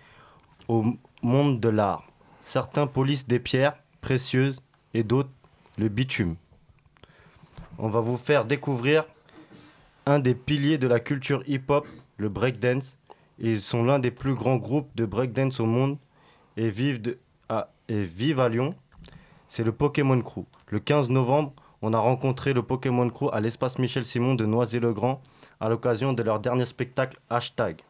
au 0.68 0.84
monde 1.22 1.60
de 1.60 1.70
l'art. 1.70 2.08
Certains 2.42 2.88
polissent 2.88 3.28
des 3.28 3.40
pierres 3.40 3.76
précieuses 4.02 4.62
et 4.94 5.04
d'autres 5.04 5.30
le 5.78 5.88
bitume. 5.88 6.36
On 7.78 7.90
va 7.90 8.02
vous 8.02 8.18
faire 8.18 8.46
découvrir 8.46 9.06
un 10.06 10.20
des 10.20 10.36
piliers 10.36 10.78
de 10.78 10.88
la 10.88 11.00
culture 11.00 11.44
hip-hop, 11.48 11.88
le 12.18 12.30
breakdance. 12.30 12.98
Et 13.40 13.52
ils 13.52 13.62
sont 13.62 13.84
l'un 13.84 14.00
des 14.00 14.12
plus 14.12 14.34
grands 14.34 14.58
groupes 14.58 14.90
de 14.96 15.06
breakdance 15.06 15.60
au 15.62 15.66
monde 15.66 15.98
et 16.58 16.70
vivent, 16.70 17.16
à 17.48 17.70
Lyon. 18.50 18.76
c'est 19.48 19.64
le 19.64 19.72
Pokémon 19.72 20.22
Crew. 20.22 20.44
Le 20.68 20.80
15 20.80 21.10
novembre, 21.10 21.54
on 21.82 21.94
a 21.94 22.00
rencontré 22.00 22.52
le 22.52 22.64
Pokémon 22.64 23.10
Crew 23.10 23.30
à 23.32 23.40
l'espace 23.40 23.80
Michel 23.80 24.06
Simon 24.06 24.36
de 24.36 24.46
Noisy-le-Grand 24.46 25.22
à 25.62 25.70
l'occasion 25.70 26.12
de 26.12 26.22
leur 26.22 26.42
dernier 26.42 26.66
spectacle 26.66 27.18
Hashtag. 27.30 27.82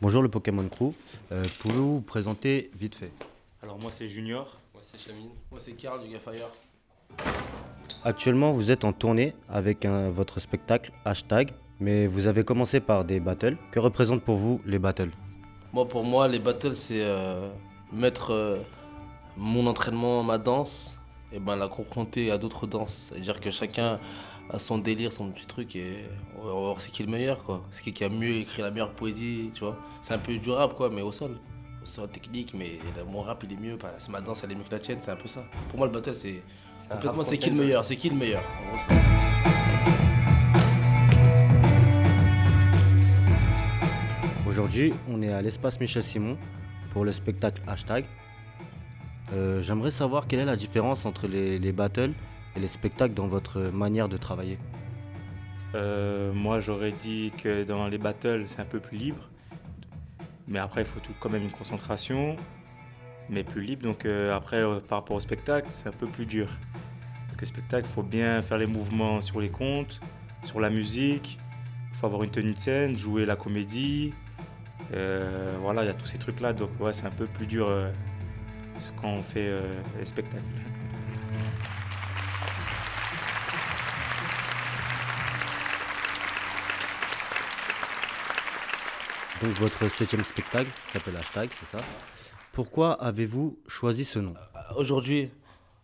Bonjour 0.00 0.22
le 0.22 0.28
Pokémon 0.28 0.66
Crew, 0.68 0.92
Euh, 1.32 1.44
pouvez-vous 1.60 1.94
vous 1.96 2.00
présenter 2.00 2.70
vite 2.78 2.94
fait 2.94 3.12
Alors 3.62 3.78
moi 3.78 3.90
c'est 3.92 4.08
Junior. 4.08 4.58
Moi 4.74 4.82
c'est 4.82 4.98
Chamine. 4.98 5.30
Moi 5.50 5.60
c'est 5.60 5.72
Karl 5.72 6.02
du 6.02 6.08
Gafire. 6.10 6.48
Actuellement, 8.04 8.52
vous 8.52 8.70
êtes 8.70 8.84
en 8.84 8.92
tournée 8.92 9.34
avec 9.48 9.84
un- 9.84 10.08
votre 10.10 10.40
spectacle 10.40 10.90
Hashtag, 11.04 11.52
mais 11.80 12.06
vous 12.06 12.26
avez 12.26 12.44
commencé 12.44 12.80
par 12.80 13.04
des 13.04 13.20
battles. 13.20 13.56
Que 13.72 13.78
représentent 13.80 14.22
pour 14.24 14.36
vous 14.36 14.60
les 14.64 14.78
battles 14.78 15.10
Moi 15.72 15.86
pour 15.86 16.04
moi 16.04 16.28
les 16.28 16.38
battles 16.38 16.74
c'est 16.74 17.02
euh, 17.02 17.50
mettre 17.92 18.32
euh, 18.32 18.58
mon 19.36 19.66
entraînement, 19.66 20.22
ma 20.22 20.38
danse, 20.38 20.96
et 21.32 21.38
ben 21.38 21.56
la 21.56 21.68
confronter 21.68 22.30
à 22.30 22.38
d'autres 22.38 22.66
danses. 22.66 23.10
C'est-à-dire 23.12 23.40
que 23.40 23.50
chacun 23.50 23.98
a 24.52 24.58
son 24.58 24.78
délire, 24.78 25.12
son 25.12 25.30
petit 25.30 25.46
truc 25.46 25.76
et 25.76 26.04
on 26.38 26.44
va 26.46 26.52
voir 26.52 26.80
c'est 26.80 26.90
qui 26.90 27.02
le 27.04 27.10
meilleur 27.10 27.44
quoi. 27.44 27.62
C'est 27.70 27.82
qui 27.82 27.92
qui 27.92 28.04
a 28.04 28.08
mieux 28.08 28.36
écrit 28.36 28.62
la 28.62 28.70
meilleure 28.70 28.92
poésie, 28.92 29.50
tu 29.54 29.60
vois. 29.60 29.76
C'est 30.02 30.14
un 30.14 30.18
peu 30.18 30.36
du 30.36 30.50
rap 30.50 30.74
quoi 30.76 30.90
mais 30.90 31.02
au 31.02 31.12
sol. 31.12 31.38
Au 31.82 31.86
sol 31.86 32.08
technique 32.08 32.52
mais 32.54 32.78
mon 33.10 33.22
rap 33.22 33.42
il 33.44 33.52
est 33.52 33.56
mieux, 33.60 33.74
enfin, 33.76 33.88
c'est 33.98 34.10
ma 34.10 34.20
danse 34.20 34.42
elle 34.44 34.52
est 34.52 34.54
mieux 34.56 34.64
que 34.64 34.72
la 34.72 34.78
tienne, 34.80 34.98
c'est 35.00 35.10
un 35.10 35.16
peu 35.16 35.28
ça. 35.28 35.44
Pour 35.68 35.78
moi 35.78 35.86
le 35.86 35.92
battle 35.92 36.14
c'est 36.14 36.42
complètement 36.90 37.22
c'est 37.24 37.38
qui 37.38 37.50
le 37.50 37.56
meilleur, 37.56 37.84
c'est 37.84 37.96
qui 37.96 38.10
le 38.10 38.16
meilleur. 38.16 38.42
En 38.64 38.68
gros, 38.70 38.78
c'est- 38.88 39.20
Aujourd'hui, 44.48 44.92
on 45.08 45.20
est 45.22 45.32
à 45.32 45.42
l'espace 45.42 45.78
Michel 45.80 46.02
Simon 46.02 46.36
pour 46.92 47.04
le 47.04 47.12
spectacle 47.12 47.62
Hashtag. 47.68 48.04
Euh, 49.32 49.62
J'aimerais 49.62 49.92
savoir 49.92 50.26
quelle 50.26 50.40
est 50.40 50.44
la 50.44 50.56
différence 50.56 51.04
entre 51.06 51.28
les, 51.28 51.58
les 51.58 51.72
battles 51.72 52.12
et 52.56 52.60
les 52.60 52.68
spectacles 52.68 53.14
dans 53.14 53.28
votre 53.28 53.60
manière 53.72 54.08
de 54.08 54.16
travailler. 54.16 54.58
Euh, 55.74 56.32
moi, 56.32 56.60
j'aurais 56.60 56.92
dit 56.92 57.32
que 57.42 57.64
dans 57.64 57.86
les 57.88 57.98
battles, 57.98 58.44
c'est 58.48 58.60
un 58.60 58.64
peu 58.64 58.80
plus 58.80 58.98
libre. 58.98 59.28
Mais 60.48 60.58
après, 60.58 60.82
il 60.82 60.86
faut 60.86 61.00
tout, 61.00 61.12
quand 61.20 61.30
même 61.30 61.42
une 61.42 61.50
concentration, 61.50 62.34
mais 63.28 63.44
plus 63.44 63.62
libre. 63.62 63.82
Donc 63.82 64.04
euh, 64.04 64.34
après, 64.34 64.58
euh, 64.58 64.80
par 64.80 64.98
rapport 65.00 65.16
au 65.16 65.20
spectacle, 65.20 65.68
c'est 65.70 65.88
un 65.88 65.92
peu 65.92 66.06
plus 66.06 66.26
dur. 66.26 66.48
Parce 67.26 67.36
que 67.36 67.42
le 67.42 67.46
spectacle, 67.46 67.86
il 67.88 67.94
faut 67.94 68.02
bien 68.02 68.42
faire 68.42 68.58
les 68.58 68.66
mouvements 68.66 69.20
sur 69.20 69.40
les 69.40 69.48
comptes, 69.48 70.00
sur 70.42 70.60
la 70.60 70.70
musique. 70.70 71.38
Il 71.92 71.98
faut 71.98 72.06
avoir 72.06 72.24
une 72.24 72.30
tenue 72.30 72.52
de 72.52 72.58
scène, 72.58 72.98
jouer 72.98 73.26
la 73.26 73.36
comédie. 73.36 74.12
Voilà, 75.60 75.84
il 75.84 75.86
y 75.86 75.90
a 75.90 75.94
tous 75.94 76.06
ces 76.06 76.18
trucs-là. 76.18 76.52
Donc 76.52 76.70
ouais, 76.80 76.92
c'est 76.92 77.06
un 77.06 77.10
peu 77.10 77.26
plus 77.26 77.46
dur 77.46 77.68
quand 79.00 79.10
on 79.10 79.22
fait 79.22 79.54
les 79.98 80.06
spectacles. 80.06 80.42
Donc 89.42 89.52
votre 89.52 89.88
septième 89.88 90.22
spectacle 90.22 90.70
s'appelle 90.92 91.16
Hashtag, 91.16 91.48
c'est 91.58 91.78
ça 91.78 91.80
Pourquoi 92.52 92.92
avez-vous 93.02 93.58
choisi 93.66 94.04
ce 94.04 94.18
nom? 94.18 94.34
Aujourd'hui, 94.76 95.30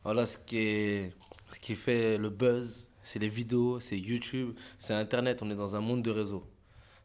voilà 0.05 0.27
ce 0.27 0.37
qui, 0.37 0.59
est, 0.59 1.13
ce 1.53 1.59
qui 1.59 1.75
fait 1.75 2.19
le 2.19 2.29
buzz, 2.29 2.87
c'est 3.03 3.19
les 3.19 3.31
vidéos, 3.31 3.81
c'est 3.81 3.99
YouTube, 3.99 4.55
c'est 4.79 4.93
Internet. 4.93 5.41
On 5.43 5.51
est 5.51 5.55
dans 5.55 5.75
un 5.75 5.81
monde 5.81 6.03
de 6.03 6.11
réseaux. 6.11 6.45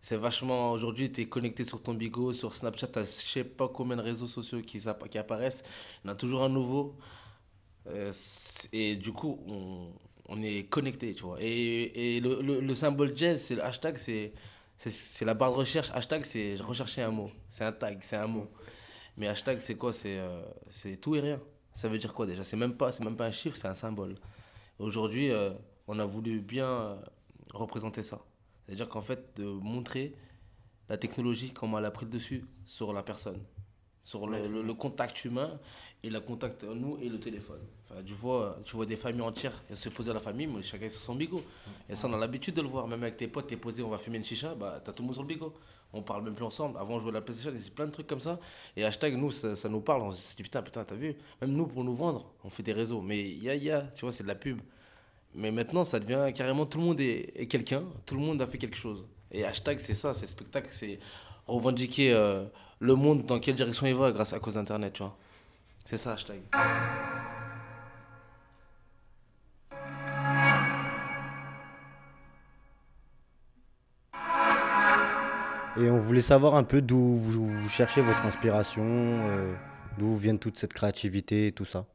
C'est 0.02 0.18
vachement. 0.18 0.74
Aujourd'hui, 0.74 1.10
tu 1.10 1.22
es 1.22 1.26
connecté 1.26 1.64
sur 1.64 1.82
ton 1.82 1.94
bigot, 1.94 2.34
sur 2.34 2.54
Snapchat, 2.54 2.88
tu 2.88 3.00
je 3.00 3.06
sais 3.06 3.44
pas 3.46 3.70
combien 3.70 3.96
de 3.96 4.02
réseaux 4.02 4.28
sociaux 4.28 4.62
qui, 4.62 4.82
apparaissent. 5.18 5.64
Il 6.04 6.08
y 6.08 6.10
en 6.10 6.14
a 6.14 6.16
toujours 6.18 6.44
un 6.44 6.50
nouveau. 6.50 6.98
Euh, 7.88 8.12
et 8.74 8.98
du 8.98 9.14
coup, 9.14 9.40
on, 10.28 10.42
est 10.44 10.70
connecté, 10.70 11.14
tu 11.14 11.24
vois. 11.24 11.38
Et, 11.40 12.20
le- 12.20 12.60
le 12.60 12.76
symbole 12.76 13.16
jazz, 13.16 13.42
c'est 13.42 13.56
le 13.56 13.64
hashtag, 13.64 13.98
c'est. 13.98 14.34
C'est 14.90 15.26
la 15.26 15.36
barre 15.36 15.52
de 15.52 15.58
recherche. 15.58 15.92
Hashtag, 15.94 16.26
c'est 16.26 16.56
rechercher 16.56 17.04
un 17.04 17.12
mot. 17.12 17.30
C'est 17.50 17.64
un 17.64 17.72
tag, 17.72 18.00
c'est 18.02 18.16
un 18.16 18.26
mot. 18.26 18.50
Mais 19.16 19.28
hashtag, 19.28 19.60
c'est 19.60 19.76
quoi? 19.76 19.94
C'est 19.94 20.18
euh, 20.18 20.42
tout 21.00 21.16
et 21.16 21.20
rien. 21.20 21.40
Ça 21.76 21.88
veut 21.88 22.00
dire 22.00 22.14
quoi 22.14 22.26
déjà? 22.26 22.44
C'est 22.44 22.58
même 22.58 22.76
pas, 22.76 22.90
même 23.02 23.16
pas 23.16 23.28
un 23.28 23.32
chiffre, 23.32 23.56
c'est 23.56 23.68
un 23.68 23.76
symbole. 23.76 24.16
Aujourd'hui, 24.80 25.30
euh, 25.30 25.52
on 25.88 26.00
a 26.00 26.06
voulu 26.06 26.42
bien 26.42 26.68
euh, 26.68 26.96
représenter 27.54 28.02
ça. 28.02 28.22
C'est-à-dire 28.66 28.90
qu'en 28.90 29.04
fait, 29.04 29.38
de 29.38 29.46
montrer 29.46 30.16
la 30.90 30.98
technologie, 30.98 31.52
comment 31.52 31.78
elle 31.78 31.86
a 31.86 31.92
pris 31.92 32.06
le 32.06 32.12
dessus 32.12 32.46
sur 32.66 32.92
la 32.92 33.04
personne, 33.04 33.44
sur 34.04 34.28
le, 34.28 34.74
contact 34.74 35.24
humain 35.26 35.60
et 36.04 36.10
le 36.10 36.20
contact 36.20 36.64
nous 36.64 36.98
et 37.02 37.10
le 37.10 37.20
téléphone. 37.20 37.60
Enfin, 37.90 38.02
tu 38.04 38.14
vois, 38.14 38.58
tu 38.66 38.76
vois 38.76 38.86
des 38.86 38.96
familles 38.96 39.22
entières 39.22 39.64
se 39.74 39.90
poser 39.90 40.12
à 40.12 40.14
la 40.14 40.20
famille, 40.20 40.48
mais 40.48 40.64
chacun 40.64 40.90
sur 40.90 41.02
son 41.02 41.16
bigot. 41.16 41.44
Et 41.90 41.96
ça, 41.96 42.08
on 42.08 42.14
a 42.14 42.18
l'habitude 42.18 42.56
de 42.56 42.62
le 42.62 42.68
voir. 42.68 42.88
Même 42.88 43.04
avec 43.04 43.18
tes 43.18 43.28
potes, 43.28 43.48
t'es 43.48 43.58
posé, 43.58 43.84
on 43.84 43.90
va 43.90 43.98
fumer 43.98 44.18
une 44.18 44.24
chicha, 44.24 44.56
bah 44.56 44.82
t'as 44.84 44.92
tout 44.92 45.04
le 45.04 45.08
monde 45.08 45.16
sur 45.16 45.24
le 45.24 45.28
bigot. 45.28 45.54
On 45.94 46.02
parle 46.02 46.24
même 46.24 46.36
plus 46.36 46.46
ensemble. 46.46 46.78
Avant, 46.78 46.96
on 46.96 47.00
jouait 47.00 47.12
à 47.12 47.16
la 47.16 47.22
PlayStation, 47.22 47.52
c'est 47.62 47.74
plein 47.74 47.86
de 47.86 47.92
trucs 47.92 48.08
comme 48.08 48.22
ça. 48.22 48.40
Et 48.78 48.86
hashtag, 48.86 49.16
nous, 49.16 49.32
ça, 49.32 49.70
nous 49.70 49.82
parle. 49.82 50.02
On 50.04 50.12
se 50.14 50.36
dit 50.36 50.44
putain, 50.44 50.62
putain, 50.62 50.84
t'as 50.86 50.96
vu? 50.96 51.16
Même 51.42 51.52
nous, 51.52 51.68
pour 51.68 51.84
nous 51.84 51.94
vendre, 51.94 52.32
on 52.44 52.50
fait 52.50 52.64
des 52.64 52.74
réseaux. 52.74 53.02
Mais 53.02 53.30
il 53.30 53.44
y 53.44 53.50
a, 53.50 53.56
y 53.56 53.70
a, 53.70 53.82
tu 53.82 54.02
vois, 54.02 54.12
c'est 54.12 54.24
de 54.24 54.30
la 54.30 54.36
pub. 54.36 54.60
Mais 55.36 55.52
maintenant, 55.52 55.84
ça 55.84 56.00
devient 56.00 56.32
carrément 56.34 56.66
tout 56.66 56.78
le 56.78 56.86
monde 56.86 57.00
est, 57.00 57.34
est 57.36 57.48
quelqu'un, 57.48 57.84
tout 58.06 58.16
le 58.16 58.22
monde 58.22 58.42
a 58.42 58.48
fait 58.48 58.58
quelque 58.58 58.78
chose. 58.78 59.06
Et 59.32 59.46
hashtag, 59.46 59.80
c'est 59.80 59.94
ça, 59.94 60.14
c'est 60.14 60.28
spectacle, 60.28 60.70
c'est 60.72 61.00
revendiquer 61.48 62.14
euh, 62.14 62.46
le 62.82 62.96
monde 62.96 63.26
dans 63.28 63.40
quelle 63.40 63.56
direction 63.56 63.86
il 63.86 63.96
va 63.96 64.12
grâce 64.12 64.34
à 64.34 64.40
cause 64.40 64.56
d'Internet, 64.56 64.94
tu 64.94 65.04
vois. 65.04 65.16
C'est 65.86 65.98
ça, 65.98 66.14
hashtag. 66.14 66.42
Et 75.78 75.90
on 75.90 75.98
voulait 76.00 76.22
savoir 76.22 76.56
un 76.56 76.64
peu 76.64 76.82
d'où 76.82 77.18
vous, 77.18 77.48
vous 77.48 77.70
cherchez 77.70 78.02
votre 78.02 78.26
inspiration, 78.26 78.84
euh, 78.84 79.54
d'où 80.00 80.16
viennent 80.18 80.40
toute 80.40 80.58
cette 80.58 80.74
créativité 80.74 81.48
et 81.48 81.52
tout 81.52 81.66
ça. 81.66 81.86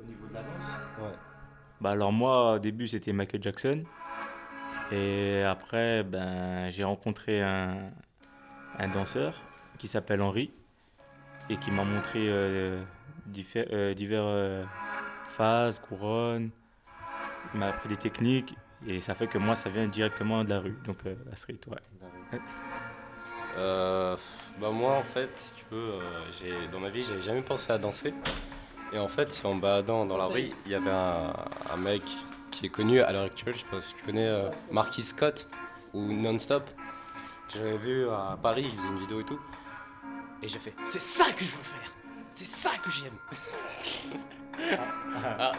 Au 0.00 0.04
niveau 0.04 0.26
de 0.26 0.34
la 0.34 0.40
danse 0.40 1.14
Bah 1.82 1.90
alors 1.90 2.12
moi, 2.12 2.54
au 2.54 2.58
début, 2.58 2.88
c'était 2.88 3.12
Michael 3.12 3.42
Jackson. 3.42 3.84
Et 4.90 5.42
après, 5.42 6.02
ben, 6.02 6.70
j'ai 6.70 6.82
rencontré 6.82 7.42
un, 7.42 7.90
un 8.78 8.88
danseur 8.88 9.34
qui 9.84 9.88
s'appelle 9.88 10.22
Henri 10.22 10.50
et 11.50 11.58
qui 11.58 11.70
m'a 11.70 11.84
montré 11.84 12.26
euh, 12.30 12.80
euh, 13.36 13.94
euh, 14.00 14.64
phases, 15.36 15.78
couronnes. 15.78 16.48
Il 17.52 17.60
m'a 17.60 17.66
appris 17.66 17.90
des 17.90 17.98
techniques 17.98 18.54
et 18.86 19.00
ça 19.00 19.14
fait 19.14 19.26
que 19.26 19.36
moi, 19.36 19.54
ça 19.54 19.68
vient 19.68 19.86
directement 19.86 20.42
de 20.42 20.48
la 20.48 20.60
rue, 20.60 20.78
donc 20.86 20.96
euh, 21.04 21.14
la 21.28 21.36
street, 21.36 21.58
ouais. 21.66 22.40
Bah 23.58 24.70
moi 24.72 24.94
en 24.94 25.02
fait, 25.02 25.30
si 25.34 25.54
tu 25.54 25.64
veux, 25.70 25.98
dans 26.72 26.80
ma 26.80 26.88
vie, 26.88 27.02
j'ai 27.02 27.20
jamais 27.20 27.42
pensé 27.42 27.70
à 27.70 27.76
danser. 27.76 28.14
Et 28.94 28.98
en 28.98 29.08
fait, 29.08 29.42
en 29.44 29.56
baladant 29.56 30.06
dans 30.06 30.16
la 30.16 30.26
rue, 30.26 30.50
il 30.64 30.72
y 30.72 30.74
avait 30.74 30.90
un, 30.90 31.76
mec 31.76 32.02
qui 32.50 32.64
est 32.64 32.70
connu 32.70 33.02
à 33.02 33.12
l'heure 33.12 33.24
actuelle, 33.24 33.54
je 33.54 33.60
sais 33.60 33.70
pas 33.70 33.82
si 33.82 33.94
tu 33.94 34.02
connais 34.04 34.30
Marquis 34.70 35.02
Scott 35.02 35.46
ou 35.92 36.00
Non-Stop. 36.00 36.70
J'avais 37.52 37.76
vu 37.76 38.08
à 38.08 38.38
Paris, 38.42 38.64
il 38.64 38.76
faisait 38.76 38.88
une 38.88 38.98
vidéo 38.98 39.20
et 39.20 39.24
tout. 39.24 39.38
Et 40.42 40.48
j'ai 40.48 40.58
fait, 40.58 40.74
c'est 40.84 41.00
ça 41.00 41.32
que 41.32 41.44
je 41.44 41.56
veux 41.56 41.62
faire 41.62 41.92
C'est 42.34 42.46
ça 42.46 42.70
que 42.82 42.90
j'aime 42.90 43.18
Ah. 45.16 45.52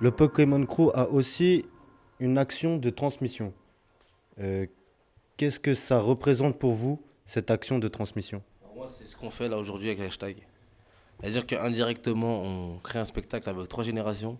Le 0.00 0.10
Pokémon 0.10 0.66
Crew 0.66 0.90
a 0.94 1.08
aussi 1.08 1.64
une 2.18 2.36
action 2.38 2.76
de 2.76 2.90
transmission. 2.90 3.52
Euh, 4.40 4.66
Qu'est-ce 5.36 5.58
que 5.60 5.74
ça 5.74 5.98
représente 5.98 6.58
pour 6.58 6.72
vous, 6.72 7.00
cette 7.24 7.50
action 7.50 7.78
de 7.78 7.88
transmission? 7.88 8.42
Alors 8.62 8.76
moi, 8.76 8.86
c'est 8.88 9.06
ce 9.06 9.16
qu'on 9.16 9.30
fait 9.30 9.48
là 9.48 9.58
aujourd'hui 9.58 9.88
avec 9.88 10.00
hashtag. 10.00 10.46
C'est-à-dire 11.20 11.46
qu'indirectement, 11.46 12.42
on 12.42 12.78
crée 12.78 12.98
un 12.98 13.04
spectacle 13.04 13.48
avec 13.48 13.68
trois 13.68 13.84
générations. 13.84 14.38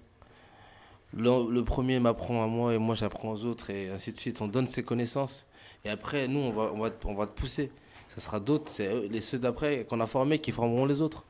Le, 1.15 1.61
premier 1.63 2.01
m'apprend 2.01 2.43
à 2.43 2.47
moi 2.47 2.75
et 2.75 2.79
moi 2.79 2.95
j'apprends 2.95 3.33
aux 3.33 3.45
autres 3.45 3.71
et 3.71 3.91
ainsi 3.91 4.13
de 4.13 4.19
suite. 4.21 4.41
On 4.41 4.49
donne 4.49 4.67
ses 4.67 4.83
connaissances 4.83 5.47
et 5.85 5.91
après, 5.91 6.29
nous, 6.29 6.41
on 6.41 6.51
va, 6.53 6.73
on 6.75 6.79
va, 6.81 6.91
on 7.05 7.15
va 7.15 7.27
te 7.27 7.33
pousser. 7.39 7.71
Ça 8.09 8.21
sera 8.21 8.41
d'autres, 8.41 8.71
c'est 8.71 8.87
eux- 8.93 9.09
les 9.11 9.21
ceux 9.21 9.39
d'après 9.39 9.85
qu'on 9.85 10.01
a 10.01 10.07
formés 10.07 10.39
qui 10.39 10.53
formeront 10.53 10.85
les 10.87 11.01
autres. 11.01 11.25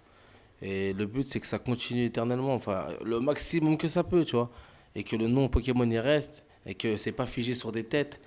Et 0.62 0.92
le 0.92 1.06
but, 1.06 1.26
c'est 1.28 1.40
que 1.40 1.46
ça 1.46 1.58
continue 1.58 2.04
éternellement, 2.04 2.54
enfin, 2.54 2.86
le 3.04 3.18
maximum 3.20 3.76
que 3.76 3.88
ça 3.88 4.04
peut, 4.04 4.24
tu 4.24 4.36
vois. 4.36 4.50
Et 4.94 5.02
que 5.04 5.16
le 5.16 5.26
nom 5.26 5.48
Pokémon 5.48 5.88
y 5.90 5.98
reste 5.98 6.44
et 6.66 6.74
que 6.74 6.96
c'est 6.96 7.12
pas 7.12 7.26
figé 7.26 7.54
sur 7.54 7.72
des 7.72 7.84
têtes. 7.84 8.20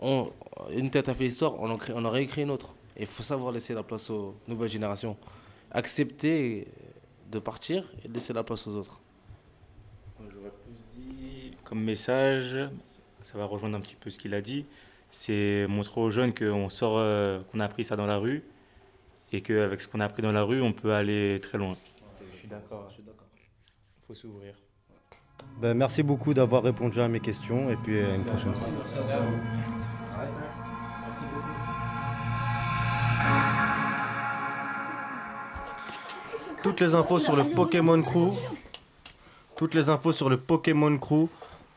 On, 0.00 0.30
une 0.72 0.90
tête 0.90 1.08
a 1.08 1.14
fait 1.14 1.24
l'histoire, 1.24 1.60
on 1.60 1.70
en, 1.70 1.76
crée- 1.76 1.92
on 1.94 2.04
en 2.04 2.10
réécrit 2.10 2.42
une 2.42 2.50
autre. 2.50 2.74
Il 2.98 3.06
faut 3.06 3.22
savoir 3.22 3.52
laisser 3.52 3.74
la 3.74 3.82
place 3.84 4.10
aux 4.10 4.34
nouvelles 4.48 4.70
générations. 4.70 5.16
Accepter 5.70 6.66
de 7.30 7.38
partir 7.38 7.84
et 8.04 8.08
laisser 8.08 8.32
la 8.32 8.42
place 8.42 8.66
aux 8.66 8.74
autres. 8.74 9.00
Comme 11.68 11.82
message, 11.82 12.56
ça 13.22 13.36
va 13.36 13.44
rejoindre 13.44 13.76
un 13.76 13.80
petit 13.82 13.94
peu 13.94 14.08
ce 14.08 14.16
qu'il 14.16 14.32
a 14.32 14.40
dit, 14.40 14.64
c'est 15.10 15.66
montrer 15.68 16.00
aux 16.00 16.10
jeunes 16.10 16.32
qu'on 16.32 16.70
sort, 16.70 16.96
euh, 16.96 17.40
qu'on 17.52 17.60
a 17.60 17.66
appris 17.66 17.84
ça 17.84 17.94
dans 17.94 18.06
la 18.06 18.16
rue 18.16 18.42
et 19.32 19.42
qu'avec 19.42 19.82
ce 19.82 19.86
qu'on 19.86 20.00
a 20.00 20.06
appris 20.06 20.22
dans 20.22 20.32
la 20.32 20.44
rue, 20.44 20.62
on 20.62 20.72
peut 20.72 20.94
aller 20.94 21.38
très 21.42 21.58
loin. 21.58 21.74
Je 22.32 22.38
suis 22.38 22.48
d'accord. 22.48 22.90
Il 22.96 24.06
faut 24.06 24.14
s'ouvrir. 24.14 24.54
Ben, 25.60 25.74
merci 25.74 26.02
beaucoup 26.02 26.32
d'avoir 26.32 26.62
répondu 26.62 27.00
à 27.00 27.08
mes 27.08 27.20
questions 27.20 27.68
et 27.68 27.76
puis 27.76 28.00
à 28.00 28.14
une 28.14 28.24
prochaine 28.24 28.54
fois. 28.54 28.68
Toutes 36.62 36.80
les 36.80 36.94
infos 36.94 37.18
sur 37.18 37.36
le 37.36 37.44
Pokémon 37.44 38.00
Crew. 38.00 38.32
Toutes 39.54 39.74
les 39.74 39.90
infos 39.90 40.12
sur 40.12 40.30
le 40.30 40.38
Pokémon 40.38 40.96
Crew 40.96 41.28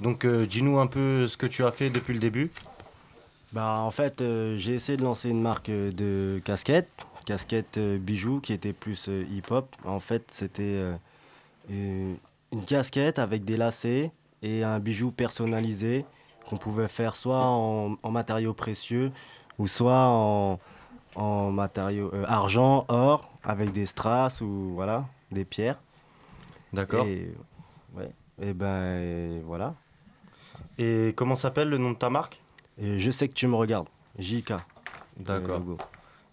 Donc, 0.00 0.24
euh, 0.24 0.46
dis-nous 0.46 0.78
un 0.80 0.86
peu 0.86 1.28
ce 1.28 1.36
que 1.36 1.46
tu 1.46 1.62
as 1.62 1.72
fait 1.72 1.90
depuis 1.90 2.14
le 2.14 2.20
début. 2.20 2.50
Bah, 3.52 3.80
en 3.80 3.90
fait, 3.90 4.22
euh, 4.22 4.56
j'ai 4.56 4.72
essayé 4.72 4.96
de 4.96 5.04
lancer 5.04 5.28
une 5.28 5.42
marque 5.42 5.68
euh, 5.68 5.92
de 5.92 6.40
casquettes, 6.42 6.88
casquettes 7.26 7.78
bijoux 7.78 8.40
qui 8.40 8.54
était 8.54 8.72
plus 8.72 9.10
hip-hop. 9.30 9.76
En 9.84 10.00
fait, 10.00 10.24
c'était 10.32 10.80
une 11.68 12.16
casquette 12.66 13.18
avec 13.18 13.44
des 13.44 13.58
lacets 13.58 14.10
et 14.42 14.64
un 14.64 14.78
bijou 14.78 15.10
personnalisé 15.10 16.06
qu'on 16.48 16.56
pouvait 16.56 16.88
faire 16.88 17.14
soit 17.14 17.44
en 17.44 18.10
matériaux 18.10 18.54
précieux 18.54 19.12
ou 19.60 19.66
soit 19.66 20.06
en, 20.06 20.58
en 21.16 21.50
matériaux 21.52 22.10
euh, 22.14 22.24
argent, 22.26 22.86
or, 22.88 23.30
avec 23.44 23.72
des 23.72 23.84
strass 23.84 24.40
ou 24.40 24.72
voilà, 24.74 25.04
des 25.30 25.44
pierres. 25.44 25.78
D'accord. 26.72 27.04
Et, 27.06 27.30
ouais, 27.94 28.10
et 28.40 28.54
ben 28.54 28.96
et 28.96 29.42
voilà. 29.44 29.74
Et 30.78 31.12
comment 31.14 31.36
s'appelle 31.36 31.68
le 31.68 31.76
nom 31.76 31.90
de 31.90 31.96
ta 31.96 32.08
marque? 32.08 32.40
Et 32.80 32.98
Je 32.98 33.10
sais 33.10 33.28
que 33.28 33.34
tu 33.34 33.46
me 33.46 33.54
regardes, 33.54 33.88
JK. 34.18 34.54
D'accord. 35.18 35.60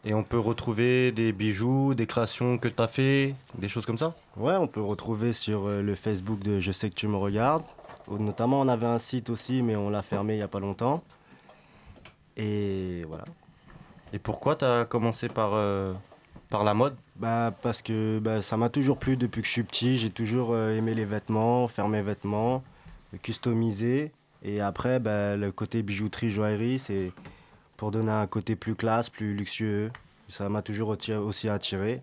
Et 0.05 0.13
on 0.13 0.23
peut 0.23 0.39
retrouver 0.39 1.11
des 1.11 1.33
bijoux, 1.33 1.93
des 1.93 2.07
créations 2.07 2.57
que 2.57 2.69
tu 2.69 2.81
as 2.81 2.87
fait, 2.87 3.35
des 3.57 3.67
choses 3.67 3.85
comme 3.85 3.97
ça? 3.97 4.15
Ouais, 4.37 4.55
on 4.55 4.67
peut 4.67 4.79
retrouver 4.79 5.33
sur 5.33 5.67
euh, 5.67 5.81
le 5.81 5.95
Facebook 5.95 6.39
de 6.39 6.61
Je 6.61 6.71
sais 6.71 6.89
que 6.89 6.95
tu 6.95 7.09
me 7.09 7.17
regardes. 7.17 7.63
Notamment, 8.09 8.61
on 8.61 8.69
avait 8.69 8.85
un 8.87 8.99
site 8.99 9.29
aussi, 9.29 9.61
mais 9.61 9.75
on 9.75 9.89
l'a 9.89 10.01
fermé 10.01 10.35
il 10.35 10.37
n'y 10.37 10.43
a 10.43 10.47
pas 10.47 10.61
longtemps. 10.61 11.03
Et 12.37 13.03
voilà. 13.07 13.25
Et 14.13 14.19
pourquoi 14.19 14.55
tu 14.55 14.63
as 14.63 14.85
commencé 14.85 15.27
par, 15.27 15.51
euh, 15.53 15.93
par 16.49 16.63
la 16.63 16.73
mode? 16.73 16.95
Bah, 17.17 17.53
Parce 17.61 17.81
que 17.81 18.19
bah, 18.19 18.41
ça 18.41 18.55
m'a 18.55 18.69
toujours 18.69 18.99
plu 18.99 19.17
depuis 19.17 19.41
que 19.41 19.47
je 19.47 19.51
suis 19.51 19.63
petit. 19.63 19.97
J'ai 19.97 20.11
toujours 20.11 20.51
euh, 20.51 20.77
aimé 20.77 20.93
les 20.93 21.05
vêtements, 21.05 21.67
faire 21.67 21.87
mes 21.89 22.01
vêtements, 22.01 22.63
euh, 23.13 23.17
customiser. 23.17 24.11
Et 24.43 24.61
après, 24.61 24.99
bah, 24.99 25.35
le 25.35 25.51
côté 25.51 25.81
bijouterie, 25.81 26.29
joaillerie, 26.29 26.79
c'est 26.79 27.11
pour 27.75 27.91
donner 27.91 28.11
un 28.11 28.27
côté 28.27 28.55
plus 28.55 28.75
classe, 28.75 29.09
plus 29.09 29.35
luxueux. 29.35 29.91
Ça 30.29 30.47
m'a 30.47 30.61
toujours 30.61 30.89
aussi 30.89 31.49
attiré. 31.49 32.01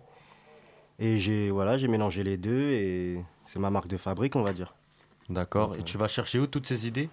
Et 0.99 1.19
j'ai 1.19 1.49
voilà, 1.49 1.77
j'ai 1.77 1.87
mélangé 1.87 2.23
les 2.23 2.37
deux 2.37 2.71
et 2.71 3.21
c'est 3.45 3.59
ma 3.59 3.69
marque 3.69 3.87
de 3.87 3.97
fabrique, 3.97 4.35
on 4.35 4.43
va 4.43 4.53
dire. 4.53 4.73
D'accord. 5.29 5.75
Et 5.75 5.83
tu 5.83 5.97
vas 5.97 6.07
chercher 6.07 6.39
où 6.39 6.47
toutes 6.47 6.67
ces 6.67 6.87
idées? 6.87 7.09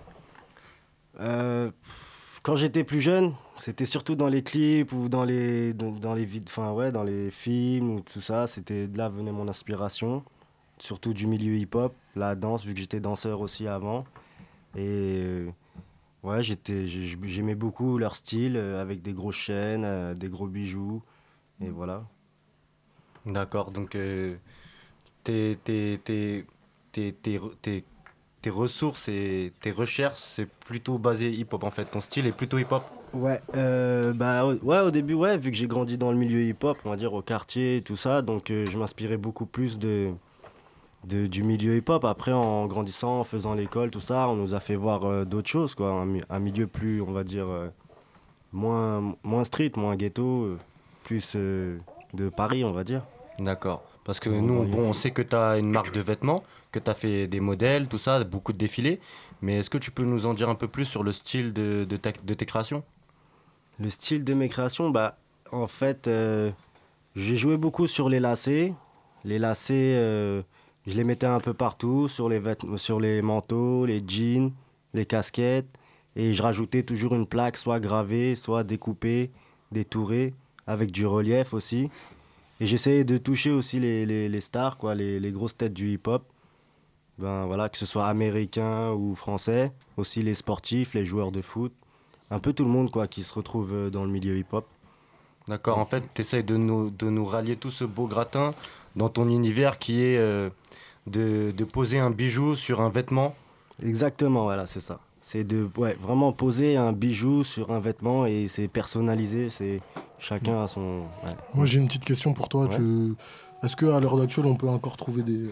Euh, 1.21 1.71
pff, 1.71 2.12
Quand 2.43 2.57
j'étais 2.57 2.83
plus 2.83 3.01
jeune, 3.01 3.35
c'était 3.57 3.87
surtout 3.87 4.17
dans 4.17 4.27
les 4.27 4.43
clips 4.43 4.93
ou 4.93 5.09
dans 5.09 5.23
les, 5.23 5.73
dans, 5.75 5.95
enfin, 6.49 6.73
ouais, 6.73 6.91
dans 6.91 7.05
les 7.05 7.31
films 7.31 7.91
ou 7.91 8.01
tout 8.01 8.21
ça. 8.21 8.49
C'était 8.49 8.89
là 8.95 9.09
venait 9.09 9.31
mon 9.31 9.47
inspiration, 9.47 10.25
surtout 10.79 11.15
du 11.15 11.29
milieu 11.29 11.55
hip-hop, 11.55 11.95
la 12.17 12.35
danse, 12.35 12.65
vu 12.65 12.75
que 12.75 12.81
j'étais 12.81 12.99
danseur 12.99 13.41
aussi 13.41 13.69
avant. 13.69 14.05
Et 14.75 15.23
euh, 15.23 15.51
ouais, 16.25 16.41
j'aimais 16.43 17.55
beaucoup 17.55 17.97
leur 17.97 18.17
style, 18.17 18.57
euh, 18.57 18.83
avec 18.83 19.03
des 19.03 19.13
grosses 19.13 19.37
chaînes, 19.37 19.85
euh, 19.85 20.15
des 20.15 20.29
gros 20.29 20.49
bijoux, 20.49 21.01
et 21.61 21.69
voilà. 21.69 22.05
D'accord. 23.25 23.71
Donc, 23.71 23.97
tes, 25.23 25.57
tes, 28.43 28.51
re- 28.51 28.51
tes- 28.51 28.51
tes 28.51 28.51
ressources 28.51 29.09
et 29.09 29.53
tes 29.61 29.71
recherches, 29.71 30.19
c'est 30.19 30.47
plutôt 30.49 30.99
basé 30.99 31.31
hip-hop 31.31 31.65
en 31.65 31.71
fait. 31.71 31.85
Ton 31.87 32.01
style 32.01 32.27
est 32.27 32.33
plutôt 32.33 32.59
hip-hop 32.59 32.83
Ouais, 33.15 33.41
euh, 33.57 34.13
bah 34.15 34.45
au- 34.47 34.55
ouais, 34.65 34.81
au 34.81 34.91
début, 34.91 35.13
ouais, 35.15 35.37
vu 35.37 35.51
que 35.51 35.57
j'ai 35.57 35.67
grandi 35.67 35.99
dans 35.99 36.11
le 36.11 36.17
milieu 36.19 36.43
hip-hop, 36.43 36.79
on 36.85 36.91
va 36.91 36.97
dire 36.97 37.13
au 37.13 37.21
quartier 37.23 37.77
et 37.77 37.81
tout 37.83 37.97
ça, 37.97 38.23
donc 38.23 38.51
euh, 38.51 38.65
je 38.67 38.79
m'inspirais 38.79 39.19
beaucoup 39.19 39.45
plus 39.45 39.79
de, 39.79 40.13
de- 41.05 41.27
du 41.27 41.43
milieu 41.43 41.77
hip-hop. 41.77 42.05
Après, 42.07 42.33
en 42.33 42.67
grandissant, 42.67 43.21
en 43.21 43.25
faisant 43.25 43.53
l'école, 43.55 43.91
tout 43.91 44.01
ça, 44.01 44.29
on 44.29 44.37
nous 44.37 44.55
a 44.55 44.61
fait 44.61 44.77
voir 44.77 45.05
euh, 45.05 45.25
d'autres 45.27 45.49
choses, 45.51 45.75
quoi, 45.75 45.91
un, 45.91 46.09
un 46.31 46.39
milieu 46.39 46.67
plus, 46.67 47.03
on 47.03 47.13
va 47.13 47.23
dire, 47.23 47.47
moins, 48.53 49.15
moins 49.23 49.45
street, 49.45 49.73
moins 49.77 49.95
ghetto, 49.97 50.57
plus 51.05 51.37
de 51.37 52.29
Paris, 52.35 52.65
on 52.65 52.73
va 52.73 52.83
dire. 52.85 53.03
D'accord. 53.39 53.83
Parce 54.05 54.19
que 54.19 54.31
nous, 54.31 54.65
bon, 54.65 54.91
on 54.91 54.93
sait 54.95 55.13
que 55.13 55.23
tu 55.23 55.37
as 55.37 55.59
une 55.59 55.71
marque 55.71 55.93
de 55.93 56.01
vêtements, 56.01 56.43
que 56.73 56.79
tu 56.81 56.91
as 56.91 56.95
fait 56.95 57.29
des 57.29 57.41
modèles, 57.41 57.87
tout 57.87 57.99
ça, 57.99 58.23
beaucoup 58.25 58.53
de 58.53 58.59
défilés. 58.59 58.99
Mais 59.43 59.59
est-ce 59.59 59.71
que 59.71 59.79
tu 59.79 59.91
peux 59.91 60.05
nous 60.05 60.27
en 60.27 60.35
dire 60.35 60.49
un 60.49 60.55
peu 60.57 60.69
plus 60.69 60.85
sur 60.85 61.03
le 61.05 61.13
style 61.13 61.53
de, 61.53 61.85
de, 61.89 61.97
ta- 61.97 62.13
de 62.13 62.35
tes 62.35 62.47
créations? 62.47 62.83
Le 63.79 63.91
style 63.91 64.25
de 64.25 64.35
mes 64.35 64.49
créations, 64.49 64.91
bah, 64.91 65.17
en 65.53 65.67
fait, 65.69 66.09
euh, 66.09 66.51
j'ai 67.15 67.37
joué 67.37 67.57
beaucoup 67.57 67.87
sur 67.87 68.09
les 68.09 68.19
lacets. 68.21 68.75
Les 69.25 69.39
lacets, 69.39 69.95
euh, 69.97 70.43
je 70.87 70.97
les 70.97 71.05
mettais 71.05 71.27
un 71.27 71.41
peu 71.41 71.55
partout, 71.55 72.09
sur 72.09 72.29
les, 72.29 72.41
vêtements, 72.41 72.79
sur 72.79 72.99
les 72.99 73.23
manteaux, 73.23 73.87
les 73.87 74.03
jeans, 74.07 74.51
les 74.95 75.07
casquettes. 75.07 75.69
Et 76.17 76.33
je 76.35 76.43
rajoutais 76.43 76.83
toujours 76.83 77.15
une 77.15 77.27
plaque, 77.27 77.57
soit 77.57 77.79
gravée, 77.79 78.35
soit 78.35 78.65
découpée, 78.65 79.31
détourée, 79.71 80.35
avec 80.67 80.91
du 80.91 81.07
relief 81.07 81.55
aussi. 81.55 81.89
Et 82.63 82.67
j'essayais 82.67 83.03
de 83.03 83.19
toucher 83.19 83.51
aussi 83.51 83.81
les, 83.81 84.07
les- 84.07 84.29
les 84.29 84.41
stars, 84.41 84.77
quoi, 84.77 84.95
les, 84.95 85.19
les 85.19 85.33
grosses 85.33 85.57
têtes 85.57 85.73
du 85.75 85.91
hip-hop. 85.95 86.23
Ben, 87.19 87.45
voilà, 87.47 87.69
que 87.69 87.77
ce 87.77 87.87
soit 87.87 88.07
américain 88.07 88.93
ou 88.93 89.17
français. 89.17 89.73
Aussi 89.97 90.23
les 90.23 90.35
sportifs, 90.35 90.95
les 90.95 91.05
joueurs 91.05 91.33
de 91.33 91.43
foot 91.43 91.73
un 92.31 92.39
peu 92.39 92.53
tout 92.53 92.65
le 92.65 92.71
monde 92.71 92.91
quoi 92.91 93.09
qui 93.09 93.25
se 93.25 93.35
retrouve 93.35 93.75
euh, 93.75 93.91
dans 93.91 94.05
le 94.05 94.11
milieu 94.11 94.39
hip-hop. 94.39 94.65
D'accord, 95.49 95.77
en 95.79 95.85
fait, 95.85 96.05
tu 96.15 96.23
essayes 96.23 96.45
de 96.45 96.57
nous, 96.57 96.91
de 96.91 97.11
nous 97.11 97.25
rallier 97.25 97.57
tout 97.57 97.73
ce 97.73 97.85
beau 97.85 98.07
gratin 98.07 98.53
dans 98.95 99.09
ton 99.09 99.29
univers 99.29 99.79
qui 99.81 100.01
est 100.03 100.17
euh, 100.17 100.49
de, 101.09 101.51
de 101.51 101.65
poser 101.65 101.99
un 101.99 102.11
bijou 102.11 102.55
sur 102.55 102.81
un 102.81 102.91
vêtement. 102.91 103.35
Exactement, 103.83 104.45
voilà, 104.45 104.67
c'est 104.67 104.81
ça. 104.81 105.01
C'est 105.21 105.45
de 105.45 105.69
ouais, 105.77 105.95
vraiment 106.01 106.33
poser 106.33 106.77
un 106.77 106.93
bijou 106.93 107.43
sur 107.45 107.73
un 107.73 107.81
vêtement 107.81 108.25
et 108.25 108.47
c'est 108.49 108.69
personnalisé, 108.69 109.51
c'est 109.51 109.81
chacun 110.23 110.63
a 110.63 110.67
son. 110.69 111.01
ouais. 111.25 111.35
Moi 111.55 111.67
j'ai 111.67 111.79
une 111.79 111.87
petite 111.89 112.05
question 112.05 112.33
pour 112.33 112.49
toi. 112.49 112.65
Ouais. 112.65 112.77
Tu... 112.77 113.15
Est-ce 113.63 113.77
qu'à 113.77 114.01
l'heure 114.01 114.21
actuelle 114.21 114.47
on 114.47 114.57
peut 114.57 114.69
encore 114.69 114.97
trouver 114.97 115.23
des, 115.23 115.43
euh, 115.45 115.51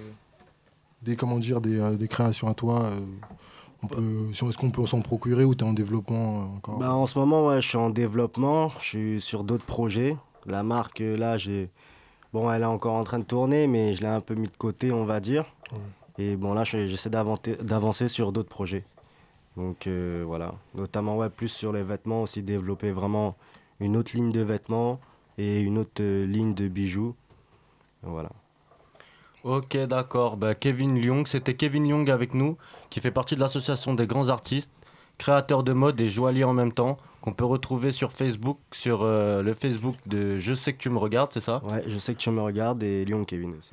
des 1.03 1.17
comment 1.17 1.39
dire 1.39 1.61
des, 1.61 1.79
euh, 1.79 1.95
des 1.97 2.09
créations 2.09 2.49
à 2.49 2.55
toi 2.55 2.83
euh, 2.85 3.01
on 3.83 3.87
peut, 3.87 4.03
Est-ce 4.33 4.59
qu'on 4.59 4.71
peut 4.71 4.87
s'en 4.87 5.01
procurer 5.01 5.45
ou 5.45 5.55
tu 5.55 5.65
es 5.65 5.69
en 5.69 5.73
développement 5.73 6.55
encore? 6.57 6.79
Bah, 6.79 6.93
en 6.93 7.07
ce 7.07 7.19
moment, 7.19 7.47
ouais, 7.47 7.61
je 7.63 7.69
suis 7.69 7.79
en 7.79 7.89
développement, 7.89 8.69
je 8.79 8.85
suis 8.85 9.21
sur 9.21 9.43
d'autres 9.43 9.65
projets. 9.65 10.17
La 10.47 10.63
marque, 10.63 10.99
là, 11.01 11.39
j'ai. 11.39 11.71
Bon, 12.35 12.51
elle 12.53 12.63
est 12.63 12.67
encore 12.67 12.95
en 12.95 13.05
train 13.05 13.19
de 13.19 13.25
tourner, 13.25 13.67
mais 13.67 13.95
je 13.95 14.03
l'ai 14.03 14.07
un 14.09 14.21
peu 14.21 14.35
mis 14.35 14.49
de 14.49 14.57
côté, 14.57 14.93
on 14.93 15.05
va 15.07 15.19
dire. 15.21 15.47
Et 16.19 16.37
bon, 16.37 16.53
là, 16.53 16.63
je- 16.65 16.87
j'essaie 16.87 17.09
d'avancer 17.11 18.09
sur 18.09 18.33
d'autres 18.33 18.49
projets. 18.51 18.85
Donc 19.57 19.87
euh, 19.87 20.23
voilà. 20.27 20.53
Notamment, 20.75 21.17
ouais, 21.17 21.31
plus 21.31 21.49
sur 21.49 21.73
les 21.73 21.83
vêtements, 21.83 22.23
aussi 22.23 22.43
développer 22.43 22.91
vraiment 22.91 23.35
une 23.81 23.97
autre 23.97 24.13
ligne 24.15 24.31
de 24.33 24.41
vêtements 24.41 25.01
et 25.39 25.61
une 25.61 25.79
autre 25.79 26.01
euh, 26.03 26.27
ligne 26.27 26.55
de 26.55 26.69
bijoux. 26.69 27.15
Voilà. 28.03 28.31
Ok, 29.43 29.77
d'accord. 29.77 30.37
Bah, 30.37 30.55
Kevin 30.55 31.01
Lyong, 31.01 31.27
c'était 31.27 31.55
Kevin 31.55 31.89
Lyong 31.89 32.11
avec 32.11 32.35
nous, 32.35 32.59
qui 32.91 33.01
fait 33.01 33.11
partie 33.11 33.35
de 33.35 33.41
l'association 33.41 33.95
des 33.95 34.07
grands 34.07 34.29
artistes, 34.29 34.71
créateurs 35.17 35.63
de 35.63 35.73
mode 35.73 36.01
et 36.01 36.09
joailliers 36.09 36.45
en 36.45 36.53
même 36.53 36.73
temps, 36.73 36.99
qu'on 37.23 37.33
peut 37.33 37.45
retrouver 37.45 37.93
sur 37.93 38.13
Facebook, 38.13 38.59
sur 38.71 39.01
euh, 39.03 39.43
le 39.43 39.55
Facebook 39.55 39.97
de 40.07 40.39
Je 40.39 40.55
sais 40.55 40.73
que 40.73 40.79
tu 40.79 40.91
me 40.91 40.99
regardes, 40.99 41.33
c'est 41.33 41.41
ça? 41.41 41.63
Ouais, 41.71 41.83
je 41.87 41.99
sais 41.99 42.15
que 42.15 42.19
tu 42.19 42.31
me 42.31 42.43
regardes 42.43 42.83
et 42.83 43.05
Lyon 43.05 43.25
Kevin 43.25 43.55
aussi. 43.59 43.73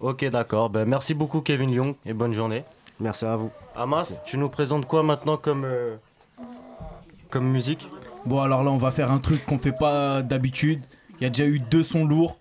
Ok, 0.00 0.24
d'accord. 0.26 0.70
Bah, 0.70 0.84
merci 0.84 1.14
beaucoup, 1.14 1.40
Kevin 1.40 1.72
Lyong, 1.72 1.94
et 2.04 2.12
bonne 2.12 2.32
journée. 2.34 2.64
Merci 2.98 3.24
à 3.26 3.36
vous. 3.36 3.50
Amas, 3.74 4.20
tu 4.24 4.38
nous 4.38 4.48
présentes 4.48 4.86
quoi 4.86 5.02
maintenant 5.02 5.36
comme, 5.36 5.64
euh, 5.64 5.96
comme 7.30 7.46
musique? 7.46 7.88
Bon, 8.26 8.40
alors 8.40 8.64
là, 8.64 8.70
on 8.70 8.78
va 8.78 8.90
faire 8.90 9.10
un 9.10 9.18
truc 9.18 9.44
qu'on 9.46 9.58
fait 9.58 9.72
pas 9.72 10.22
d'habitude. 10.22 10.80
Il 11.20 11.24
y 11.24 11.26
a 11.26 11.30
déjà 11.30 11.46
eu 11.48 11.60
deux 11.60 11.82
sons 11.82 12.04
lourds. 12.04 12.38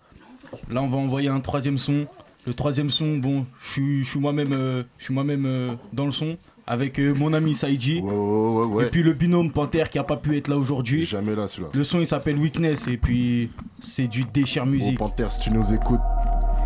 Là, 0.70 0.82
on 0.82 0.88
va 0.88 0.98
envoyer 0.98 1.30
un 1.30 1.40
troisième 1.40 1.78
son. 1.78 2.08
Le 2.48 2.54
troisième 2.54 2.90
son, 2.90 3.18
bon, 3.18 3.46
je 3.62 3.72
suis- 4.04 4.20
moi-même 4.20 4.54
euh, 4.54 4.84
je 4.98 5.06
suis 5.06 5.14
moi-même, 5.14 5.46
euh, 5.46 5.74
dans 5.94 6.06
le 6.06 6.12
son. 6.12 6.38
avec 6.68 7.00
euh, 7.00 7.14
mon 7.14 7.32
ami 7.34 7.54
ouais. 8.02 8.86
Et 8.86 8.90
puis 8.90 9.04
le 9.04 9.14
binôme 9.14 9.52
Panther 9.52 9.84
qui 9.92 10.00
a 10.00 10.04
pas 10.04 10.18
pu 10.18 10.36
être 10.38 10.48
là 10.48 10.56
aujourd'hui. 10.58 11.06
Jamais 11.06 11.36
là 11.36 11.48
celui-là. 11.48 11.70
Le 11.74 11.84
son 11.84 12.00
il 12.00 12.08
s'appelle 12.08 12.38
Weakness 12.40 12.88
et 12.88 12.98
puis 12.98 13.52
c'est 13.80 14.08
du 14.08 14.24
déchire 14.26 14.64
Oh, 14.66 14.70
musique. 14.70 14.98
Panther, 14.98 15.28
si 15.30 15.40
tu 15.42 15.52
nous 15.52 15.74
écoutes, 15.74 16.02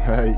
hey. 0.08 0.36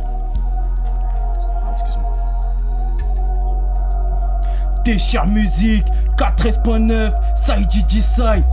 Déchire 4.83 5.27
musique 5.27 5.85
413.9 6.25 7.11
Saïdji 7.35 7.83
Jisai 7.87 8.43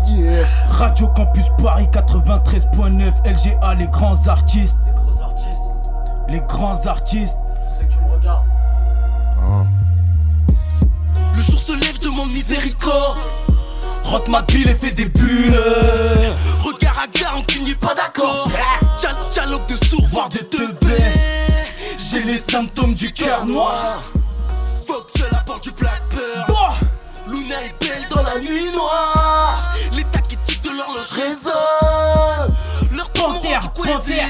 Radio 0.70 1.06
Campus 1.08 1.44
Paris 1.62 1.86
93.9 1.92 3.12
LGA 3.26 3.74
les 3.74 3.86
grands 3.88 4.26
artistes 4.26 4.76
Les 6.30 6.40
grands 6.48 6.86
artistes 6.86 7.36
Le 11.36 11.42
jour 11.42 11.60
se 11.60 11.72
lève, 11.72 11.94
je 11.94 12.08
demande 12.08 12.30
miséricorde. 12.30 13.18
Rock 14.04 14.28
ma 14.28 14.42
pile 14.42 14.68
et 14.68 14.74
fait 14.74 14.90
des 14.92 15.04
bulles. 15.04 15.54
Regard 16.64 16.98
à 16.98 17.06
gare, 17.18 17.36
on 17.36 17.62
n'y 17.62 17.70
est 17.72 17.74
pas 17.78 17.94
d'accord. 17.94 18.48
Dia- 18.98 19.12
Dialogue 19.30 19.66
de 19.68 19.74
sourds, 19.86 20.06
voire 20.10 20.28
de 20.30 20.38
teubés. 20.38 21.12
J'ai 22.10 22.22
les 22.24 22.38
symptômes 22.38 22.94
du 22.94 23.12
cœur 23.12 23.44
noir. 23.46 24.02
Luna 27.48 27.64
est 27.64 27.80
belle 27.80 28.08
dans 28.10 28.22
la 28.22 28.38
nuit 28.40 28.70
noire. 28.72 29.74
Les 29.92 30.04
taquetiques 30.04 30.62
de 30.64 30.70
l'horloge 30.70 31.12
résonnent. 31.12 32.54
Leur 32.94 33.10
rendu 33.18 33.48
coincé. 33.74 34.20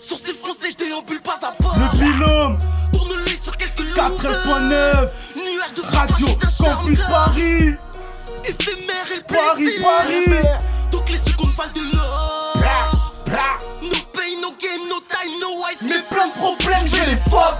Sourcils 0.00 0.34
froncés, 0.34 0.72
je 0.72 0.84
déambule 0.84 1.20
pas 1.20 1.38
à 1.42 1.52
pas. 1.52 1.72
Le 1.76 1.98
binôme 1.98 2.58
Tourne 2.92 3.12
l'œil 3.24 3.38
sur 3.40 3.56
quelques 3.56 3.80
413.9 3.80 5.08
Nuage 5.36 5.74
de 5.74 5.96
Radio 5.96 6.26
Campus 6.58 6.98
Paris 7.08 7.74
Éphémère 8.44 9.12
et 9.16 9.22
Paris, 9.22 9.64
plaisir. 9.64 9.82
Paris. 9.82 10.58
Donc 10.92 11.08
les 11.08 11.18
secondes 11.18 11.52
valent 11.52 11.72
de 11.74 11.96
l'or 11.96 13.14
No 13.82 13.98
pain, 14.12 14.40
no 14.40 14.50
game, 14.60 14.88
no 14.88 15.00
time, 15.08 15.32
no 15.40 15.62
wife 15.62 15.82
Mais 15.82 16.02
plein 16.10 16.28
de 16.28 16.32
problèmes, 16.32 16.86
j'ai 16.86 17.06
les 17.06 17.16
fuck 17.30 17.58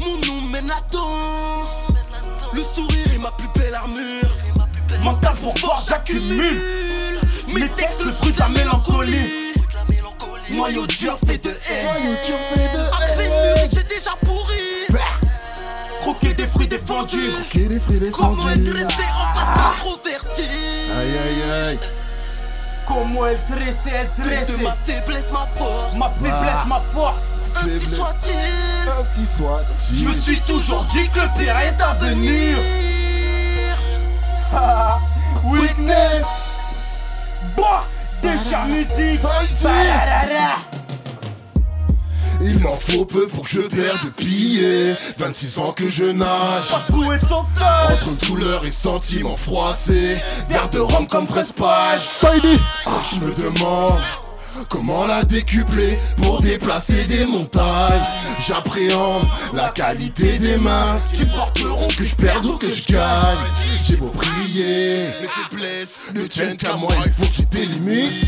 Mon 0.00 0.26
nom 0.26 0.40
mène 0.50 0.68
la 0.68 0.80
danse 0.92 1.81
ma 3.22 3.30
plus 3.30 3.48
belle 3.54 3.74
armure. 3.74 4.30
Mental 5.02 5.34
pour 5.36 5.56
fort, 5.58 5.82
j'accumule. 5.88 6.60
Mes 7.54 7.68
textes, 7.70 8.04
le 8.04 8.12
fruit 8.12 8.32
de 8.32 8.38
la 8.38 8.48
mélancolie. 8.48 9.54
Noyau 10.50 10.86
dur 10.86 11.16
fait 11.26 11.38
de 11.38 11.50
haine. 11.50 12.16
À 12.92 13.06
peine 13.16 13.30
mûri, 13.30 13.68
j'ai 13.72 13.82
déjà 13.84 14.10
pourri. 14.24 14.98
Croquer 16.00 16.34
des 16.34 16.46
fruits 16.46 16.68
défendus. 16.68 17.32
Comment 18.12 18.50
être 18.50 18.64
dressé 18.64 19.04
en 19.14 19.34
face 19.34 19.56
d'introverti 19.56 20.42
Aïe 20.42 21.18
aïe 21.18 21.52
aïe. 21.68 21.78
Comment 22.86 23.26
elle 23.26 23.38
tressait, 23.48 23.96
elle 23.96 24.22
tressait 24.22 24.58
de 24.58 24.62
ma 24.64 24.74
faiblesse 24.84 25.30
ma 25.32 25.46
force. 25.56 25.96
Ma 25.96 26.08
faiblesse, 26.08 26.66
ma 26.66 26.82
force. 26.92 27.22
Ainsi 27.54 27.86
soit-il. 27.86 28.90
Ainsi 29.00 29.26
soit-il. 29.26 29.98
Je 29.98 30.08
me 30.08 30.14
suis 30.14 30.40
toujours 30.40 30.84
dit 30.86 31.08
que 31.10 31.20
le 31.20 31.28
pire 31.38 31.56
est 31.58 31.80
à 31.80 31.94
venir 31.94 32.58
Witness. 35.44 36.24
Musique 38.66 39.62
Badadada. 39.62 40.56
Il 42.40 42.58
m'en 42.58 42.76
faut 42.76 43.04
peu 43.04 43.26
pour 43.28 43.44
que 43.44 43.50
je 43.50 43.60
perde 43.60 44.10
pied. 44.16 44.94
26 45.18 45.58
ans 45.58 45.72
que 45.72 45.88
je 45.88 46.04
nage. 46.04 46.72
Entre 46.72 48.26
douleur 48.26 48.64
et 48.64 48.70
sentiments 48.70 49.36
froissés. 49.36 50.16
Verre 50.48 50.68
de 50.68 50.80
rhum 50.80 51.06
comme 51.06 51.26
presse-page 51.26 52.00
Ah, 52.24 52.90
Je 53.12 53.20
me 53.20 53.32
demande 53.34 54.00
Comment 54.68 55.06
la 55.06 55.24
décupler 55.24 55.98
pour 56.16 56.40
déplacer 56.40 57.04
des 57.04 57.26
montagnes? 57.26 58.02
J'appréhende 58.46 59.22
la 59.54 59.68
qualité 59.68 60.38
des 60.38 60.56
mains 60.58 60.98
Qui 61.12 61.24
porteront 61.26 61.88
que 61.88 62.04
je 62.04 62.14
perde 62.14 62.46
ou 62.46 62.56
que 62.56 62.70
je 62.70 62.92
gagne. 62.92 63.38
J'ai 63.84 63.96
beau 63.96 64.08
prier, 64.08 65.04
mes 65.20 65.28
faiblesses 65.28 66.12
ne 66.14 66.22
tiennent 66.22 66.56
qu'à 66.56 66.76
moi 66.76 66.92
Il 67.04 67.12
faut 67.12 67.44
des 67.50 67.66
limites 67.66 68.26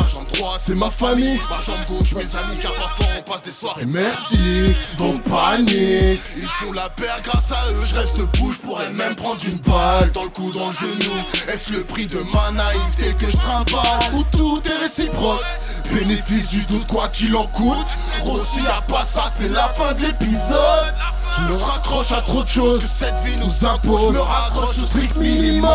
Ma 0.00 0.06
jambe 0.06 0.26
droite 0.34 0.62
c'est 0.64 0.74
ma 0.74 0.90
famille. 0.90 1.38
Ma 1.50 1.60
jambe 1.60 1.84
gauche 1.88 2.12
mes 2.14 2.22
amis 2.22 2.58
car 2.60 2.72
parfois 2.72 3.06
on 3.18 3.30
passe 3.30 3.42
des 3.42 3.50
soirées 3.50 3.86
merdiques 3.86 4.76
Donc 4.98 5.22
panique. 5.24 6.20
Ils 6.36 6.48
font 6.58 6.72
la 6.72 6.88
paire 6.90 7.20
grâce 7.22 7.52
à 7.52 7.70
eux 7.70 7.84
Je 7.84 7.94
reste 7.94 8.18
bouche 8.38 8.58
pour 8.58 8.80
elle-même 8.80 9.14
prendre 9.14 9.40
une 9.46 9.58
balle. 9.58 10.10
Dans 10.12 10.24
le 10.24 10.30
cou, 10.30 10.50
dans 10.52 10.68
le 10.68 10.72
genou 10.72 11.12
Est-ce 11.52 11.72
le 11.72 11.84
prix 11.84 12.06
de 12.06 12.18
ma 12.32 12.50
naïveté 12.50 13.14
que 13.18 13.30
je 13.30 13.36
trimballe? 13.36 14.14
Ou 14.14 14.24
tout 14.36 14.62
est 14.66 14.82
réciproque? 14.82 15.44
Bénéfice 15.92 16.48
du 16.48 16.64
doute 16.66 16.86
quoi 16.86 17.08
qu'il 17.08 17.34
en 17.36 17.46
coûte. 17.48 17.76
Gros 18.20 18.40
s'il 18.44 18.66
a 18.66 18.80
pas 18.82 19.04
ça 19.04 19.30
c'est 19.36 19.48
la 19.48 19.68
fin 19.70 19.92
de 19.92 20.02
l'épisode. 20.02 20.94
Je 21.36 21.52
me 21.52 21.62
raccroche 21.62 22.12
à 22.12 22.20
trop 22.22 22.42
de 22.42 22.48
choses 22.48 22.80
que 22.80 22.86
cette 22.86 23.18
vie 23.24 23.36
nous 23.36 23.66
impose. 23.66 24.14
Je 24.14 24.18
me 24.18 24.20
raccroche 24.20 24.78
au 24.78 24.86
strict 24.86 25.16
minimum. 25.16 25.70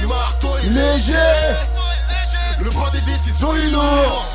Le 0.00 0.06
marteau 0.08 0.48
est 0.64 0.68
léger. 0.68 1.14
Le 2.60 2.70
poids 2.70 2.90
des 2.90 3.00
décisions 3.00 3.54
est 3.54 3.66
lourd. 3.70 4.26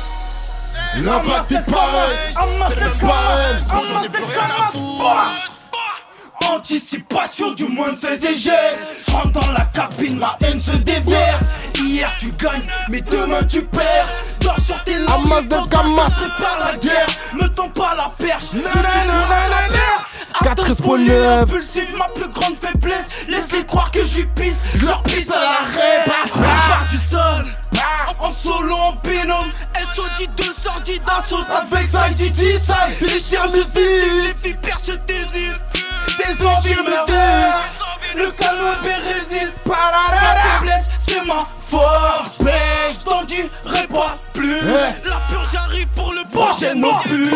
L'impact 1.02 1.52
est 1.52 1.70
pareil. 1.70 2.16
C'est 2.68 2.80
même 2.80 2.98
pareil. 2.98 3.56
Quand 3.68 3.82
j'en 3.88 4.02
ai 4.02 4.08
plus 4.08 4.24
rien 4.24 4.48
à 4.60 4.66
foutre. 4.68 5.44
Anticipation 6.50 7.52
du 7.52 7.64
moins 7.66 7.92
de 7.92 7.96
faits 7.96 8.24
et 8.24 8.34
gestes. 8.34 8.78
Je 9.06 9.12
rentre 9.12 9.32
dans 9.32 9.52
la 9.52 9.64
cabine, 9.66 10.18
ma 10.18 10.36
haine 10.42 10.60
se 10.60 10.76
déverse. 10.76 11.44
Hier 11.76 12.10
tu 12.18 12.32
gagnes, 12.32 12.66
mais 12.88 13.00
demain 13.00 13.42
tu 13.48 13.62
perds. 13.62 14.08
Dors 14.40 14.58
sur 14.64 14.82
tes 14.84 14.98
langues, 14.98 15.26
Amas 15.26 15.42
de 15.42 15.68
Gamas. 15.68 16.10
c'est 16.10 16.42
par 16.44 16.58
la 16.60 16.76
guerre. 16.78 17.06
Me 17.34 17.48
tends 17.48 17.68
pas 17.68 17.94
la 17.96 18.06
perche, 18.18 18.44
Quatre 20.42 20.74
spoilers. 20.74 21.06
folie 21.06 21.26
impulsive, 21.26 21.96
ma 21.98 22.06
plus 22.06 22.28
grande 22.28 22.54
faiblesse. 22.56 23.06
Laisse-les 23.28 23.64
croire 23.64 23.90
que 23.90 24.04
j'y 24.04 24.24
pisse, 24.24 24.58
je 24.74 24.86
leur 24.86 25.02
pisse 25.02 25.30
à 25.30 25.40
la 25.40 25.58
rêve. 25.74 26.06
part 26.32 26.86
du 26.90 26.98
sol, 26.98 27.46
en 28.20 28.32
solo, 28.32 28.74
en 28.74 28.92
binôme 29.02 29.50
SOD 29.94 30.34
de 30.36 30.44
sortie 30.62 31.00
d'assaut 31.00 31.44
avec 31.50 31.88
Saïdi 31.88 32.32
Jisai 32.32 32.74
Déchire 33.00 33.50
musique, 33.50 33.74
les 33.76 34.50
vipères 34.50 34.78
se 34.78 34.92
désirent 34.92 35.60
Des 36.18 36.46
envies 36.46 36.82
me 36.82 37.84
le 38.16 38.30
canopé 38.30 38.94
résiste. 39.08 39.56
Ma 39.66 39.74
faiblesse, 39.74 40.88
c'est 41.06 41.26
ma 41.26 41.42
force. 41.68 42.38
Je 42.92 43.04
t'en 43.04 43.24
dirai 43.24 43.86
pas 43.88 44.14
plus 44.32 44.60
La 45.04 45.20
purge 45.28 45.54
arrive 45.56 45.88
pour 45.88 46.12
le 46.12 46.22
prochain 46.30 46.80
opus. 46.82 47.30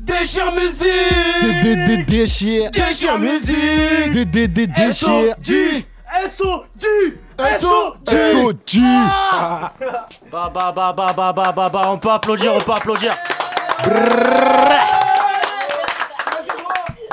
Déchire 0.00 0.52
musique 0.52 1.62
Des 1.62 1.76
des 1.76 2.04
déchire. 2.04 2.70
Déchire 2.70 3.18
musique 3.18 4.12
Des 4.12 4.24
des 4.24 4.48
des 4.48 4.66
déchire. 4.66 5.34
SOD 5.42 5.84
SOD 6.36 7.18
SOD. 7.60 8.80
Bah 10.30 10.50
bah 10.52 10.72
bah 10.74 10.92
bah 10.96 11.12
bah 11.16 11.32
bah 11.32 11.52
bah 11.54 11.68
bah 11.72 11.82
on 11.86 11.98
peut 11.98 12.10
applaudir, 12.10 12.54
on 12.54 12.60
peut 12.60 12.72
applaudir. 12.72 13.16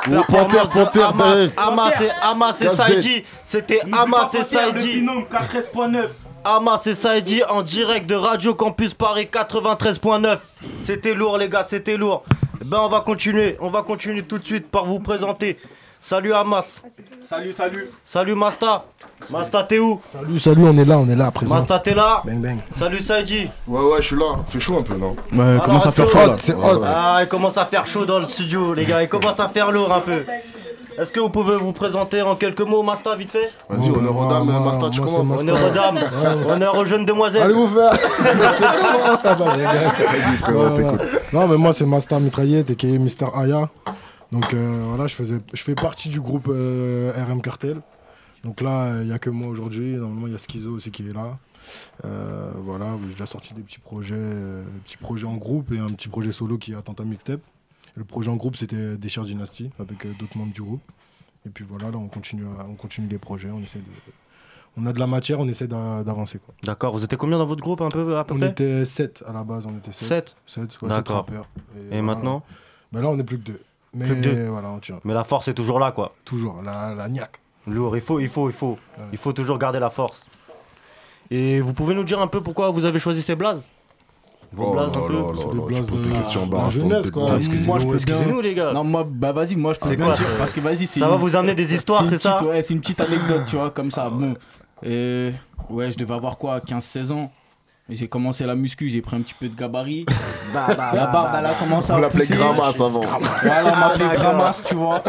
Oh, 0.10 0.24
Panther, 0.30 0.62
Panther, 0.72 1.02
Amas, 1.04 1.36
ben. 1.36 1.52
Amas 1.58 2.02
et 2.02 2.10
Amas 2.22 2.62
et 2.62 2.70
Saïdi, 2.70 3.24
c'était 3.44 3.82
Amas 3.92 4.30
et 4.34 4.44
Saïdi. 4.44 4.94
binôme 5.00 5.26
413.9 5.26 6.08
Amas 6.46 6.82
et 6.86 6.96
Saïdi 6.96 7.44
en 7.44 7.62
direct 7.62 8.06
de 8.08 8.16
Radio 8.16 8.56
Campus 8.56 8.94
Paris 8.94 9.28
93.9. 9.32 10.38
C'était 10.82 11.14
lourd 11.14 11.38
les 11.38 11.50
gars, 11.50 11.66
c'était 11.70 11.98
lourd. 11.98 12.24
Ben 12.64 12.80
on 12.82 12.88
va 12.88 13.02
continuer, 13.02 13.58
on 13.60 13.70
va 13.70 13.82
continuer 13.84 14.24
tout 14.24 14.38
de 14.38 14.46
suite 14.46 14.70
par 14.72 14.86
vous 14.86 15.00
présenter. 15.00 15.58
Salut 16.02 16.34
Amas. 16.34 16.64
Salut, 17.28 17.52
salut. 17.52 17.92
Salut 18.06 18.36
Masta. 18.36 18.86
Masta 19.30 19.64
t'es 19.64 19.80
où? 19.80 20.00
Salut, 20.10 20.40
salut, 20.40 20.64
on 20.66 20.78
est 20.78 20.86
là, 20.86 20.98
on 20.98 21.08
est 21.08 21.16
là 21.16 21.28
à 21.28 21.32
présent. 21.32 21.56
Masta 21.56 21.80
t'es 21.80 21.94
là? 21.94 22.22
Bang 22.24 22.42
bang. 22.42 22.60
Salut 22.78 23.00
Saïdi. 23.00 23.50
Ouais, 23.68 23.82
ouais, 23.82 23.98
je 24.02 24.08
suis 24.08 24.16
là. 24.16 24.38
Fait 24.48 24.60
chaud 24.60 24.78
un 24.78 24.84
peu, 24.84 24.96
non? 24.96 25.16
Ouais, 25.34 25.44
Alors, 25.44 25.64
commence 25.64 25.86
à 25.86 25.92
faire 25.92 26.10
chaud. 26.10 26.34
C'est 26.38 26.54
hot. 26.54 26.82
Ah, 26.88 27.18
il 27.22 27.28
commence 27.28 27.58
à 27.58 27.66
faire 27.66 27.86
chaud 27.86 28.06
dans 28.06 28.20
le 28.20 28.30
studio, 28.30 28.74
les 28.74 28.86
gars. 28.86 29.04
Il 29.04 29.10
commence 29.10 29.40
à 29.40 29.50
faire 29.50 29.72
lourd 29.72 29.92
un 29.92 30.00
peu. 30.00 30.24
Est-ce 30.98 31.12
que 31.12 31.20
vous 31.20 31.30
pouvez 31.30 31.58
vous 31.58 31.74
présenter 31.74 32.22
en 32.22 32.36
quelques 32.36 32.62
mots, 32.62 32.82
Masta, 32.84 33.16
vite 33.16 33.32
fait? 33.32 33.52
Vas-y, 33.70 33.90
honneur 33.92 34.18
aux 34.18 34.30
dames, 34.30 34.64
Masta, 34.64 34.90
tu 34.90 35.02
commences. 35.02 35.30
Honneur 35.42 35.58
aux 35.70 35.74
dames, 35.74 36.00
honneur 36.50 36.78
aux 36.78 36.86
jeunes 36.86 37.06
demoiselles. 37.06 37.42
Allez 37.44 37.54
vous 37.54 37.68
faire 37.68 37.92
Non, 40.52 40.70
non, 40.70 40.76
t'écoutes. 40.78 41.02
Non, 41.34 41.48
mais 41.48 41.58
moi, 41.58 41.74
c'est 41.74 41.86
Master 41.86 42.20
Mitraillette 42.20 42.82
et 42.84 42.98
Mister 42.98 43.26
Aya. 43.36 43.68
Donc 44.32 44.54
euh, 44.54 44.84
voilà, 44.88 45.08
je, 45.08 45.16
faisais, 45.16 45.40
je 45.54 45.64
fais 45.64 45.76
partie 45.76 46.10
du 46.10 46.20
groupe 46.20 46.48
euh, 46.50 47.12
RM 47.28 47.42
Cartel. 47.42 47.82
Donc 48.44 48.62
là, 48.62 49.02
il 49.02 49.08
n'y 49.08 49.14
a 49.14 49.20
que 49.20 49.30
moi 49.30 49.48
aujourd'hui. 49.48 49.96
Normalement, 49.96 50.28
il 50.28 50.34
y 50.34 50.36
a 50.36 50.40
Schizo 50.40 50.72
aussi 50.72 50.92
qui 50.92 51.08
est 51.10 51.14
là. 51.14 51.38
Euh, 52.06 52.52
voilà, 52.58 52.98
j'ai 53.04 53.10
déjà 53.12 53.26
sorti 53.26 53.54
des 53.54 53.62
petits 53.62 53.80
projets, 53.80 54.16
euh, 54.18 54.64
petits 54.86 54.98
projets 54.98 55.26
en 55.28 55.36
groupe 55.36 55.72
et 55.72 55.80
un 55.80 55.88
petit 55.88 56.08
projet 56.08 56.32
solo 56.32 56.58
qui 56.58 56.72
est 56.72 56.76
Attentat 56.76 57.04
Mixtape. 57.04 57.42
Le 57.96 58.04
projet 58.04 58.30
en 58.30 58.36
groupe, 58.36 58.56
c'était 58.56 58.96
Déchire 58.98 59.24
Dynasty 59.24 59.72
avec 59.80 60.06
euh, 60.06 60.14
d'autres 60.20 60.38
membres 60.38 60.54
du 60.54 60.62
groupe. 60.62 60.82
Et 61.46 61.50
puis 61.50 61.66
voilà, 61.68 61.90
là, 61.92 61.98
on 61.98 62.08
continue, 62.08 62.46
on 62.46 62.76
continue 62.76 63.08
les 63.08 63.18
projets. 63.18 63.50
On 63.50 63.60
essaie 63.62 63.80
de. 63.80 63.86
On 64.80 64.86
a 64.86 64.94
de 64.94 65.00
la 65.00 65.08
matière, 65.08 65.40
on 65.40 65.48
essaie 65.48 65.68
d'a- 65.68 66.04
d'avancer. 66.04 66.40
D'accord, 66.64 66.94
vous 66.96 67.04
étiez 67.04 67.18
combien 67.18 67.40
dans 67.40 67.48
votre 67.48 67.62
groupe 67.62 67.82
un 67.82 67.90
peu 67.90 68.16
à 68.18 68.24
peu 68.24 68.36
On 68.36 68.38
près? 68.38 68.50
était 68.50 68.86
7 68.86 69.24
à 69.26 69.34
la 69.34 69.44
base, 69.44 69.66
on 69.66 69.76
était 69.76 69.92
7. 69.92 70.08
Sept? 70.08 70.36
7, 70.46 70.62
ouais, 70.62 70.90
sept 70.90 70.98
D'accord. 70.98 71.16
rappeurs. 71.16 71.50
Et 71.90 72.02
maintenant? 72.02 72.44
Ben 72.92 73.02
Là, 73.02 73.10
on 73.10 73.18
est 73.18 73.24
plus 73.24 73.40
que 73.40 73.44
2. 73.44 73.60
Mais 73.98 74.48
voilà. 74.48 74.70
Mais 75.06 75.14
la 75.14 75.24
force 75.24 75.48
est 75.48 75.54
toujours 75.54 75.80
là, 75.80 75.92
quoi. 75.92 76.14
Toujours, 76.26 76.62
la, 76.64 76.94
la 76.94 77.08
niaque. 77.10 77.40
Lourd, 77.68 77.96
il 77.98 78.02
faut, 78.02 78.20
il 78.20 78.28
faut, 78.30 78.50
il 78.50 78.54
faut. 78.56 78.78
Il 79.12 79.18
faut 79.18 79.34
toujours 79.34 79.58
garder 79.58 79.80
la 79.80 79.90
force. 79.90 80.26
Et 81.30 81.60
vous 81.60 81.74
pouvez 81.74 81.94
nous 81.94 82.04
dire 82.06 82.22
un 82.22 82.28
peu 82.28 82.42
pourquoi 82.42 82.70
vous 82.72 82.86
avez 82.86 83.00
choisi 83.00 83.22
ces 83.22 83.36
blazes? 83.36 83.68
Vos 84.54 84.68
Oh 84.68 84.72
blazes 84.72 84.94
là 84.94 85.00
un 85.00 85.08
peu 85.08 85.14
là 85.14 85.20
là 85.20 85.82
tu 85.82 85.92
poses 85.92 86.02
de 86.02 86.08
des 86.08 86.16
questions 86.16 86.40
la 86.42 86.46
embarrassantes. 86.48 86.90
Moi, 87.16 87.80
je 87.80 87.86
peux- 87.86 87.96
Excusez-nous, 87.96 88.40
les 88.40 88.54
gars. 88.56 88.72
Non, 88.72 88.86
moi, 88.86 89.06
bah 89.06 89.34
vas-y, 89.34 89.58
moi 89.58 89.74
je 89.74 89.80
peux 89.80 89.94
bien 89.94 90.06
quoi 90.06 90.16
dire. 90.16 90.26
Parce 90.38 90.54
que 90.54 90.62
vas-y, 90.62 90.88
c'est. 90.88 91.02
Ça 91.02 91.10
va 91.10 91.18
vous 91.18 91.36
amener 91.36 91.54
des 91.54 91.74
histoires, 91.74 92.04
une 92.04 92.10
c'est 92.10 92.18
ça? 92.18 92.36
petite- 92.36 92.48
Ouais, 92.50 92.62
c'est 92.62 92.74
une 92.74 92.80
petite 92.80 93.02
anecdote, 93.02 93.42
tu 93.50 93.58
vois, 93.58 93.72
comme 93.72 93.92
ça. 93.92 94.10
Bon. 94.10 94.36
Et 94.84 95.34
ouais, 95.70 95.92
je 95.92 95.98
devais 95.98 96.14
avoir 96.14 96.38
quoi, 96.38 96.62
15-16 96.62 97.12
ans? 97.12 97.30
J'ai 97.90 98.10
commencé 98.10 98.46
la 98.46 98.54
muscu, 98.56 98.90
j'ai 98.90 99.02
pris 99.02 99.16
un 99.16 99.22
petit 99.22 99.34
peu 99.40 99.48
de 99.48 99.56
gabarit. 99.56 100.06
Bah, 100.54 100.68
bah, 100.78 100.92
la 100.94 101.06
bah, 101.08 101.12
barbe, 101.12 101.32
bah, 101.34 101.38
elle 101.40 101.46
a 101.48 101.54
commencé 101.56 101.92
à 101.92 101.96
On 101.98 102.00
l'appelait. 102.00 102.26
Gramas 102.26 102.70
avant. 102.82 103.02
Voilà, 103.02 103.66
on 103.66 103.80
m'appelait 103.80 104.06
D'accord. 104.08 104.24
Gramas, 104.24 104.62
tu 104.66 104.76
vois. 104.76 105.04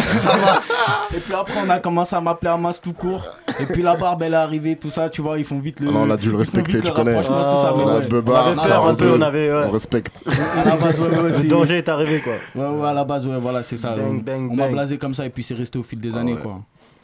Et 1.14 1.20
puis 1.20 1.32
après, 1.32 1.60
on 1.64 1.70
a 1.70 1.78
commencé 1.78 2.16
à 2.16 2.20
m'appeler 2.20 2.50
Amas 2.50 2.80
tout 2.82 2.92
court. 2.92 3.24
Et 3.60 3.66
puis 3.66 3.82
la 3.82 3.94
barbe, 3.94 4.20
elle 4.24 4.32
est 4.32 4.36
arrivée, 4.36 4.74
tout 4.74 4.90
ça, 4.90 5.08
tu 5.08 5.22
vois, 5.22 5.38
ils 5.38 5.44
font 5.44 5.60
vite 5.60 5.78
le. 5.78 5.90
Ah 5.90 5.92
non, 5.92 6.00
on 6.02 6.10
a 6.10 6.16
dû 6.16 6.32
le 6.32 6.38
respecter, 6.38 6.80
tu 6.80 6.86
le 6.88 6.92
connais. 6.92 7.14
rapprochement, 7.14 7.54
tout 7.54 7.62
ça, 7.62 7.72
mais 7.76 7.84
On 7.84 7.88
a 7.88 7.98
ouais. 7.98 8.06
Beba, 8.08 8.32
On 8.32 8.58
avait 8.58 8.68
peur 8.68 8.86
un 8.88 8.94
peu, 8.96 9.14
on 9.16 9.20
avait. 9.22 9.52
ouais. 9.52 9.64
On 9.64 9.70
respecte. 9.70 10.12
À 10.26 10.64
la 10.64 10.76
base, 10.76 10.98
ouais, 11.00 11.08
ouais, 11.08 11.42
Le 11.42 11.48
danger 11.48 11.76
est 11.78 11.88
arrivé, 11.88 12.20
quoi. 12.20 12.32
Ouais, 12.56 12.80
ouais, 12.80 12.88
à 12.88 12.92
la 12.92 13.04
base, 13.04 13.24
ouais, 13.28 13.38
voilà, 13.38 13.62
c'est 13.62 13.76
ça. 13.76 13.94
Bang, 13.94 14.06
on 14.10 14.14
bang, 14.14 14.50
on 14.50 14.56
m'a 14.56 14.66
blasé 14.66 14.98
comme 14.98 15.14
ça 15.14 15.24
et 15.24 15.30
puis 15.30 15.44
c'est 15.44 15.54
resté 15.54 15.78
au 15.78 15.84
fil 15.84 16.00
des 16.00 16.16
années, 16.16 16.34
ouais. 16.34 16.42
quoi. 16.42 16.58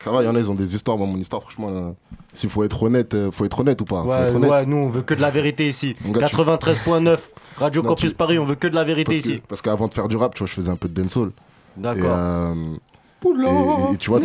Ça 0.05 0.11
va, 0.11 0.23
il 0.23 0.27
y 0.27 0.29
en 0.29 0.35
a, 0.35 0.39
ils 0.39 0.51
ont 0.51 0.55
des 0.55 0.75
histoires. 0.77 0.99
Moi, 0.99 1.07
mon 1.07 1.17
histoire, 1.17 1.43
franchement, 1.43 1.69
euh, 1.71 1.91
s'il 2.33 2.51
faut 2.51 2.63
être 2.65 2.83
honnête, 2.83 3.15
euh, 3.15 3.31
faut 3.33 3.45
être 3.45 3.59
honnête 3.61 3.81
ou 3.81 3.85
pas 3.85 4.03
Faut 4.03 4.11
Ouais, 4.11 4.21
être 4.23 4.35
honnête. 4.35 4.51
ouais, 4.51 4.67
nous 4.67 4.77
on 4.77 4.89
veut 4.89 5.03
que 5.03 5.15
de 5.15 5.21
la 5.21 5.31
vérité 5.31 5.69
ici. 5.69 5.97
Mon 6.05 6.13
gars, 6.13 6.27
tu- 6.29 6.37
93.9, 6.37 7.19
Radio 7.57 7.83
Non, 7.83 7.89
Campus 7.89 8.11
tu- 8.11 8.15
Paris, 8.17 8.39
on 8.39 8.45
veut 8.45 8.55
que 8.57 8.67
de 8.69 8.75
la 8.75 8.85
vérité 8.85 9.13
Parce 9.13 9.21
que- 9.21 9.29
ici. 9.31 9.43
Parce 9.49 9.63
qu'avant 9.63 9.89
de 9.89 9.95
faire 9.95 10.09
du 10.09 10.17
rap, 10.17 10.35
tu 10.35 10.41
vois, 10.41 10.47
je 10.49 10.53
faisais 10.53 10.71
un 10.71 10.77
peu 10.77 10.89
de 10.89 11.01
dancehall. 11.01 11.31
D'accord. 11.77 12.05
Et, 12.05 12.09
euh, 12.09 12.55
et, 13.91 13.95
et 13.95 13.97
tu 13.97 14.11
vois, 14.11 14.21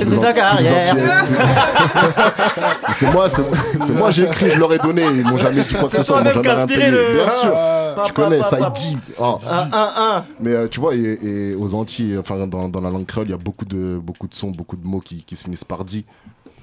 c'est 2.94 3.12
moi, 3.12 3.30
c'est 3.30 3.94
moi, 3.94 4.12
j'ai 4.12 4.24
écrit, 4.24 4.50
je 4.52 4.60
leur 4.60 4.72
ai 4.74 4.78
donné, 4.80 5.04
ils 5.06 5.24
m'ont 5.26 5.38
jamais 5.38 5.64
dit 5.64 5.74
quoi 5.76 5.90
que 5.90 5.96
ce 5.98 6.04
soit, 6.04 6.22
ils 6.22 6.26
m'ont 6.26 6.32
jamais 6.34 6.54
rien 6.54 6.68
payé. 6.68 6.92
le- 6.92 7.14
Bien 7.16 7.30
sûr, 7.30 7.54
Ah. 7.56 8.04
tu 8.06 8.14
connais, 8.14 8.38
Pa, 8.40 8.44
pa, 8.44 8.50
ça 8.50 8.58
pa, 8.58 8.74
il 8.76 8.80
dit. 8.82 8.98
Oh. 9.18 9.38
Un, 9.50 9.58
un, 9.72 9.92
un. 10.18 10.26
Mais 10.40 10.52
euh, 10.52 10.68
tu 10.68 10.80
vois, 10.80 10.96
et, 10.96 11.00
et 11.22 11.56
aux 11.56 11.74
Antilles, 11.74 12.18
enfin 12.18 12.46
dans, 12.48 12.70
dans 12.70 12.82
la 12.82 12.90
langue 12.90 13.06
créole, 13.06 13.28
il 13.28 13.32
y 13.32 13.34
a 13.34 13.38
beaucoup 13.38 13.66
de, 13.66 14.00
beaucoup 14.02 14.28
de 14.28 14.36
sons, 14.36 14.52
beaucoup 14.52 14.76
de 14.78 14.86
mots 14.86 15.00
qui, 15.00 15.24
qui 15.24 15.36
se 15.36 15.44
finissent 15.44 15.64
par 15.64 15.84
dit. 15.84 16.06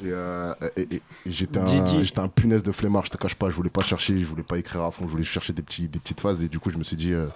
Et, 0.03 0.09
euh, 0.09 0.53
et- 0.77 0.83
et- 0.83 0.95
et 0.97 1.03
j'étais 1.27 1.59
Didi. 1.61 1.97
un, 1.97 2.05
j'étais 2.05 2.21
un 2.21 2.29
punaise 2.29 2.63
de 2.63 2.71
flemmard, 2.73 3.05
je 3.07 3.11
te 3.11 3.17
cache 3.17 3.35
pas, 3.35 3.49
je 3.51 3.55
voulais 3.55 3.71
pas 3.71 3.83
chercher, 3.83 4.19
je 4.19 4.27
voulais 4.27 4.43
pas 4.43 4.59
écrire 4.59 4.83
à 4.83 4.91
fond, 4.91 5.05
je 5.07 5.11
voulais 5.11 5.23
chercher 5.25 5.53
des, 5.55 5.63
petits, 5.63 5.89
des 5.89 5.99
petites 5.99 6.21
phases. 6.21 6.43
Et 6.43 6.49
du 6.49 6.59
coup, 6.59 6.71
je 6.71 6.77
me 6.77 6.85
suis 6.85 6.97
dit, 6.97 7.13
euh, 7.13 7.27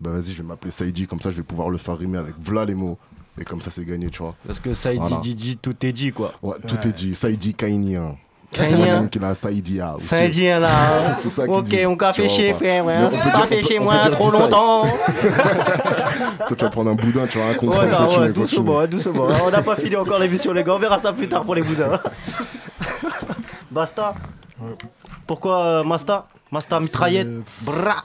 bah 0.00 0.10
vas-y, 0.10 0.30
je 0.32 0.38
vais 0.42 0.44
m'appeler 0.48 0.70
Saïdi, 0.70 1.06
comme 1.06 1.20
ça 1.20 1.30
je 1.30 1.36
vais 1.36 1.42
pouvoir 1.42 1.68
le 1.70 1.78
faire 1.78 1.96
rimer 1.98 2.18
avec 2.18 2.34
v'là 2.40 2.64
les 2.64 2.74
mots. 2.74 2.96
Et 3.38 3.44
comme 3.44 3.60
ça, 3.60 3.70
c'est 3.70 3.84
gagné, 3.84 4.08
tu 4.08 4.22
vois. 4.22 4.34
Parce 4.46 4.60
que 4.60 4.72
Saïdi, 4.74 5.00
Voilà. 5.00 5.16
Didi, 5.18 5.56
tout 5.58 5.74
est 5.84 5.92
dit 5.92 6.10
quoi. 6.12 6.32
Ouais, 6.42 6.56
tout 6.66 6.76
est 6.88 6.92
dit. 6.92 7.14
Saïdi 7.14 7.54
Kainien. 7.54 8.16
Kainien. 8.50 9.08
Qui 9.08 9.18
l'a 9.18 9.34
Saïdi. 9.34 9.80
ah, 9.80 9.96
aussi. 9.96 10.06
Saïdi 10.06 10.46
là. 10.46 10.68
hein. 10.68 11.14
C'est 11.18 11.28
ça 11.30 11.42
Ok, 11.44 11.64
disent, 11.64 11.86
on 11.86 11.96
café 11.96 12.28
chez 12.28 12.54
frère, 12.54 12.84
ouais. 12.86 12.96
On 13.02 13.10
peut 13.10 13.48
peut- 13.56 13.62
chez 13.66 13.78
moi 13.78 13.98
trop 14.10 14.30
longtemps. 14.30 14.82
Toi, 16.48 16.56
tu 16.56 16.64
vas 16.64 16.70
prendre 16.70 16.90
un 16.90 16.94
boudin, 16.94 17.26
tu 17.26 17.38
vas 17.38 17.54
comprendre. 17.54 17.82
Ouais, 17.82 17.90
non, 17.90 17.98
continue, 18.06 18.24
ouais, 18.26 18.32
doucement, 18.32 18.76
ouais, 18.78 18.88
doucement. 18.88 19.26
On 19.46 19.50
n'a 19.50 19.62
pas 19.62 19.76
fini 19.76 19.96
encore 19.96 20.18
l'émission, 20.18 20.52
les 20.52 20.62
gars. 20.64 20.74
On 20.74 20.78
verra 20.78 20.98
ça 20.98 21.12
plus 21.12 21.28
tard 21.28 21.42
pour 21.42 21.54
les 21.54 21.62
boudins. 21.62 22.00
Basta. 23.70 24.14
Pourquoi 25.26 25.64
euh, 25.64 25.84
Masta? 25.84 26.26
Masta 26.50 26.80
mitraillette 26.80 27.28
Bra 27.62 28.04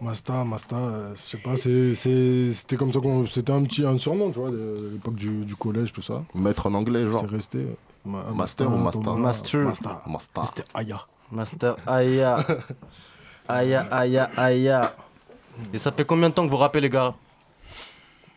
Masta, 0.00 0.44
Masta, 0.44 0.76
euh, 0.76 1.14
je 1.14 1.20
sais 1.20 1.38
pas, 1.38 1.56
c'était 1.56 2.76
comme 2.76 2.92
ça 2.92 3.00
qu'on. 3.00 3.26
C'était 3.26 3.52
un 3.52 3.62
petit 3.62 3.84
un 3.86 3.96
surnom, 3.98 4.30
tu 4.32 4.38
vois, 4.38 4.50
de 4.50 4.90
l'époque 4.92 5.14
du, 5.14 5.44
du 5.44 5.56
collège, 5.56 5.92
tout 5.92 6.02
ça. 6.02 6.22
Maître 6.34 6.66
en 6.68 6.74
anglais, 6.74 7.06
genre. 7.08 7.24
C'est 7.28 7.34
resté. 7.34 7.66
Ma- 8.04 8.24
Master 8.34 8.70
ou 8.70 8.76
Master 8.76 9.14
Master. 9.16 9.60
Masta. 9.64 10.02
Masta. 10.06 10.46
C'était 10.46 10.64
Aya. 10.74 11.06
Master 11.30 11.76
Aya. 11.86 12.36
Aya, 13.48 13.82
Aya, 13.90 14.30
Aya. 14.36 14.94
Et 15.72 15.78
ça 15.78 15.92
fait 15.92 16.04
combien 16.04 16.28
de 16.28 16.34
temps 16.34 16.44
que 16.44 16.50
vous 16.50 16.56
rappez, 16.56 16.80
les 16.80 16.90
gars? 16.90 17.14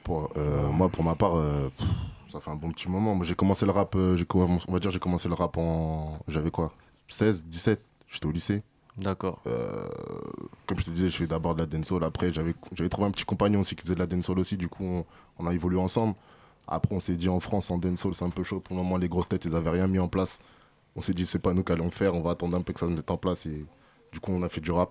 Pour, 0.03 0.29
euh, 0.37 0.69
moi, 0.69 0.87
pour 0.89 1.03
ma 1.03 1.15
part, 1.15 1.35
euh, 1.35 1.69
pff, 1.77 1.87
ça 2.31 2.39
fait 2.39 2.49
un 2.51 2.55
bon 2.55 2.71
petit 2.71 2.87
moment. 2.87 3.13
Moi, 3.15 3.25
j'ai 3.25 3.35
commencé 3.35 3.65
le 3.65 3.71
rap, 3.71 3.93
euh, 3.95 4.17
on 4.35 4.71
va 4.73 4.79
dire, 4.79 4.91
j'ai 4.91 4.99
commencé 4.99 5.27
le 5.27 5.33
rap 5.33 5.57
en. 5.57 6.19
J'avais 6.27 6.51
quoi? 6.51 6.71
16, 7.09 7.45
17 7.45 7.81
J'étais 8.09 8.25
au 8.25 8.31
lycée. 8.31 8.63
D'accord. 8.97 9.39
Euh, 9.47 9.87
comme 10.65 10.79
je 10.79 10.85
te 10.85 10.89
disais, 10.89 11.09
je 11.09 11.17
fais 11.17 11.27
d'abord 11.27 11.53
de 11.55 11.59
la 11.61 11.65
dancehall. 11.67 12.03
Après, 12.03 12.33
j'avais 12.33 12.55
j'avais 12.75 12.89
trouvé 12.89 13.07
un 13.07 13.11
petit 13.11 13.25
compagnon 13.25 13.59
aussi 13.61 13.75
qui 13.75 13.83
faisait 13.83 13.93
de 13.95 13.99
la 13.99 14.07
dancehall 14.07 14.39
aussi. 14.39 14.57
Du 14.57 14.67
coup, 14.67 14.83
on, 14.85 15.05
on 15.39 15.47
a 15.47 15.53
évolué 15.53 15.79
ensemble. 15.79 16.15
Après, 16.67 16.93
on 16.95 16.99
s'est 16.99 17.15
dit 17.15 17.29
en 17.29 17.39
France, 17.39 17.69
en 17.71 17.77
dancehall, 17.77 18.15
c'est 18.15 18.25
un 18.25 18.29
peu 18.29 18.43
chaud. 18.43 18.59
Pour 18.59 18.75
le 18.75 18.81
moment, 18.83 18.97
les 18.97 19.07
grosses 19.07 19.29
têtes, 19.29 19.45
ils 19.45 19.55
avaient 19.55 19.69
rien 19.69 19.87
mis 19.87 19.99
en 19.99 20.07
place. 20.07 20.39
On 20.95 21.01
s'est 21.01 21.13
dit, 21.13 21.25
c'est 21.27 21.39
pas 21.39 21.53
nous 21.53 21.63
qui 21.63 21.71
allons 21.71 21.85
le 21.85 21.91
faire. 21.91 22.15
On 22.15 22.21
va 22.21 22.31
attendre 22.31 22.57
un 22.57 22.61
peu 22.61 22.73
que 22.73 22.79
ça 22.79 22.87
se 22.87 22.91
mette 22.91 23.09
en 23.11 23.17
place. 23.17 23.45
Et 23.45 23.65
du 24.11 24.19
coup, 24.19 24.31
on 24.31 24.41
a 24.41 24.49
fait 24.49 24.61
du 24.61 24.71
rap. 24.71 24.89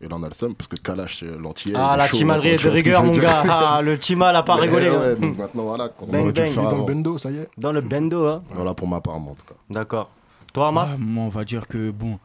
Et 0.00 0.08
là, 0.08 0.16
on 0.18 0.22
a 0.22 0.28
le 0.28 0.32
seum 0.32 0.54
parce 0.54 0.66
que 0.68 0.76
Kalash, 0.76 1.24
euh, 1.24 1.36
l'antillais. 1.38 1.74
Ah, 1.76 1.94
la 1.94 2.08
tu 2.08 2.24
de 2.24 2.68
rigueur, 2.70 3.04
mon 3.04 3.10
gars. 3.12 3.42
Ah, 3.50 3.82
le 3.82 3.98
Timal 3.98 4.34
a 4.34 4.42
pas 4.42 4.54
Mais 4.54 4.62
rigolé. 4.62 4.88
ouais, 4.88 4.96
hein. 4.96 5.14
donc 5.20 5.36
maintenant, 5.36 5.64
voilà. 5.64 5.90
On 6.00 6.06
Bang, 6.06 6.20
aurait 6.22 6.32
dû 6.32 6.40
le 6.40 6.46
bang. 6.46 6.54
faire 6.54 6.70
Dans 6.70 6.78
le. 6.78 6.84
Bendo, 6.84 7.18
ça 7.18 7.30
y 7.30 7.36
est. 7.36 7.48
Dans 7.58 7.72
le 7.72 7.80
bendo, 7.82 8.26
hein. 8.26 8.42
Voilà 8.48 8.72
pour 8.72 8.88
ma 8.88 9.02
part, 9.02 9.16
en 9.16 9.34
tout 9.34 9.44
cas. 9.46 9.56
D'accord. 9.68 10.08
Toi, 10.54 10.68
Amas 10.68 10.92
Ouais, 10.92 10.96
Moi, 10.98 11.24
on 11.24 11.28
va 11.28 11.44
dire 11.44 11.68
que, 11.68 11.90
bon, 11.90 12.18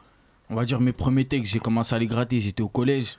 on 0.50 0.54
va 0.54 0.64
dire 0.64 0.80
mes 0.80 0.92
premiers 0.92 1.24
textes, 1.24 1.52
j'ai 1.52 1.58
commencé 1.58 1.94
à 1.94 1.98
les 1.98 2.06
gratter, 2.06 2.40
j'étais 2.40 2.62
au 2.62 2.68
collège. 2.68 3.18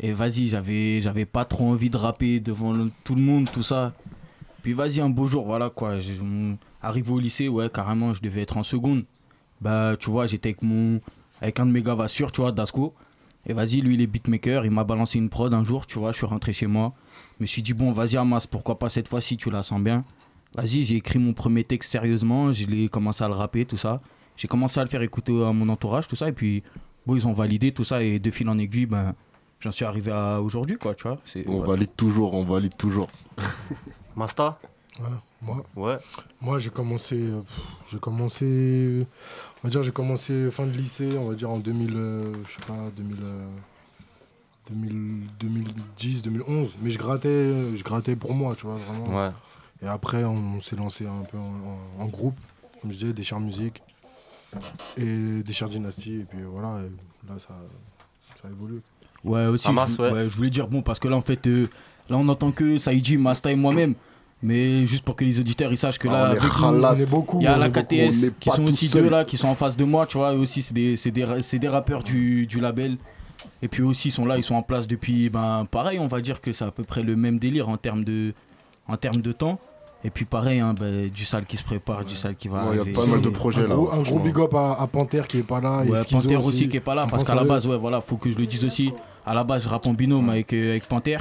Et 0.00 0.12
vas-y, 0.12 0.48
j'avais, 0.48 1.24
pas 1.24 1.44
trop 1.44 1.70
envie 1.70 1.90
de 1.90 1.96
rapper 1.96 2.38
devant 2.40 2.88
tout 3.02 3.14
le 3.14 3.22
monde, 3.22 3.50
tout 3.50 3.62
ça. 3.62 3.92
Puis 4.62 4.72
vas-y, 4.72 5.00
un 5.00 5.10
beau 5.10 5.26
jour, 5.26 5.44
voilà 5.44 5.70
quoi. 5.70 5.98
Arrivé 6.80 7.10
au 7.10 7.18
lycée, 7.18 7.48
ouais, 7.48 7.68
carrément, 7.68 8.14
je 8.14 8.22
devais 8.22 8.42
être 8.42 8.56
en 8.56 8.62
seconde. 8.62 9.04
Bah, 9.60 9.96
tu 9.98 10.10
vois, 10.10 10.28
j'étais 10.28 10.50
avec 10.50 10.62
mon, 10.62 11.00
avec 11.40 11.58
un 11.58 11.66
de 11.66 11.72
mes 11.72 11.82
gars 11.82 11.96
sûrs, 12.06 12.30
tu 12.30 12.40
vois, 12.40 12.52
Dasco. 12.52 12.94
Et 13.46 13.52
vas-y, 13.52 13.80
lui, 13.80 13.94
il 13.94 14.02
est 14.02 14.06
beatmaker, 14.06 14.64
il 14.64 14.70
m'a 14.70 14.84
balancé 14.84 15.18
une 15.18 15.30
prod 15.30 15.52
un 15.52 15.64
jour, 15.64 15.86
tu 15.86 15.98
vois, 15.98 16.12
je 16.12 16.18
suis 16.18 16.26
rentré 16.26 16.52
chez 16.52 16.66
moi. 16.66 16.92
Je 17.38 17.44
me 17.44 17.46
suis 17.46 17.62
dit, 17.62 17.72
bon, 17.72 17.92
vas-y, 17.92 18.16
Amas, 18.16 18.46
pourquoi 18.48 18.78
pas 18.78 18.90
cette 18.90 19.08
fois-ci, 19.08 19.36
tu 19.36 19.50
la 19.50 19.62
sens 19.62 19.80
bien. 19.80 20.04
Vas-y, 20.54 20.84
j'ai 20.84 20.96
écrit 20.96 21.18
mon 21.18 21.32
premier 21.32 21.64
texte 21.64 21.90
sérieusement, 21.90 22.52
je 22.52 22.66
l'ai 22.66 22.88
commencé 22.88 23.24
à 23.24 23.28
le 23.28 23.34
rapper, 23.34 23.64
tout 23.64 23.76
ça. 23.76 24.00
J'ai 24.38 24.48
commencé 24.48 24.80
à 24.80 24.84
le 24.84 24.88
faire 24.88 25.02
écouter 25.02 25.32
à 25.44 25.52
mon 25.52 25.68
entourage, 25.68 26.08
tout 26.08 26.16
ça, 26.16 26.28
et 26.28 26.32
puis, 26.32 26.62
bon, 27.06 27.14
ils 27.16 27.26
ont 27.26 27.34
validé 27.34 27.72
tout 27.72 27.84
ça, 27.84 28.02
et 28.02 28.18
de 28.18 28.30
fil 28.30 28.48
en 28.48 28.56
aiguille, 28.56 28.86
ben, 28.86 29.14
j'en 29.60 29.72
suis 29.72 29.84
arrivé 29.84 30.10
à 30.12 30.40
aujourd'hui, 30.40 30.78
quoi, 30.78 30.94
tu 30.94 31.02
vois. 31.02 31.18
On 31.48 31.60
valide 31.60 31.90
toujours, 31.96 32.32
on 32.34 32.44
valide 32.44 32.76
toujours. 32.76 33.08
Masta 34.16 34.58
Ouais, 35.00 35.06
moi. 35.42 35.64
Ouais. 35.76 35.98
Moi, 36.40 36.58
j'ai 36.58 36.70
commencé. 36.70 37.16
euh, 37.16 37.40
j'ai 37.90 37.98
commencé. 38.00 39.06
On 39.62 39.68
va 39.68 39.70
dire, 39.70 39.82
j'ai 39.84 39.92
commencé 39.92 40.50
fin 40.50 40.66
de 40.66 40.72
lycée, 40.72 41.16
on 41.16 41.28
va 41.28 41.34
dire 41.36 41.50
en 41.50 41.58
2000. 41.58 41.92
euh, 41.96 42.32
je 42.48 42.54
sais 42.54 42.66
pas, 42.66 42.90
2000. 42.96 43.16
euh, 43.22 43.46
2000 44.70 45.20
2010, 45.38 46.22
2011. 46.22 46.74
Mais 46.82 46.90
je 46.90 46.98
grattais, 46.98 47.76
je 47.76 47.82
grattais 47.84 48.16
pour 48.16 48.34
moi, 48.34 48.54
tu 48.56 48.66
vois, 48.66 48.76
vraiment. 48.76 49.24
Ouais. 49.26 49.30
Et 49.82 49.86
après, 49.86 50.24
on, 50.24 50.60
s'est 50.60 50.74
lancé 50.76 51.06
un 51.06 51.22
peu 51.30 51.38
en, 51.38 51.42
en- 52.00 52.02
en 52.04 52.06
groupe, 52.08 52.36
comme 52.82 52.90
je 52.92 52.98
disais, 52.98 53.12
des 53.12 53.22
chars 53.22 53.38
musique 53.40 53.82
et 54.96 55.42
des 55.42 55.52
chars 55.52 55.68
dynastie. 55.68 56.20
Et 56.20 56.24
puis 56.24 56.38
voilà, 56.50 56.80
et 56.82 56.90
là, 57.28 57.34
ça, 57.38 57.54
ça 58.42 58.48
évolue. 58.48 58.80
Ouais, 59.24 59.46
aussi, 59.46 59.68
Hamas, 59.68 59.90
je, 59.96 60.02
ouais. 60.02 60.10
ouais, 60.12 60.28
je 60.28 60.36
voulais 60.36 60.50
dire, 60.50 60.68
bon, 60.68 60.82
parce 60.82 60.98
que 60.98 61.08
là, 61.08 61.16
en 61.16 61.20
fait, 61.20 61.46
euh, 61.46 61.66
là, 62.08 62.16
on 62.16 62.28
entend 62.28 62.52
que 62.52 62.78
Saïdi, 62.78 63.16
Masta 63.16 63.50
et 63.50 63.56
moi-même. 63.56 63.94
Mais 64.40 64.86
juste 64.86 65.02
pour 65.04 65.16
que 65.16 65.24
les 65.24 65.40
auditeurs 65.40 65.72
ils 65.72 65.76
sachent 65.76 65.98
que 65.98 66.06
là, 66.06 66.30
Ah, 66.30 66.94
beaucoup, 67.10 67.40
il 67.40 67.42
y 67.42 67.46
a 67.48 67.58
la 67.58 67.68
beaucoup, 67.68 67.86
KTS 67.86 68.30
qui 68.38 68.50
sont 68.50 68.62
aussi 68.68 68.86
seul. 68.86 69.02
deux 69.02 69.10
là, 69.10 69.24
qui 69.24 69.36
sont 69.36 69.48
en 69.48 69.56
face 69.56 69.76
de 69.76 69.82
moi, 69.82 70.06
tu 70.06 70.16
vois. 70.16 70.32
Eux 70.32 70.38
aussi, 70.38 70.62
c'est 70.62 70.72
des, 70.74 70.96
c'est 70.96 71.10
des, 71.10 71.24
ra- 71.24 71.42
c'est 71.42 71.58
des 71.58 71.66
rappeurs 71.68 72.04
du, 72.04 72.46
du 72.46 72.60
label. 72.60 72.98
Et 73.62 73.66
puis 73.66 73.82
aussi, 73.82 74.08
ils 74.08 74.12
sont 74.12 74.24
là, 74.24 74.36
ils 74.38 74.44
sont 74.44 74.54
en 74.54 74.62
place 74.62 74.86
depuis, 74.86 75.28
ben, 75.28 75.66
pareil, 75.68 75.98
on 75.98 76.06
va 76.06 76.20
dire 76.20 76.40
que 76.40 76.52
c'est 76.52 76.64
à 76.64 76.70
peu 76.70 76.84
près 76.84 77.02
le 77.02 77.16
même 77.16 77.40
délire 77.40 77.68
en 77.68 77.76
termes 77.78 78.04
de, 78.04 78.32
en 78.86 78.96
termes 78.96 79.22
de 79.22 79.32
temps. 79.32 79.58
Et 80.04 80.10
puis 80.10 80.24
pareil, 80.24 80.60
hein, 80.60 80.74
ben, 80.78 81.08
du 81.10 81.24
sale 81.24 81.44
qui 81.44 81.56
se 81.56 81.64
prépare, 81.64 82.04
du 82.04 82.14
sale 82.14 82.36
qui 82.36 82.46
va 82.48 82.68
Ouais, 82.70 82.76
il 82.76 82.88
y 82.88 82.92
a 82.92 82.94
pas 82.94 83.06
mal 83.06 83.20
de 83.20 83.28
projets, 83.30 83.62
un 83.64 83.68
là, 83.68 83.74
gros, 83.74 83.90
un 83.92 84.02
gros 84.02 84.20
big 84.20 84.38
up 84.38 84.54
à, 84.54 84.74
à 84.80 84.86
Panther 84.86 85.22
qui 85.28 85.38
est 85.38 85.42
pas 85.42 85.60
là. 85.60 85.82
et 85.84 85.90
Ouais, 85.90 86.02
Schizo 86.04 86.22
Panther 86.22 86.36
aussi 86.36 86.68
qui 86.68 86.76
est 86.76 86.80
pas 86.80 86.94
là 86.94 87.06
parce 87.10 87.24
qu'à 87.24 87.34
la 87.34 87.44
base 87.44 87.66
ouais 87.66 87.76
voilà 87.76 88.00
faut 88.00 88.16
que 88.16 88.30
je 88.30 88.38
le 88.38 88.46
dise 88.46 88.64
aussi 88.64 88.92
à 89.26 89.34
la 89.34 89.42
base 89.42 89.64
je 89.64 89.68
rappe 89.68 89.86
en 89.88 89.94
binôme 89.94 90.30
avec, 90.30 90.52
euh, 90.52 90.70
avec 90.70 90.86
Panther 90.86 91.18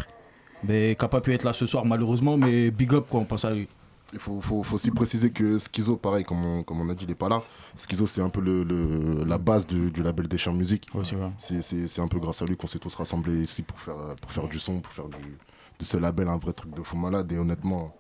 mais 0.63 0.95
qui 0.97 1.03
a 1.05 1.07
pas 1.07 1.21
pu 1.21 1.33
être 1.33 1.43
là 1.43 1.53
ce 1.53 1.65
soir 1.65 1.85
malheureusement 1.85 2.37
mais 2.37 2.69
big 2.69 2.93
up 2.93 3.05
quoi 3.09 3.19
on 3.21 3.25
pense 3.25 3.45
à 3.45 3.51
lui 3.51 3.67
Il 4.13 4.19
faut, 4.19 4.39
faut, 4.41 4.61
faut 4.63 4.75
aussi 4.75 4.91
préciser 4.91 5.31
que 5.31 5.57
Schizo, 5.57 5.97
pareil, 5.97 6.23
comme 6.23 6.43
on, 6.45 6.63
comme 6.63 6.79
on 6.79 6.87
a 6.89 6.93
dit, 6.95 7.03
il 7.05 7.09
n'est 7.09 7.15
pas 7.15 7.27
là. 7.29 7.41
Schizo, 7.75 8.07
c'est 8.07 8.21
un 8.21 8.29
peu 8.29 8.39
le, 8.41 8.63
le- 8.63 9.25
la 9.25 9.37
base 9.37 9.67
du, 9.67 9.91
du 9.91 10.01
label 10.03 10.27
des 10.29 10.37
champs 10.37 10.53
musique. 10.53 10.87
Ouais, 10.93 11.03
c'est 11.37 11.99
un 12.01 12.07
peu 12.07 12.17
grâce 12.19 12.41
à 12.41 12.45
lui 12.45 12.55
qu'on 12.55 12.67
s'est 12.67 12.79
tous 12.79 12.95
rassemblés 12.95 13.41
ici 13.41 13.63
pour 13.63 13.77
faire, 13.79 13.95
pour 14.21 14.31
faire 14.31 14.47
du 14.47 14.59
son, 14.59 14.79
pour 14.79 14.93
faire 14.93 15.09
du, 15.09 15.37
de 15.79 15.83
ce 15.83 15.97
label 15.97 16.29
un 16.29 16.37
vrai 16.37 16.53
truc 16.53 16.73
de 16.73 16.81
fou 16.83 16.95
malade. 16.95 17.29
Et 17.33 17.37
honnêtement, 17.37 17.93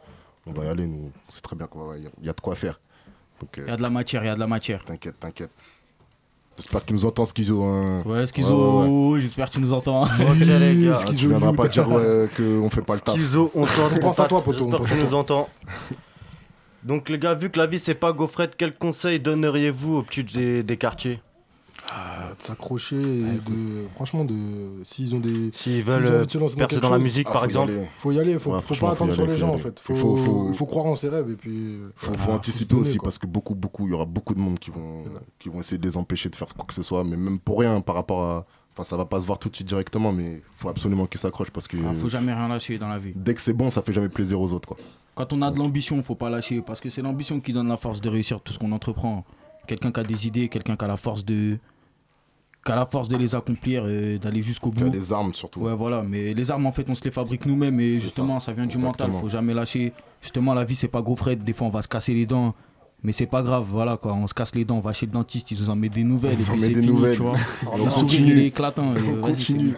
on 0.47 0.53
va 0.59 0.65
y 0.65 0.69
aller. 0.69 0.87
Nous, 0.87 1.11
on 1.27 1.31
sait 1.31 1.41
très 1.41 1.55
bien 1.55 1.67
qu'il 1.67 2.25
y 2.25 2.29
a 2.29 2.33
de 2.33 2.41
quoi 2.41 2.55
faire. 2.55 2.79
Il 3.57 3.67
y 3.67 3.71
a 3.71 3.77
de 3.77 3.81
la 3.81 3.89
matière, 3.89 4.23
il 4.23 4.27
y 4.27 4.29
a 4.29 4.35
de 4.35 4.39
la 4.39 4.47
matière. 4.47 4.83
T'inquiète, 4.83 5.19
t'inquiète. 5.19 5.51
J'espère 6.57 6.83
qu'il 6.83 6.95
nous 6.95 7.05
entend, 7.05 7.23
Schizo. 7.25 7.61
Hein. 7.63 8.01
Ouais, 8.03 8.25
Schizo, 8.25 9.19
j'espère 9.19 9.47
que 9.47 9.53
tu 9.53 9.59
nous 9.61 9.73
entends. 9.73 10.03
Ok, 10.21 10.39
les 10.39 10.85
gars. 10.85 11.03
Tu 11.15 11.27
viendras 11.27 11.53
pas 11.53 11.67
dire 11.67 11.87
ouais, 11.87 12.27
qu'on 12.35 12.69
fait 12.71 12.81
pas 12.81 12.95
le 12.95 13.01
taf. 13.01 13.15
Schizo, 13.15 13.51
on 13.53 13.65
t'entend. 13.65 13.91
On 13.95 13.99
pense 13.99 14.19
à 14.19 14.25
toi, 14.25 14.43
poto. 14.43 14.65
on 14.65 14.71
J'espère 14.71 14.77
pense 14.77 14.89
que 14.89 14.95
tu 14.95 15.03
nous 15.03 15.13
entends. 15.13 15.49
Donc 16.83 17.09
les 17.09 17.19
gars, 17.19 17.35
vu 17.35 17.49
que 17.49 17.59
la 17.59 17.67
vie 17.67 17.79
c'est 17.79 17.93
pas 17.93 18.13
gaufrette, 18.13 18.55
quel 18.57 18.73
conseil 18.75 19.19
donneriez-vous 19.19 19.97
aux 19.97 20.01
petits 20.03 20.23
des, 20.23 20.63
des 20.63 20.77
quartiers? 20.77 21.19
Ah, 21.89 22.33
de 22.37 22.41
s'accrocher 22.43 22.97
et 22.99 23.39
de. 23.49 23.87
Franchement, 23.95 24.25
de. 24.25 24.35
S'ils 24.83 25.15
ont 25.15 25.19
des. 25.19 25.51
S'ils 25.53 25.83
veulent, 25.83 26.05
ont 26.05 26.17
envie 26.17 26.25
de 26.27 26.31
se 26.31 26.37
lancer 26.37 26.55
percer 26.57 26.79
dans 26.79 26.89
la 26.89 26.97
chose, 26.97 27.03
musique, 27.05 27.27
ah, 27.29 27.33
par 27.33 27.45
exemple. 27.45 27.71
aller. 27.71 27.87
Faut 27.99 28.11
y 28.11 28.19
aller, 28.19 28.37
faut, 28.39 28.51
Ouais, 28.53 28.61
faut 28.61 28.75
pas 28.75 28.91
attendre 28.91 29.13
sur 29.13 29.25
les 29.25 29.37
gens 29.37 29.53
en 29.53 29.57
fait. 29.57 29.69
Il 29.77 29.81
Faut, 29.81 29.95
faut- 29.95 30.17
faut- 30.17 30.47
il 30.49 30.53
faut 30.53 30.65
croire 30.65 30.85
en 30.85 30.95
ses 30.97 31.07
rêves 31.09 31.29
et 31.29 31.35
puis. 31.35 31.51
euh, 31.55 31.91
Faut, 31.95 32.11
ah, 32.13 32.17
faut 32.17 32.31
se 32.31 32.35
anticiper 32.35 32.75
donner, 32.75 32.81
aussi 32.81 32.97
quoi. 32.97 33.05
parce 33.05 33.17
que 33.17 33.25
beaucoup, 33.27 33.55
beaucoup, 33.55 33.87
il 33.87 33.91
y 33.91 33.93
aura 33.93 34.05
beaucoup 34.05 34.35
de 34.35 34.39
monde 34.39 34.59
qui 34.59 34.69
vont, 34.69 35.03
qui 35.39 35.47
vont 35.49 35.59
essayer 35.61 35.77
de 35.77 35.87
les 35.87 35.95
empêcher 35.95 36.29
de 36.29 36.35
faire 36.35 36.53
quoi 36.53 36.65
que 36.65 36.73
ce 36.73 36.83
soit, 36.83 37.03
mais 37.05 37.15
même 37.15 37.39
pour 37.39 37.59
rien 37.59 37.79
par 37.81 37.95
rapport 37.95 38.23
à. 38.23 38.45
Enfin, 38.73 38.83
ça 38.83 38.97
va 38.97 39.05
pas 39.05 39.19
se 39.21 39.25
voir 39.25 39.39
tout 39.39 39.49
de 39.49 39.55
suite 39.55 39.67
directement, 39.67 40.11
mais 40.11 40.43
faut 40.57 40.69
absolument 40.69 41.05
qu'ils 41.07 41.19
s'accrochent 41.21 41.49
parce 41.51 41.67
que. 41.67 41.77
Ah, 41.77 41.93
faut 41.99 42.09
jamais 42.09 42.33
rien 42.33 42.47
lâcher 42.49 42.77
dans 42.77 42.89
la 42.89 42.99
vie. 42.99 43.13
Dès 43.15 43.33
que 43.33 43.41
c'est 43.41 43.53
bon, 43.53 43.69
ça 43.69 43.81
fait 43.81 43.93
jamais 43.93 44.09
plaisir 44.09 44.39
aux 44.41 44.51
autres, 44.51 44.67
quoi. 44.67 44.77
Quand 45.15 45.31
on 45.33 45.41
a 45.41 45.49
de 45.49 45.57
l'ambition, 45.57 46.03
faut 46.03 46.13
pas 46.15 46.29
lâcher 46.29 46.61
parce 46.61 46.79
que 46.81 46.89
c'est 46.91 47.01
l'ambition 47.01 47.39
qui 47.39 47.53
donne 47.53 47.69
la 47.69 47.77
force 47.77 48.01
de 48.01 48.09
réussir 48.09 48.39
tout 48.41 48.51
ce 48.53 48.59
qu'on 48.59 48.71
entreprend. 48.73 49.25
Quelqu'un 49.65 49.91
qui 49.91 49.99
a 49.99 50.03
des 50.03 50.27
idées, 50.27 50.47
quelqu'un 50.47 50.75
qui 50.75 50.85
a 50.85 50.87
la 50.87 50.95
force 50.95 51.25
de 51.25 51.57
qui 52.67 52.71
a 52.73 52.75
la 52.75 52.85
force 52.85 53.07
de 53.07 53.15
les 53.15 53.33
accomplir 53.33 53.87
et 53.87 54.19
d'aller 54.19 54.43
jusqu'au 54.43 54.69
bout. 54.71 54.91
Les 54.91 55.11
armes 55.13 55.33
surtout. 55.33 55.61
Ouais, 55.61 55.73
voilà, 55.73 56.03
mais 56.03 56.33
les 56.33 56.51
armes 56.51 56.65
en 56.65 56.71
fait, 56.73 56.87
on 56.89 56.95
se 56.95 57.03
les 57.03 57.11
fabrique 57.11 57.45
nous-mêmes 57.45 57.79
et 57.79 57.95
justement, 57.95 58.39
ça, 58.39 58.51
vient 58.51 58.65
du 58.65 58.77
mental, 58.77 59.09
faut 59.19 59.29
jamais 59.29 59.53
lâcher. 59.53 59.93
Justement, 60.21 60.53
la 60.53 60.65
vie 60.65 60.75
c'est 60.75 60.87
pas 60.87 61.01
gros 61.01 61.15
frais, 61.15 61.35
des 61.35 61.53
fois 61.53 61.67
on 61.67 61.71
va 61.71 61.81
se 61.81 61.87
casser 61.87 62.13
les 62.13 62.25
dents. 62.25 62.53
Mais 63.03 63.11
c'est 63.11 63.27
pas 63.27 63.43
grave, 63.43 63.65
voilà 63.69 63.95
quoi, 63.95 64.13
on 64.13 64.25
se 64.25 64.33
casse 64.33 64.55
les 64.55 64.65
dents, 64.65 64.77
on 64.77 64.81
va 64.81 64.91
chez 64.91 65.05
le 65.05 65.11
dentiste, 65.11 65.51
ils 65.51 65.59
nous 65.61 65.69
en 65.69 65.75
mettent 65.75 65.93
des 65.93 66.03
nouvelles, 66.03 66.35
Ils 66.39 66.47
et 66.47 66.51
en 66.51 66.57
mettent 66.57 66.73
des 66.73 66.81
fini, 66.81 66.87
nouvelles. 66.87 67.15
tu 67.15 67.21
vois. 67.21 67.33
On 67.71 67.77
sourire 67.77 67.93
continue. 67.93 68.31
il 68.31 68.39
est 68.39 68.47
éclatant. 68.47 68.87
On 68.87 68.95
euh, 68.95 69.21
continue. 69.21 69.75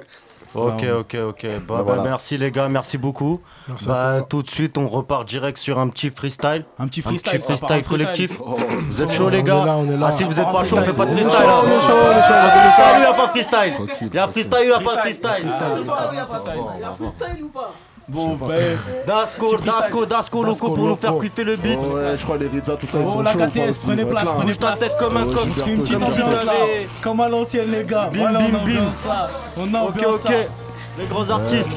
Ok, 0.55 0.83
ok, 0.99 1.17
ok. 1.29 1.43
Bah, 1.45 1.49
Bah, 1.67 1.75
bah, 1.77 1.81
voilà. 1.83 2.03
merci 2.03 2.37
les 2.37 2.51
gars, 2.51 2.67
merci 2.69 2.97
beaucoup. 2.97 3.39
Merci 3.67 3.87
bah, 3.87 4.21
tout 4.27 4.41
de 4.41 4.49
suite, 4.49 4.77
on 4.77 4.87
repart 4.87 5.27
direct 5.27 5.57
sur 5.57 5.77
un 5.79 5.87
petit 5.89 6.09
freestyle. 6.09 6.65
Un 6.79 6.87
petit 6.87 7.01
freestyle, 7.01 7.35
Un 7.35 7.39
petit 7.39 7.43
freestyle 7.45 7.83
collectif. 7.83 8.37
freestyle. 8.37 8.77
Vous 8.89 9.01
êtes 9.01 9.09
Oh, 9.11 9.13
chaud 9.13 9.29
les 9.29 9.43
gars 9.43 9.63
là. 9.63 9.77
Ah, 10.03 10.11
si 10.11 10.23
vous 10.23 10.39
êtes 10.39 10.51
pas 10.51 10.63
chaud, 10.63 10.77
on 10.77 10.81
fait 10.83 10.97
pas 10.97 11.05
de 11.05 11.11
freestyle. 11.11 11.31
freestyle. 11.31 11.53
On 11.63 11.67
est 11.67 11.81
chaud, 11.81 11.93
on 11.93 12.17
est 12.17 12.23
chaud, 12.23 12.33
on 12.33 12.49
est 12.49 12.71
chaud. 12.71 12.95
Lui, 12.95 12.99
il 12.99 13.03
y 13.03 13.05
a 13.05 13.13
pas 13.13 13.27
freestyle. 13.27 13.73
Il 14.01 14.15
y 14.15 14.19
a 14.19 14.27
freestyle, 14.27 14.59
il 14.63 14.69
y 14.69 14.71
a 14.71 14.79
pas 14.79 14.97
freestyle. 15.01 15.31
Il 15.43 15.49
y 16.81 16.83
a 16.83 16.91
freestyle 16.93 17.43
ou 17.43 17.49
pas? 17.49 17.71
Bon, 18.09 18.35
ben. 18.35 18.77
Dasco, 19.05 19.57
Dasco, 19.57 20.05
Dasco, 20.05 20.43
loco 20.43 20.71
pour 20.71 20.77
nous 20.87 20.95
faire 20.95 21.19
kiffer 21.19 21.43
le 21.43 21.55
beat. 21.55 21.77
Ouais, 21.77 22.17
je 22.17 22.23
crois 22.23 22.37
les 22.37 22.47
Ritza, 22.47 22.75
tout 22.75 22.87
ça, 22.87 22.97
ils 22.99 23.05
Oh 23.07 23.11
sont 23.11 23.21
la 23.21 23.33
KTS, 23.33 23.85
prenez 23.85 24.03
place, 24.05 24.25
prenez 24.25 24.53
place. 24.55 24.79
tête 24.79 24.95
comme 24.97 25.15
un 25.17 25.25
coq. 25.25 25.49
fait 25.53 25.71
une 25.71 25.81
petite 25.81 25.95
ambiance 25.95 26.43
là, 26.43 26.53
comme 27.03 27.19
à 27.19 27.29
l'ancienne 27.29 27.69
les 27.71 27.83
gars. 27.85 28.09
Bim, 28.11 28.31
bim, 28.33 28.39
on 28.39 28.65
bim. 28.65 28.81
On 29.57 29.63
Ok, 29.85 29.89
ambiance 29.89 30.15
ok. 30.15 30.27
ça. 30.27 30.33
Les 30.97 31.05
grands 31.05 31.29
artistes. 31.29 31.69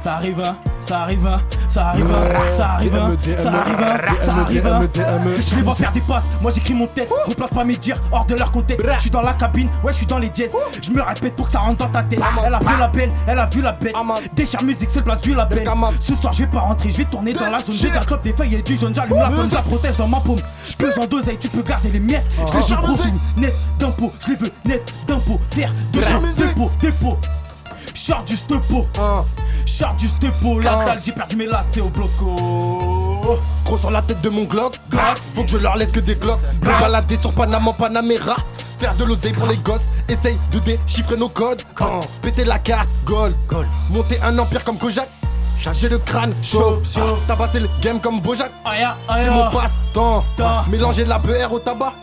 Ça 0.01 0.13
arrive, 0.13 0.41
hein, 0.43 0.57
ça 0.79 1.01
arrive, 1.01 1.27
hein, 1.27 1.41
ça 1.67 1.89
arrive, 1.89 2.07
hein, 2.11 2.49
ça 2.49 2.69
arrive, 2.71 2.95
hein, 2.95 3.15
ça 3.37 3.49
arrive, 3.51 3.79
hein, 3.79 4.17
ça 4.19 4.31
arrive, 4.31 4.65
hein. 4.65 4.81
Je 5.39 5.55
les 5.57 5.61
vois 5.61 5.75
faire 5.75 5.91
des 5.91 6.01
passes, 6.01 6.23
moi 6.41 6.51
j'écris 6.51 6.73
mon 6.73 6.87
texte, 6.87 7.13
replace 7.27 7.51
pas 7.51 7.63
mes 7.63 7.75
dires 7.75 7.97
hors 8.11 8.25
de 8.25 8.33
leur 8.33 8.51
contexte. 8.51 8.83
Je 8.95 8.99
suis 8.99 9.11
dans 9.11 9.21
la 9.21 9.33
cabine, 9.33 9.69
ouais, 9.83 9.93
je 9.93 9.97
suis 9.97 10.07
dans 10.07 10.17
les 10.17 10.31
jazz. 10.33 10.49
Je 10.81 10.89
me 10.89 11.03
répète 11.03 11.35
pour 11.35 11.45
que 11.45 11.51
ça 11.51 11.59
rentre 11.59 11.85
dans 11.85 11.91
ta 11.91 12.01
tête. 12.01 12.19
Elle 12.43 12.53
a 12.55 12.57
vu 12.57 12.79
la 12.79 12.87
belle, 12.87 13.11
elle 13.27 13.37
a 13.37 13.45
vu 13.45 13.61
la 13.61 13.73
bête. 13.73 13.93
Déchire 14.33 14.63
musique, 14.63 14.89
c'est 14.91 14.99
le 14.99 15.05
place 15.05 15.21
du 15.21 15.35
label. 15.35 15.69
Ce 15.99 16.15
soir, 16.15 16.33
je 16.33 16.39
vais 16.39 16.47
pas 16.47 16.61
rentrer, 16.61 16.89
je 16.89 16.97
vais 16.97 17.05
tourner 17.05 17.33
dans 17.33 17.51
la 17.51 17.59
zone. 17.59 17.75
J'ai 17.75 17.91
d'un 17.91 17.99
club, 17.99 18.21
des 18.21 18.33
feuilles 18.33 18.55
et 18.55 18.61
du 18.63 18.75
jaune, 18.75 18.95
j'allume 18.95 19.19
la 19.19 19.29
pomme, 19.29 19.49
ça 19.51 19.61
protège 19.61 19.97
dans 19.97 20.07
ma 20.07 20.19
paume. 20.19 20.39
Je 20.67 20.75
besoin 20.77 21.05
d'oseille, 21.05 21.37
tu 21.37 21.47
peux 21.47 21.61
garder 21.61 21.91
les 21.91 21.99
miettes. 21.99 22.25
Je 22.47 22.53
les 22.53 22.75
veux 22.75 22.81
gros 22.81 23.03
net 23.37 23.53
d'impôts, 23.77 24.11
je 24.19 24.31
les 24.31 24.35
veux 24.35 24.51
net 24.65 24.93
d'impôts. 25.05 25.39
Faire 25.51 25.71
de 25.93 26.41
dépôt, 26.41 26.71
dépôt. 26.79 27.19
Short 27.93 28.25
du 28.27 28.35
stepo, 28.37 28.87
short 29.65 29.97
du 29.97 30.07
stepo, 30.07 30.59
la 30.59 30.85
dalle, 30.85 31.01
j'ai 31.05 31.11
perdu 31.11 31.35
mes 31.35 31.45
lacets 31.45 31.81
au 31.81 31.89
bloco. 31.89 33.39
Gros 33.65 33.77
sur 33.77 33.91
la 33.91 34.01
tête 34.01 34.21
de 34.21 34.29
mon 34.29 34.43
Glock. 34.45 34.75
Faut 35.35 35.43
que 35.43 35.49
je 35.49 35.57
leur 35.57 35.75
laisse 35.75 35.91
que 35.91 35.99
des 35.99 36.15
glocks. 36.15 36.39
Me 36.61 36.79
balader 36.79 37.17
sur 37.17 37.33
Panama, 37.33 37.71
Panamera. 37.73 38.35
Faire 38.79 38.95
de 38.95 39.03
l'oseille 39.03 39.33
pour 39.33 39.47
les 39.47 39.57
gosses. 39.57 39.91
Essaye 40.07 40.39
de 40.51 40.59
déchiffrer 40.59 41.15
nos 41.15 41.29
codes. 41.29 41.61
Ah, 41.79 41.99
péter 42.21 42.45
la 42.45 42.59
carte, 42.59 42.89
goal. 43.05 43.31
Monter 43.91 44.19
un 44.23 44.37
empire 44.39 44.63
comme 44.63 44.77
Kojak. 44.77 45.07
J'ai 45.73 45.89
le 45.89 45.99
crâne 45.99 46.33
chaud. 46.41 46.81
Tabasser 47.27 47.59
le 47.59 47.69
game 47.81 47.99
comme 47.99 48.19
Bojack. 48.19 48.51
C'est 48.65 49.29
mon 49.29 49.51
passe-temps. 49.51 50.25
Mélanger 50.69 51.05
la 51.05 51.19
beurre 51.19 51.53
au 51.53 51.59
tabac. 51.59 51.93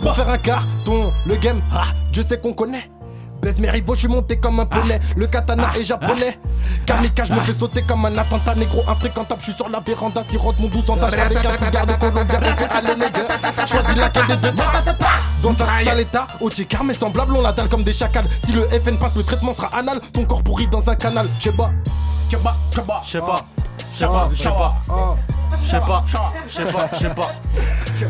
Pour 0.00 0.14
faire 0.14 0.28
un 0.28 0.38
carton. 0.38 1.12
Le 1.26 1.36
game, 1.36 1.60
ah, 1.72 1.86
je 2.12 2.22
sais 2.22 2.38
qu'on 2.38 2.52
connaît. 2.52 2.88
Baise 3.40 3.58
mes 3.58 3.70
rivaux, 3.70 3.94
je 3.94 4.00
suis 4.00 4.08
monté 4.08 4.36
comme 4.36 4.60
un 4.60 4.66
poney. 4.66 4.98
Le 5.16 5.26
katana 5.26 5.70
est 5.78 5.82
japonais. 5.82 6.38
Kamika, 6.86 7.24
je 7.24 7.32
me 7.32 7.40
fais 7.40 7.52
sauter 7.52 7.82
comme 7.82 8.04
un 8.04 8.16
attentat 8.18 8.54
négro 8.54 8.82
infréquentable. 8.88 9.40
Je 9.40 9.44
suis 9.46 9.54
sur 9.54 9.68
la 9.68 9.80
véranda, 9.80 10.22
sirote 10.28 10.58
mon 10.58 10.68
doux 10.68 10.82
sandage 10.82 11.14
avec 11.14 11.38
un 11.44 11.58
cigare 11.58 11.86
de. 11.86 11.92
Donc, 11.92 12.68
allez, 12.70 12.94
les 12.94 13.10
gars, 13.10 13.66
choisis 13.66 13.96
laquelle 13.96 14.26
des 14.26 14.36
deux. 14.36 14.52
Dans 15.42 15.50
un 15.50 15.84
sale 15.84 16.00
état, 16.00 16.26
au 16.40 16.48
car 16.48 16.84
mais 16.84 16.94
semblable, 16.94 17.34
on 17.36 17.40
la 17.40 17.52
dalle 17.52 17.68
comme 17.68 17.82
des 17.82 17.92
chacals. 17.92 18.28
Si 18.44 18.52
le 18.52 18.62
FN 18.62 18.98
passe, 18.98 19.16
le 19.16 19.22
traitement 19.22 19.52
sera 19.52 19.68
anal. 19.78 20.00
Ton 20.12 20.24
corps 20.24 20.42
pourri 20.42 20.66
dans 20.66 20.88
un 20.90 20.94
canal. 20.94 21.28
J'sais 21.38 21.52
Tchaba, 22.30 22.56
tchaba. 22.70 23.02
Je 23.04 23.10
sais 23.10 24.48
pas, 24.48 24.76
je 25.70 25.76
sais 25.76 25.80
pas, 25.80 26.04
je 26.92 26.98
sais 26.98 27.08
pas. 27.14 27.30
Je 27.94 28.06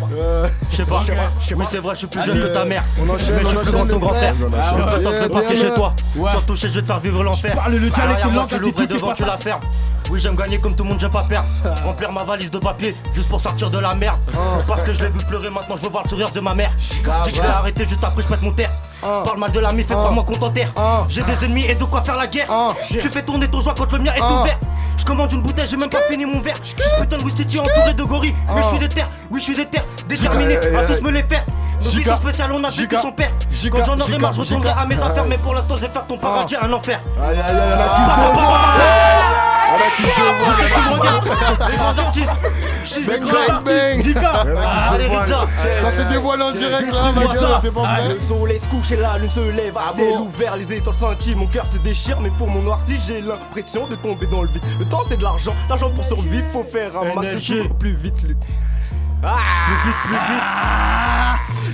sais 0.77 0.85
pas, 0.85 1.01
je 1.01 1.07
sais 1.07 1.15
pas, 1.15 1.31
mais 1.59 1.65
c'est 1.71 1.79
vrai, 1.79 1.95
je 1.95 1.99
suis 1.99 2.07
plus 2.07 2.23
jeune 2.25 2.41
que 2.41 2.55
ta 2.55 2.65
mère. 2.65 2.85
On 3.01 3.09
enchaîne, 3.09 3.35
Mais 3.37 3.41
je 3.43 3.47
suis 3.49 3.57
plus 3.59 3.73
grand 3.73 3.85
que 3.87 3.91
ton 3.91 3.99
grand 3.99 4.09
frère. 4.15 4.35
frères. 4.35 4.51
Je 4.71 5.01
Bien, 5.01 5.29
passer 5.29 5.53
bien. 5.55 5.63
chez 5.63 5.75
toi. 5.75 5.95
Surtout 6.31 6.57
chez 6.57 6.69
je 6.69 6.75
vais 6.75 6.83
te 6.83 6.87
faire 6.87 7.01
vivre 7.01 7.23
l'enfer. 7.25 7.55
parle 7.55 7.73
le 7.75 7.91
dialecte 7.91 8.25
langage 8.25 8.49
tu 8.49 8.59
l'ouvres 8.59 8.87
devant, 8.87 9.13
tu 9.15 9.25
la 9.25 9.37
fermes. 9.37 9.61
Oui, 10.11 10.19
j'aime 10.19 10.35
gagner 10.37 10.59
comme 10.59 10.75
tout 10.75 10.83
le 10.85 10.91
monde, 10.91 11.01
j'aime 11.01 11.11
pas 11.11 11.23
perdre. 11.25 11.49
Remplir 11.85 12.11
ma 12.13 12.25
valise 12.25 12.51
de 12.51 12.59
papier 12.59 12.97
juste 13.15 13.29
pour 13.29 13.41
sortir 13.41 13.71
de 13.71 13.79
la 13.79 13.95
merde. 13.95 14.19
Parce 14.67 14.83
que 14.83 14.93
je 14.93 15.01
l'ai 15.05 15.11
vu 15.11 15.19
pleurer, 15.19 15.51
maintenant 15.51 15.77
je 15.77 15.83
veux 15.83 15.91
voir 15.91 16.03
le 16.05 16.09
sourire 16.09 16.31
de 16.31 16.41
ma 16.41 16.55
mère. 16.55 16.71
Je 16.79 17.41
vais 17.41 17.47
arrêter 17.49 17.85
juste 17.87 18.03
après, 18.03 18.23
je 18.23 18.29
pète 18.29 18.43
mon 18.43 18.53
terre. 18.53 18.71
Parle 19.01 19.39
mal 19.39 19.51
de 19.51 19.61
l'ami, 19.61 19.83
fais 19.85 19.95
pas 19.95 20.11
moi 20.11 20.25
contenter. 20.25 20.67
J'ai 21.09 21.23
des 21.23 21.45
ennemis 21.45 21.65
et 21.67 21.75
de 21.75 21.85
quoi 21.85 22.03
faire 22.03 22.17
la 22.17 22.27
guerre. 22.27 22.49
Tu 22.89 23.01
fais 23.09 23.23
tourner 23.23 23.49
ton 23.49 23.61
joint 23.61 23.75
quand 23.77 23.91
le 23.93 23.99
mien 23.99 24.13
est 24.15 24.23
ouvert. 24.23 24.59
Je 24.97 25.05
commande 25.07 25.33
une 25.33 25.41
bouteille, 25.41 25.67
j'ai 25.67 25.79
même 25.79 25.89
pas 25.89 26.03
fini 26.11 26.27
mon 26.27 26.41
verre. 26.41 26.57
Je 26.63 26.75
putain 26.75 27.17
de 27.17 27.31
City 27.31 27.59
entouré 27.59 27.95
de 27.95 28.03
gorilles. 28.03 28.35
Mais 28.55 28.63
je 28.63 28.69
suis 28.69 28.79
déter, 28.79 29.05
oui, 29.31 29.41
je 29.41 29.45
suis 29.45 29.55
déter, 29.55 29.81
déterminé 30.07 30.57
à 30.57 30.85
tous 30.85 31.01
me 31.01 31.11
les 31.11 31.23
faire. 31.23 31.45
Nos 31.83 31.91
vies 31.91 32.05
sont 32.05 32.17
spéciales, 32.17 32.53
on 32.53 32.63
a 32.63 32.69
vécu 32.69 32.97
son 33.01 33.13
père. 33.13 33.33
Quand 33.73 33.85
j'en 33.85 33.99
aurai 33.99 34.19
marre, 34.19 34.35
je 34.35 34.41
retournerai 34.41 34.73
à 34.79 34.85
mes 34.85 35.01
affaires. 35.01 35.25
Mais 35.27 35.39
pour 35.39 35.55
l'instant, 35.55 35.77
je 35.77 35.83
vais 35.83 35.89
faire 35.89 36.07
ton 36.07 36.19
paradis 36.19 36.57
un 36.61 36.71
enfer. 36.73 37.01
Aïe 37.27 37.39
aïe 37.39 37.57
aïe, 37.57 37.71
y'en 39.71 39.77
a 39.77 39.91
qui 39.97 40.03
se 40.03 40.21
voient. 40.21 40.47
Y'en 40.47 41.17
a 41.17 41.21
qui 41.21 41.29
se 41.29 41.35
voient. 41.55 41.69
Les 41.71 41.77
grands 41.77 41.99
artistes. 41.99 43.07
Bang 43.07 43.21
bang 43.21 43.65
bang. 43.65 44.03
Jika. 44.03 44.21
Y'en 44.21 44.31
a 44.31 44.45
qui 44.45 44.79
se 44.79 44.89
Allez, 44.89 45.05
dévoilent. 45.05 45.23
Ritza. 45.23 45.47
Ça 45.81 45.91
s'est 45.91 46.05
dévoilé 46.07 46.43
en 46.43 46.53
direct 46.53 46.93
là, 46.93 47.13
ma 47.13 47.35
gueule, 47.35 47.61
t'es 47.63 47.71
pas 47.71 47.83
prêt 47.83 48.09
Le 48.09 48.19
soleil 48.19 48.61
se 48.61 48.69
couche 48.69 48.93
et 48.93 48.97
la 48.97 49.19
lune 49.19 49.31
se 49.31 49.41
lève 49.41 49.75
Ah 49.77 49.93
bon 49.97 50.21
ouvert, 50.21 50.57
les 50.57 50.73
étoiles 50.73 50.97
scintillent, 50.97 51.35
mon 51.35 51.47
cœur 51.47 51.67
se 51.67 51.79
déchire, 51.79 52.21
mais 52.21 52.31
pour 52.31 52.49
mon 52.49 52.63
noirci, 52.63 52.97
j'ai 53.07 53.21
l'impression 53.21 53.87
de 53.87 53.95
tomber 53.97 54.27
dans 54.27 54.43
le 54.43 54.49
vide. 54.49 54.63
Le 54.79 54.85
temps 54.87 55.03
c'est 55.09 55.17
de 55.17 55.23
l'argent, 55.23 55.55
l'argent 55.69 55.91
pour 55.91 56.05
survivre, 56.05 56.45
faut 56.53 56.65
faire 56.65 56.93
un 56.97 57.33
toujours 57.33 57.69
plus 57.79 57.95
vite. 57.95 58.15
Ah 59.23 59.37
Plus 59.67 59.91
vite, 59.91 59.97
plus 60.05 60.13
vite. 60.13 60.43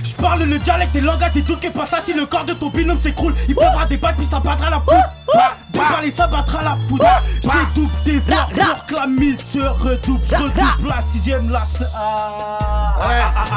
Je 0.03 0.21
parle 0.21 0.43
le 0.43 0.57
dialecte 0.59 0.95
et 0.95 1.01
langage 1.01 1.31
des 1.31 1.43
trucs 1.43 1.63
et 1.63 1.69
pas 1.69 1.85
ça 1.85 1.99
si 2.03 2.13
le 2.13 2.25
corps 2.25 2.43
de 2.43 2.53
ton 2.53 2.69
binôme 2.69 2.99
s'écroule. 3.01 3.33
Il 3.47 3.55
pleuvra 3.55 3.85
des 3.85 3.97
balles 3.97 4.15
puis 4.17 4.25
ça 4.25 4.39
battra 4.39 4.69
la 4.69 4.79
foudre. 4.81 4.97
Déballer 6.07 6.11
ça 6.11 6.27
battra 6.27 6.63
la 6.63 6.77
foudre. 6.87 7.05
Je 7.43 7.49
dédouble 7.49 7.91
tes 8.03 8.19
voix 8.19 8.47
pour 8.47 8.85
que 8.85 8.95
la 8.95 9.07
mise 9.07 9.39
se 9.53 9.59
redouble. 9.59 10.21
Redouble 10.31 10.87
la 10.87 11.01
sixième 11.01 11.49
la 11.49 11.63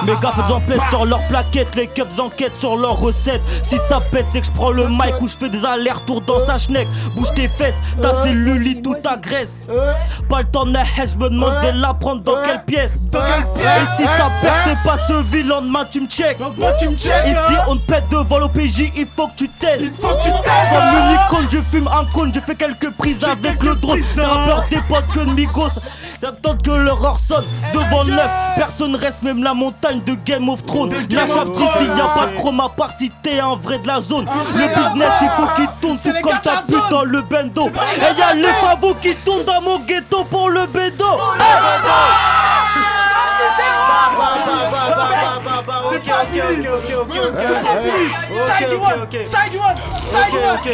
Mes 0.05 0.17
gars 0.21 0.33
en 0.51 0.61
pète 0.61 0.81
sur 0.89 1.05
leurs 1.05 1.27
plaquettes, 1.29 1.75
les 1.77 1.87
keufs 1.87 2.19
enquêtent 2.19 2.57
sur 2.57 2.77
leurs 2.77 2.99
recettes. 2.99 3.43
Si 3.63 3.77
ça 3.89 4.01
pète, 4.01 4.27
c'est 4.33 4.41
que 4.41 4.47
je 4.47 4.53
prends 4.53 4.71
le 4.71 4.89
mic 4.89 5.21
ou 5.21 5.29
je 5.29 5.37
fais 5.37 5.49
des 5.49 5.65
allers-retours 5.65 6.23
dans 6.23 6.45
sa 6.47 6.59
schneck. 6.59 6.89
Bouge 7.15 7.33
tes 7.35 7.49
fesses, 7.49 7.77
ta 8.01 8.13
cellulite 8.23 8.87
ou 8.87 8.95
ta 8.95 9.17
graisse. 9.17 9.67
Pas 10.29 10.41
le 10.41 10.51
temps 10.51 10.67
de 10.67 10.73
je 10.73 11.17
me 11.17 11.29
demande 11.31 11.55
de 11.63 11.81
la 11.81 11.95
prendre 11.95 12.23
dans 12.23 12.37
quelle 12.45 12.63
pièce. 12.65 13.07
Et 13.15 13.97
si 13.97 14.05
ça 14.05 14.31
pète, 14.41 14.53
c'est 14.65 14.89
pas 14.89 14.97
ce 15.07 15.23
vil 15.31 15.47
lendemain, 15.47 15.87
tu 15.91 16.01
me 16.01 16.07
check. 16.07 16.39
Ici, 16.81 17.55
on 17.69 17.77
te 17.77 17.87
pète 17.87 18.09
devant 18.11 18.39
l'OPJ, 18.39 18.93
il 18.97 19.07
faut 19.07 19.29
que 19.29 19.37
tu 19.37 19.49
t'aides. 19.49 19.81
Il 19.83 19.91
faut 19.91 20.09
que 20.09 20.25
tu 20.25 20.31
Comme 20.31 20.99
une 20.99 21.15
icône, 21.15 21.47
je 21.51 21.59
fume 21.71 21.89
un 21.89 22.05
cône, 22.13 22.33
je 22.41 22.47
fais 22.47 22.55
quelques 22.55 22.91
prises 22.91 23.25
avec 23.25 23.63
le 23.63 23.75
drone. 23.75 24.03
T'as 24.15 24.47
peur 24.47 24.65
des 24.71 24.81
potes 24.89 25.07
que 25.13 25.21
de 25.21 25.33
Migos. 25.33 25.69
70 26.21 26.63
que 26.63 26.71
l'heure 26.71 27.19
sonne 27.19 27.45
devant 27.73 28.03
le 28.03 28.13
neuf. 28.13 28.31
Personne 28.57 28.95
reste, 28.95 29.23
même 29.23 29.43
la 29.43 29.55
montagne 29.55 30.03
de 30.05 30.15
Game 30.25 30.49
of 30.49 30.63
Thrones. 30.65 30.93
La 31.11 31.27
chape 31.27 31.51
d'ici, 31.51 31.85
y 31.85 32.01
a 32.01 32.09
pas 32.15 32.27
de 32.27 32.37
chrome 32.37 32.61
à 32.61 32.69
part 32.69 32.93
si 32.99 33.11
t'es 33.23 33.41
un 33.41 33.57
vrai 33.57 33.79
de 33.79 33.87
la 33.87 34.01
zone. 34.01 34.27
Le 34.53 34.67
business, 34.67 35.13
il 35.23 35.29
faut 35.29 35.49
qu'il 35.57 35.69
tourne, 35.81 35.99
tout 35.99 36.23
comme 36.23 36.41
ta 36.43 36.63
pute 36.67 36.91
dans 36.91 37.05
le 37.05 37.23
bendo. 37.23 37.69
Et 37.69 38.19
y 38.19 38.23
a 38.23 38.35
les 38.35 38.53
favos 38.61 38.95
qui 39.01 39.15
tournent 39.17 39.45
dans 39.45 39.63
mon 39.63 39.79
ghetto 39.81 40.25
pour 40.25 40.51
le 40.51 40.67
bédo. 40.67 41.07
Ok, 46.51 46.67
ok, 46.67 46.91
ok, 46.93 47.17
ok, 47.17 47.31
ok. 47.31 48.31
Side 48.47 48.75
Ok, 48.75 48.83
one, 48.83 49.03
ok, 49.03 49.15
ok. 49.15 49.27
side 49.27 49.57
one, 49.59 49.77
side 50.11 50.29
Ok, 50.29 50.35
one. 50.35 50.55
ok. 50.55 50.69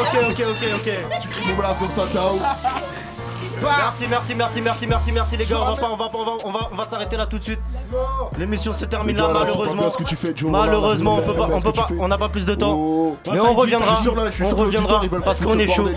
Ok, 0.00 0.14
ok, 0.30 0.40
ok, 0.50 0.62
ok. 0.74 0.88
Tu 1.20 1.28
cries 1.28 1.46
mon 1.48 1.54
blast 1.56 1.78
comme 1.78 1.90
ça, 1.90 2.06
Tao. 2.12 2.38
Merci, 3.62 4.06
merci, 4.08 4.34
merci, 4.34 4.60
merci, 4.60 4.86
merci, 4.86 5.12
merci 5.12 5.36
les 5.36 5.44
gars. 5.44 5.60
On 5.60 5.72
va 5.72 5.76
pas, 5.76 5.90
on 5.90 5.96
va 5.96 6.08
pas, 6.08 6.18
on 6.18 6.24
va, 6.24 6.32
on 6.44 6.50
va, 6.50 6.68
on 6.72 6.76
va 6.76 6.84
s'arrêter 6.88 7.16
là 7.16 7.26
tout 7.26 7.38
de 7.38 7.44
suite. 7.44 7.60
L'émission 8.38 8.72
se 8.72 8.84
termine 8.84 9.16
là 9.16 9.28
malheureusement. 9.32 9.74
bien 9.74 9.90
ce 9.90 9.96
que 9.96 10.04
tu 10.04 10.16
fais, 10.16 10.32
Joe. 10.34 10.50
Malheureusement, 10.50 11.16
on 11.16 11.22
peut 11.22 11.34
pas, 11.34 11.48
on 11.50 11.60
peut 11.60 11.72
pas, 11.72 11.88
on 11.98 12.08
n'a 12.08 12.18
pas 12.18 12.28
plus 12.28 12.44
de 12.44 12.54
temps. 12.54 12.74
Oh. 12.76 13.16
Mais 13.26 13.40
Ouais, 13.40 13.48
on 13.48 13.54
reviendra. 13.54 13.94
On 14.42 14.56
reviendra 14.56 15.02
parce 15.24 15.40
qu'on 15.40 15.58
est 15.58 15.68
chaud. 15.68 15.88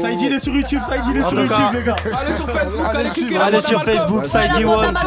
Saïdi, 0.00 0.26
il 0.26 0.32
est 0.32 0.40
sur 0.40 0.54
YouTube, 0.54 0.80
Saïdi, 0.88 1.10
il 1.10 1.16
est 1.18 1.22
sur 1.22 1.40
YouTube, 1.40 1.56
les 1.74 1.82
gars. 1.82 1.96
Allez 2.20 2.32
sur 2.32 2.48
Facebook, 2.50 2.86
allez 2.94 3.10
cliquer 3.10 3.36
Allez 3.36 3.60
sur. 3.60 3.80
Facebook, 3.82 4.26
Saïdi 4.26 4.64
One. 4.64 4.96
À 4.96 5.00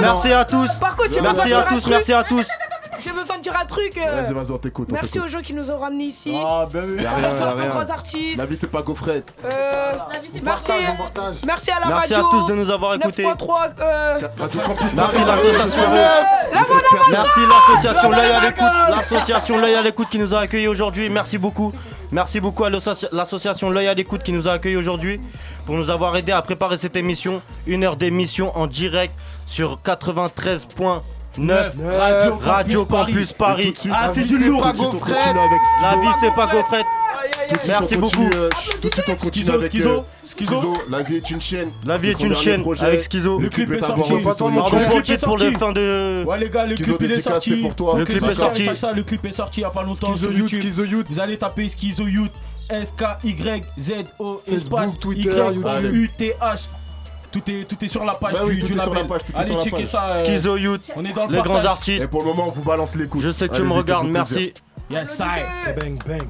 Merci 0.00 0.32
à 0.32 0.44
tous. 0.44 0.70
Merci 1.22 1.52
à 1.52 1.62
tous, 1.62 1.86
merci 1.86 2.12
à 2.12 2.24
tous. 2.24 2.46
J'ai 3.02 3.10
besoin 3.12 3.36
de 3.38 3.42
dire 3.42 3.56
un 3.60 3.64
truc. 3.64 3.96
euh, 3.98 4.22
Vas-y, 4.22 4.32
vas-y, 4.34 4.50
on 4.52 4.58
t'écoute. 4.58 4.88
on 4.90 4.94
Merci 4.94 5.12
t'écoute. 5.12 5.26
aux 5.26 5.28
gens 5.30 5.40
qui 5.42 5.54
nous 5.54 5.70
ont 5.70 5.78
ramenés 5.78 6.04
ici. 6.04 6.34
Ah, 6.44 6.66
ben 6.72 6.84
oui. 6.86 7.02
Y'a 7.02 7.12
On 7.12 7.16
rien, 7.16 7.28
reçoit 7.30 7.46
y'a 7.46 7.54
de 7.54 7.60
rien. 7.60 7.70
grands 7.70 7.90
artistes. 7.90 8.36
La 8.36 8.46
vie, 8.46 8.56
c'est 8.56 8.70
pas 8.70 8.82
gaufrette. 8.82 9.32
Euh, 9.44 9.92
merci, 10.42 10.70
merci 11.46 11.70
à 11.70 11.80
la 11.80 11.86
Merci 11.86 12.14
à 12.14 12.22
radio. 12.22 12.30
tous 12.30 12.46
de 12.46 12.54
nous 12.54 12.70
avoir 12.70 12.94
écoutés. 12.94 13.24
9.3, 13.24 13.74
euh, 13.80 14.18
Radio 14.38 14.60
Campus 14.60 14.92
Merci 14.94 15.20
Paris, 15.20 15.24
l'association. 15.26 15.90
La. 15.92 16.24
Merci 17.10 17.40
l'association 17.48 18.10
L'œil 18.10 18.30
à 18.30 18.40
l'écoute, 18.40 18.72
l'association 18.90 19.58
L'œil 19.58 19.74
à 19.74 19.82
l'écoute 19.82 20.08
qui 20.08 20.18
nous 20.18 20.34
a 20.34 20.40
accueillis 20.40 20.68
aujourd'hui. 20.68 21.08
Merci 21.10 21.38
beaucoup. 21.38 21.72
Merci 22.12 22.38
beaucoup 22.40 22.64
à 22.64 22.70
l'associ- 22.70 23.08
l'association 23.12 23.70
L'œil 23.70 23.88
à 23.88 23.94
l'écoute 23.94 24.22
qui 24.22 24.32
nous 24.32 24.46
a 24.48 24.52
accueillis 24.52 24.76
aujourd'hui 24.76 25.20
pour 25.66 25.74
nous 25.74 25.90
avoir 25.90 26.16
aidé 26.16 26.32
à 26.32 26.40
préparer 26.42 26.76
cette 26.76 26.96
émission. 26.96 27.42
Une 27.66 27.82
heure 27.84 27.96
d'émission 27.96 28.56
en 28.56 28.66
direct 28.66 29.14
sur 29.46 29.80
93.9 31.38 31.96
Radio 31.96 32.36
Radio 32.40 32.84
Campus 32.84 33.14
Campus 33.14 33.32
Paris. 33.32 33.72
Paris. 33.72 33.74
Ah, 33.92 34.06
la 34.08 34.14
c'est 34.14 34.20
vie, 34.20 34.26
du 34.28 34.42
c'est 34.42 34.48
lourd. 34.48 34.66
Avec 34.66 34.80
La 34.80 35.96
vie 36.00 36.08
c'est 36.20 36.34
pas 36.34 36.46
gaufrette. 36.46 36.86
Tout 37.48 37.54
de 37.56 37.60
suite, 37.60 37.68
Merci 37.78 37.96
on 37.96 38.00
continue, 38.00 38.24
beaucoup. 38.28 38.36
euh, 38.36 38.48
Tout 38.80 38.88
de 38.88 38.94
suite, 38.94 39.04
on 39.08 39.16
continue 39.16 39.44
Schizo, 39.44 39.52
avec 39.52 39.72
Schizo, 39.72 39.88
euh, 39.90 40.00
Schizo. 40.24 40.54
Schizo. 40.56 40.72
La 40.90 41.02
vie 41.02 41.16
est 41.16 41.30
une 41.30 41.40
chienne. 41.40 41.70
La 41.84 41.96
vie 41.96 42.08
est 42.08 42.20
une 42.20 42.62
projet. 42.62 42.84
avec 42.86 43.02
Schizo. 43.02 43.38
Le 43.38 43.48
clip 43.48 43.72
est 43.72 43.80
sorti. 43.80 44.10
bon 44.10 45.00
titre 45.02 45.24
pour 45.26 45.36
le 45.38 45.52
fin 45.52 45.72
de. 45.72 46.24
Ouais 46.24 46.38
les 46.38 46.50
gars, 46.50 46.66
le 46.66 46.74
clip 46.74 46.96
il 47.00 47.12
est 47.12 47.22
sorti. 47.22 47.50
c'est 47.50 47.56
pour 47.56 47.74
toi. 47.74 47.98
Le 47.98 48.04
clip 48.04 48.22
est 48.22 48.34
sorti. 48.34 48.68
le 48.94 49.02
clip 49.02 49.24
est 49.26 49.32
sorti 49.32 49.60
il 49.60 49.62
y 49.62 49.66
a 49.66 49.70
pas 49.70 49.82
longtemps 49.82 50.12
Schizo 50.14 50.30
sur 50.30 50.32
Youth, 50.32 50.50
YouTube. 50.52 50.62
Schizo 50.62 50.84
Youth. 50.84 51.06
Vous 51.10 51.20
allez 51.20 51.36
taper 51.36 51.68
Schizo 51.68 52.06
Youth, 52.06 52.32
S 52.70 52.92
K 52.96 53.04
Y 53.24 53.64
Z 53.78 53.90
O 54.18 54.40
Facebook, 54.46 54.60
espace 54.80 54.98
Twitter, 54.98 55.30
Tout 57.34 57.50
est, 57.50 57.64
tout 57.64 57.84
est 57.84 57.88
sur 57.88 58.04
la 58.04 58.14
page 58.14 58.32
Bah 58.34 58.38
oui, 58.44 58.54
du, 58.54 58.60
tout 58.60 58.66
du 58.68 58.72
est 58.74 58.80
sur 58.80 58.94
la 58.94 59.02
label. 59.02 59.08
page, 59.18 59.24
tout 59.24 59.32
est 59.32 59.36
Allez 59.38 59.46
sur 59.48 59.56
la 59.58 59.64
checker 59.64 59.76
page. 59.78 59.86
ça. 59.88 60.04
euh, 60.12 60.24
Schizo 60.24 60.56
Youth, 60.56 60.82
on 60.94 61.04
est 61.04 61.12
dans 61.12 61.26
le 61.26 61.34
les 61.36 61.42
grands 61.42 61.64
artistes. 61.64 62.04
Et 62.04 62.06
pour 62.06 62.20
le 62.20 62.26
moment, 62.28 62.46
on 62.46 62.52
vous 62.52 62.62
balance 62.62 62.94
les 62.94 63.08
coups. 63.08 63.24
Je 63.24 63.30
sais 63.30 63.48
que 63.48 63.56
tu 63.56 63.62
me 63.62 63.72
regardes, 63.72 64.06
merci. 64.06 64.54
Yes, 64.88 65.10
side. 65.10 65.74
Bang, 65.76 65.98
bang. 66.06 66.28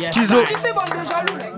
Yes, 0.00 0.12
Schizo. 0.12 0.42
Qui 0.42 0.54
c'est, 0.60 0.72
bande 0.72 0.84
de 0.90 1.08
jaloux, 1.08 1.54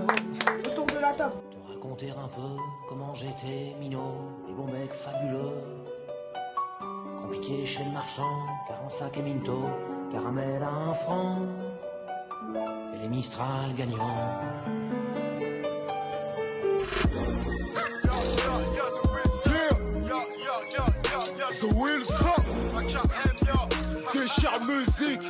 Autour 0.67 0.85
de 0.85 1.01
la 1.01 1.13
table? 1.13 1.33
raconter 1.73 2.11
un 2.11 2.27
peu 2.27 2.41
comment 2.87 3.13
j'étais 3.15 3.75
minot, 3.79 4.13
les 4.47 4.53
bons 4.53 4.65
mecs 4.71 4.93
fabuleux. 4.93 5.57
Compliqué 7.19 7.65
chez 7.65 7.83
le 7.83 7.91
marchand, 7.91 8.45
car 8.67 8.77
en 8.85 8.89
sac 8.91 9.17
et 9.17 9.21
minto, 9.23 9.63
caramel 10.11 10.61
à 10.61 10.89
un 10.91 10.93
franc, 10.93 11.39
et 12.93 13.01
les 13.01 13.07
Mistral 13.09 13.73
gagnants. 13.75 13.97
Wilson. 21.81 22.43
Déchire 24.13 24.61
musique 24.65 25.21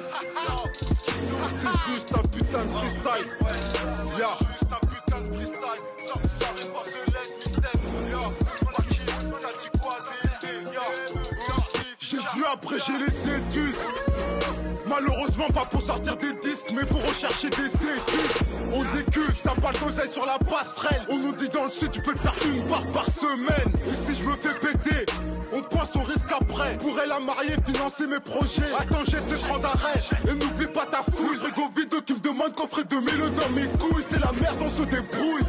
C'est 1.50 1.94
juste 1.94 2.10
un 2.14 2.28
putain 2.28 2.66
de 2.66 2.70
freestyle. 2.72 3.28
J'ai 12.02 12.18
dû 12.18 12.46
abréger 12.52 12.94
les 13.00 13.36
études. 13.38 13.76
Malheureusement 14.88 15.48
pas 15.54 15.66
pour 15.66 15.82
sortir 15.82 16.18
des 16.18 16.34
disques 16.42 16.74
mais 16.74 16.86
pour 16.86 17.02
rechercher 17.08 17.50
des 17.50 17.68
études. 17.68 18.48
On 18.74 18.84
décule, 18.94 19.34
ça 19.34 19.54
parle 19.62 19.78
d'oseille 19.80 20.10
sur 20.10 20.26
la 20.26 20.38
passerelle. 20.38 21.02
On 21.08 21.18
nous 21.18 21.34
dit 21.34 21.48
dans 21.48 21.64
le 21.64 21.72
sud 21.72 21.92
tu 21.92 22.02
peux 22.02 22.14
te 22.14 22.20
faire 22.20 22.36
une 22.46 22.68
barre 22.68 22.86
par 22.88 23.06
semaine. 23.06 23.74
Et 23.88 23.96
si 23.96 24.16
je 24.16 24.24
me 24.24 24.36
fais 24.36 24.54
péter 24.60 25.06
on 25.54 25.62
pense 25.62 25.96
au 25.96 26.02
risque 26.02 26.21
après 26.32 26.78
Pourrais 26.78 27.08
la 27.08 27.20
marier, 27.20 27.56
financer 27.66 28.08
mes 28.08 28.20
projets. 28.20 28.72
Attends 28.80 29.04
j'ai 29.06 29.18
ce 29.18 29.40
cran 29.44 29.60
d'arrêt 29.60 30.00
Et 30.30 30.34
n'oublie 30.34 30.68
pas 30.68 30.86
ta 30.86 31.04
fouille. 31.04 31.38
Frigo 31.38 31.70
vide 31.76 32.06
qui 32.06 32.14
me 32.14 32.20
demande 32.20 32.56
qu'on 32.56 32.68
ferait 32.68 32.84
2000 32.86 33.18
dans 33.36 33.50
mes 33.50 33.68
couilles. 33.80 34.04
C'est 34.08 34.20
la 34.20 34.32
merde, 34.40 34.58
on 34.62 34.70
se 34.70 34.86
débrouille. 34.86 35.44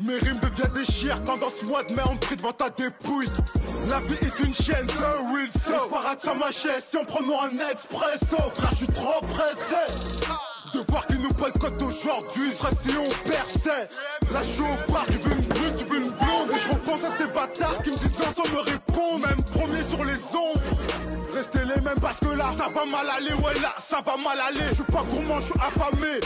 Mes 0.00 0.16
rimes 0.16 0.40
deviennent 0.40 0.72
des 0.72 0.82
quand 1.26 1.36
dans 1.36 1.50
ce 1.50 1.64
mois 1.64 1.82
de 1.84 1.92
mai 1.94 2.02
on 2.10 2.16
te 2.16 2.26
prie 2.26 2.36
devant 2.36 2.52
ta 2.52 2.70
dépouille. 2.70 3.28
La 3.88 4.00
vie 4.00 4.18
est 4.22 4.40
une 4.44 4.54
chaîne, 4.54 4.86
un 4.88 5.32
real 5.32 5.48
so 5.52 5.88
Parade 5.90 6.20
sur 6.20 6.34
ma 6.34 6.50
chaise, 6.50 6.86
si 6.90 6.96
on 6.96 7.04
prend 7.04 7.22
nous 7.22 7.34
un 7.34 7.70
expresso. 7.70 8.36
Frère 8.54 8.70
je 8.70 8.76
suis 8.76 8.86
trop 8.88 9.20
pressé 9.20 9.76
De 10.74 10.80
voir 10.88 11.06
qu'ils 11.06 11.20
nous 11.20 11.32
boycottent 11.34 11.82
aujourd'hui. 11.82 12.52
Serait 12.52 12.74
si 12.80 12.90
on 12.96 13.28
perçait. 13.28 13.88
Là 14.32 14.40
je 14.42 15.12
tu 15.12 15.18
veux 15.18 15.36
une 15.36 15.44
brune, 15.46 15.74
tu 15.76 15.84
veux 15.84 15.98
une 15.98 16.10
blonde. 16.10 16.50
Et 16.54 16.58
je 16.58 16.68
repense 16.72 17.04
à 17.04 17.10
ces 17.10 17.26
bâtards 17.26 17.82
qui 17.82 17.90
me 17.90 17.96
disent 17.96 18.18
non 18.18 18.32
sans 18.34 18.48
me 18.50 18.60
répondre. 18.60 19.28
Même 19.28 19.41
Parce 22.00 22.18
que 22.20 22.28
là 22.36 22.46
ça 22.56 22.68
va 22.68 22.84
mal 22.86 23.06
aller 23.16 23.34
Ouais 23.34 23.54
là 23.60 23.74
ça 23.78 24.00
va 24.04 24.16
mal 24.16 24.38
aller. 24.40 24.60
Je 24.68 24.74
suis 24.74 24.84
pas 24.84 25.02
gourmand, 25.02 25.40
je 25.40 25.46
suis 25.46 25.54
affamé 25.60 26.20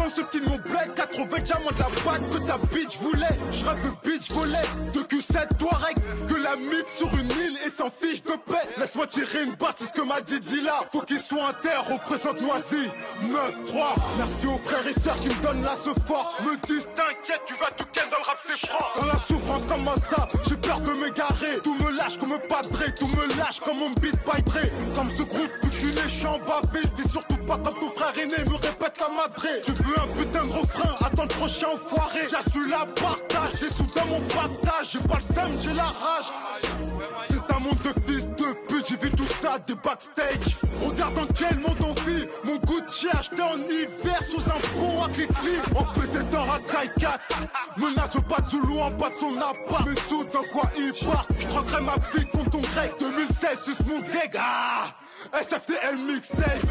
comme 0.00 0.10
ce 0.10 0.22
petit 0.22 0.40
mon 0.48 0.56
bled 0.56 0.94
80 0.94 1.38
diamants 1.40 1.72
de 1.72 1.78
la 1.78 1.88
bague 2.04 2.30
que 2.30 2.38
ta 2.46 2.56
bitch 2.72 2.96
voulait 2.98 3.36
Je 3.52 3.64
rêve 3.64 3.80
de 3.82 4.08
bitch 4.08 4.30
volet 4.30 4.68
De 4.94 5.00
Q7 5.00 5.56
Touareg 5.58 5.96
Que 6.26 6.42
la 6.42 6.56
mif 6.56 6.86
sur 6.88 7.12
une 7.14 7.30
île 7.30 7.58
et 7.66 7.70
sans 7.70 7.90
fiche 7.90 8.22
de 8.22 8.32
paix. 8.32 8.66
Laisse-moi 8.78 9.06
tirer 9.06 9.44
une 9.44 9.54
batte, 9.54 9.76
c'est 9.76 9.86
ce 9.86 9.92
que 9.92 10.02
m'a 10.02 10.20
dit 10.20 10.40
Dila 10.40 10.80
Faut 10.90 11.02
qu'il 11.02 11.18
soit 11.18 11.48
inter, 11.48 11.76
représente 11.92 12.40
Noisy 12.40 12.88
9-3 13.22 13.30
Merci 14.18 14.46
aux 14.46 14.58
frères 14.58 14.86
et 14.86 14.98
sœurs 14.98 15.18
qui 15.20 15.28
me 15.28 15.42
donnent 15.42 15.62
là 15.62 15.74
ce 15.76 15.90
fort. 16.06 16.34
Me 16.44 16.56
disent 16.66 16.88
t'inquiète, 16.94 17.42
tu 17.44 17.54
vas 17.54 17.70
tout 17.76 17.84
ken 17.92 18.04
dans 18.10 18.18
le 18.18 18.24
rap 18.24 18.38
c'est 18.40 18.66
froid 18.66 18.92
Dans 19.00 19.06
la 19.06 19.18
souffrance 19.18 19.66
comme 19.66 19.84
Mazda, 19.84 20.28
j'ai 20.48 20.56
peur 20.56 20.80
de 20.80 20.92
m'égarer. 20.92 21.60
Tout 21.62 21.76
me 21.76 21.90
lâche 21.96 22.18
comme 22.18 22.38
padré, 22.48 22.86
tout 22.98 23.08
me 23.08 23.38
lâche 23.38 23.60
comme 23.60 23.78
mon 23.78 23.90
beat 24.00 24.16
by 24.24 24.42
Dre. 24.42 24.64
Comme 24.94 25.10
ce 25.16 25.22
groupe, 25.22 25.50
puis 25.60 25.70
que 25.70 25.76
je 25.76 25.80
suis 25.80 25.94
né, 25.94 26.02
je 26.04 26.08
suis 26.08 26.26
en 26.26 26.38
bas 26.38 26.62
Vis 26.96 27.10
surtout 27.10 27.36
pas 27.46 27.58
comme 27.58 27.78
ton 27.78 27.90
frère 27.90 28.12
aîné, 28.18 28.44
me 28.48 28.56
répète 28.56 28.98
la 29.00 29.08
madré 29.08 29.60
un 29.96 30.06
putain 30.18 30.44
de 30.46 30.52
refrain, 30.52 30.94
attends 31.04 31.22
le 31.22 31.28
prochain 31.28 31.66
enfoiré. 31.74 32.20
J'assume 32.30 32.68
la 32.70 32.86
partage, 32.86 33.60
des 33.60 33.68
sous 33.68 33.86
dans 33.94 34.06
mon 34.06 34.20
partage. 34.20 34.90
J'ai 34.92 34.98
pas 35.00 35.16
le 35.16 35.34
seum, 35.34 35.52
j'ai 35.62 35.74
la 35.74 35.84
rage. 35.84 36.30
C'est 37.28 37.54
un 37.54 37.58
monde 37.60 37.78
de 37.82 37.92
fils 38.06 38.26
de 38.28 38.52
pute, 38.68 38.86
j'ai 38.88 38.96
vu 38.96 39.10
tout 39.10 39.26
ça 39.40 39.58
des 39.66 39.74
backstage. 39.74 40.56
Regarde 40.84 41.14
dans 41.14 41.26
quel 41.26 41.58
monde 41.58 41.76
on 41.82 41.94
vit. 42.02 42.26
Mon 42.44 42.56
Gucci 42.56 43.08
acheté 43.12 43.42
en 43.42 43.58
hiver 43.58 44.20
sous 44.30 44.40
un 44.40 44.60
pont 44.74 45.04
à 45.04 45.08
clic-clic 45.08 45.60
On 45.74 45.84
peut 45.98 46.08
être 46.14 46.30
dans 46.30 46.44
Rakai 46.44 46.90
4 46.98 47.18
Menace 47.76 48.10
pas 48.28 48.40
de 48.40 48.48
Zulu 48.50 48.78
en 48.80 48.90
bas 48.92 49.10
de 49.10 49.14
son 49.14 49.36
appart. 49.36 49.86
Mais 49.86 49.94
sous 50.08 50.24
dans 50.24 50.42
quoi 50.52 50.68
il 50.76 50.92
part? 51.04 51.26
Je 51.38 51.46
troquerai 51.46 51.82
ma 51.82 51.94
vie 52.14 52.26
contre 52.26 52.50
ton 52.50 52.60
grec. 52.60 52.94
2016 52.98 53.58
sus 53.64 53.84
mon 53.86 54.00
gag 54.00 54.36
Ah 54.36 54.86
SFTL 55.32 55.96
mixtape 56.06 56.66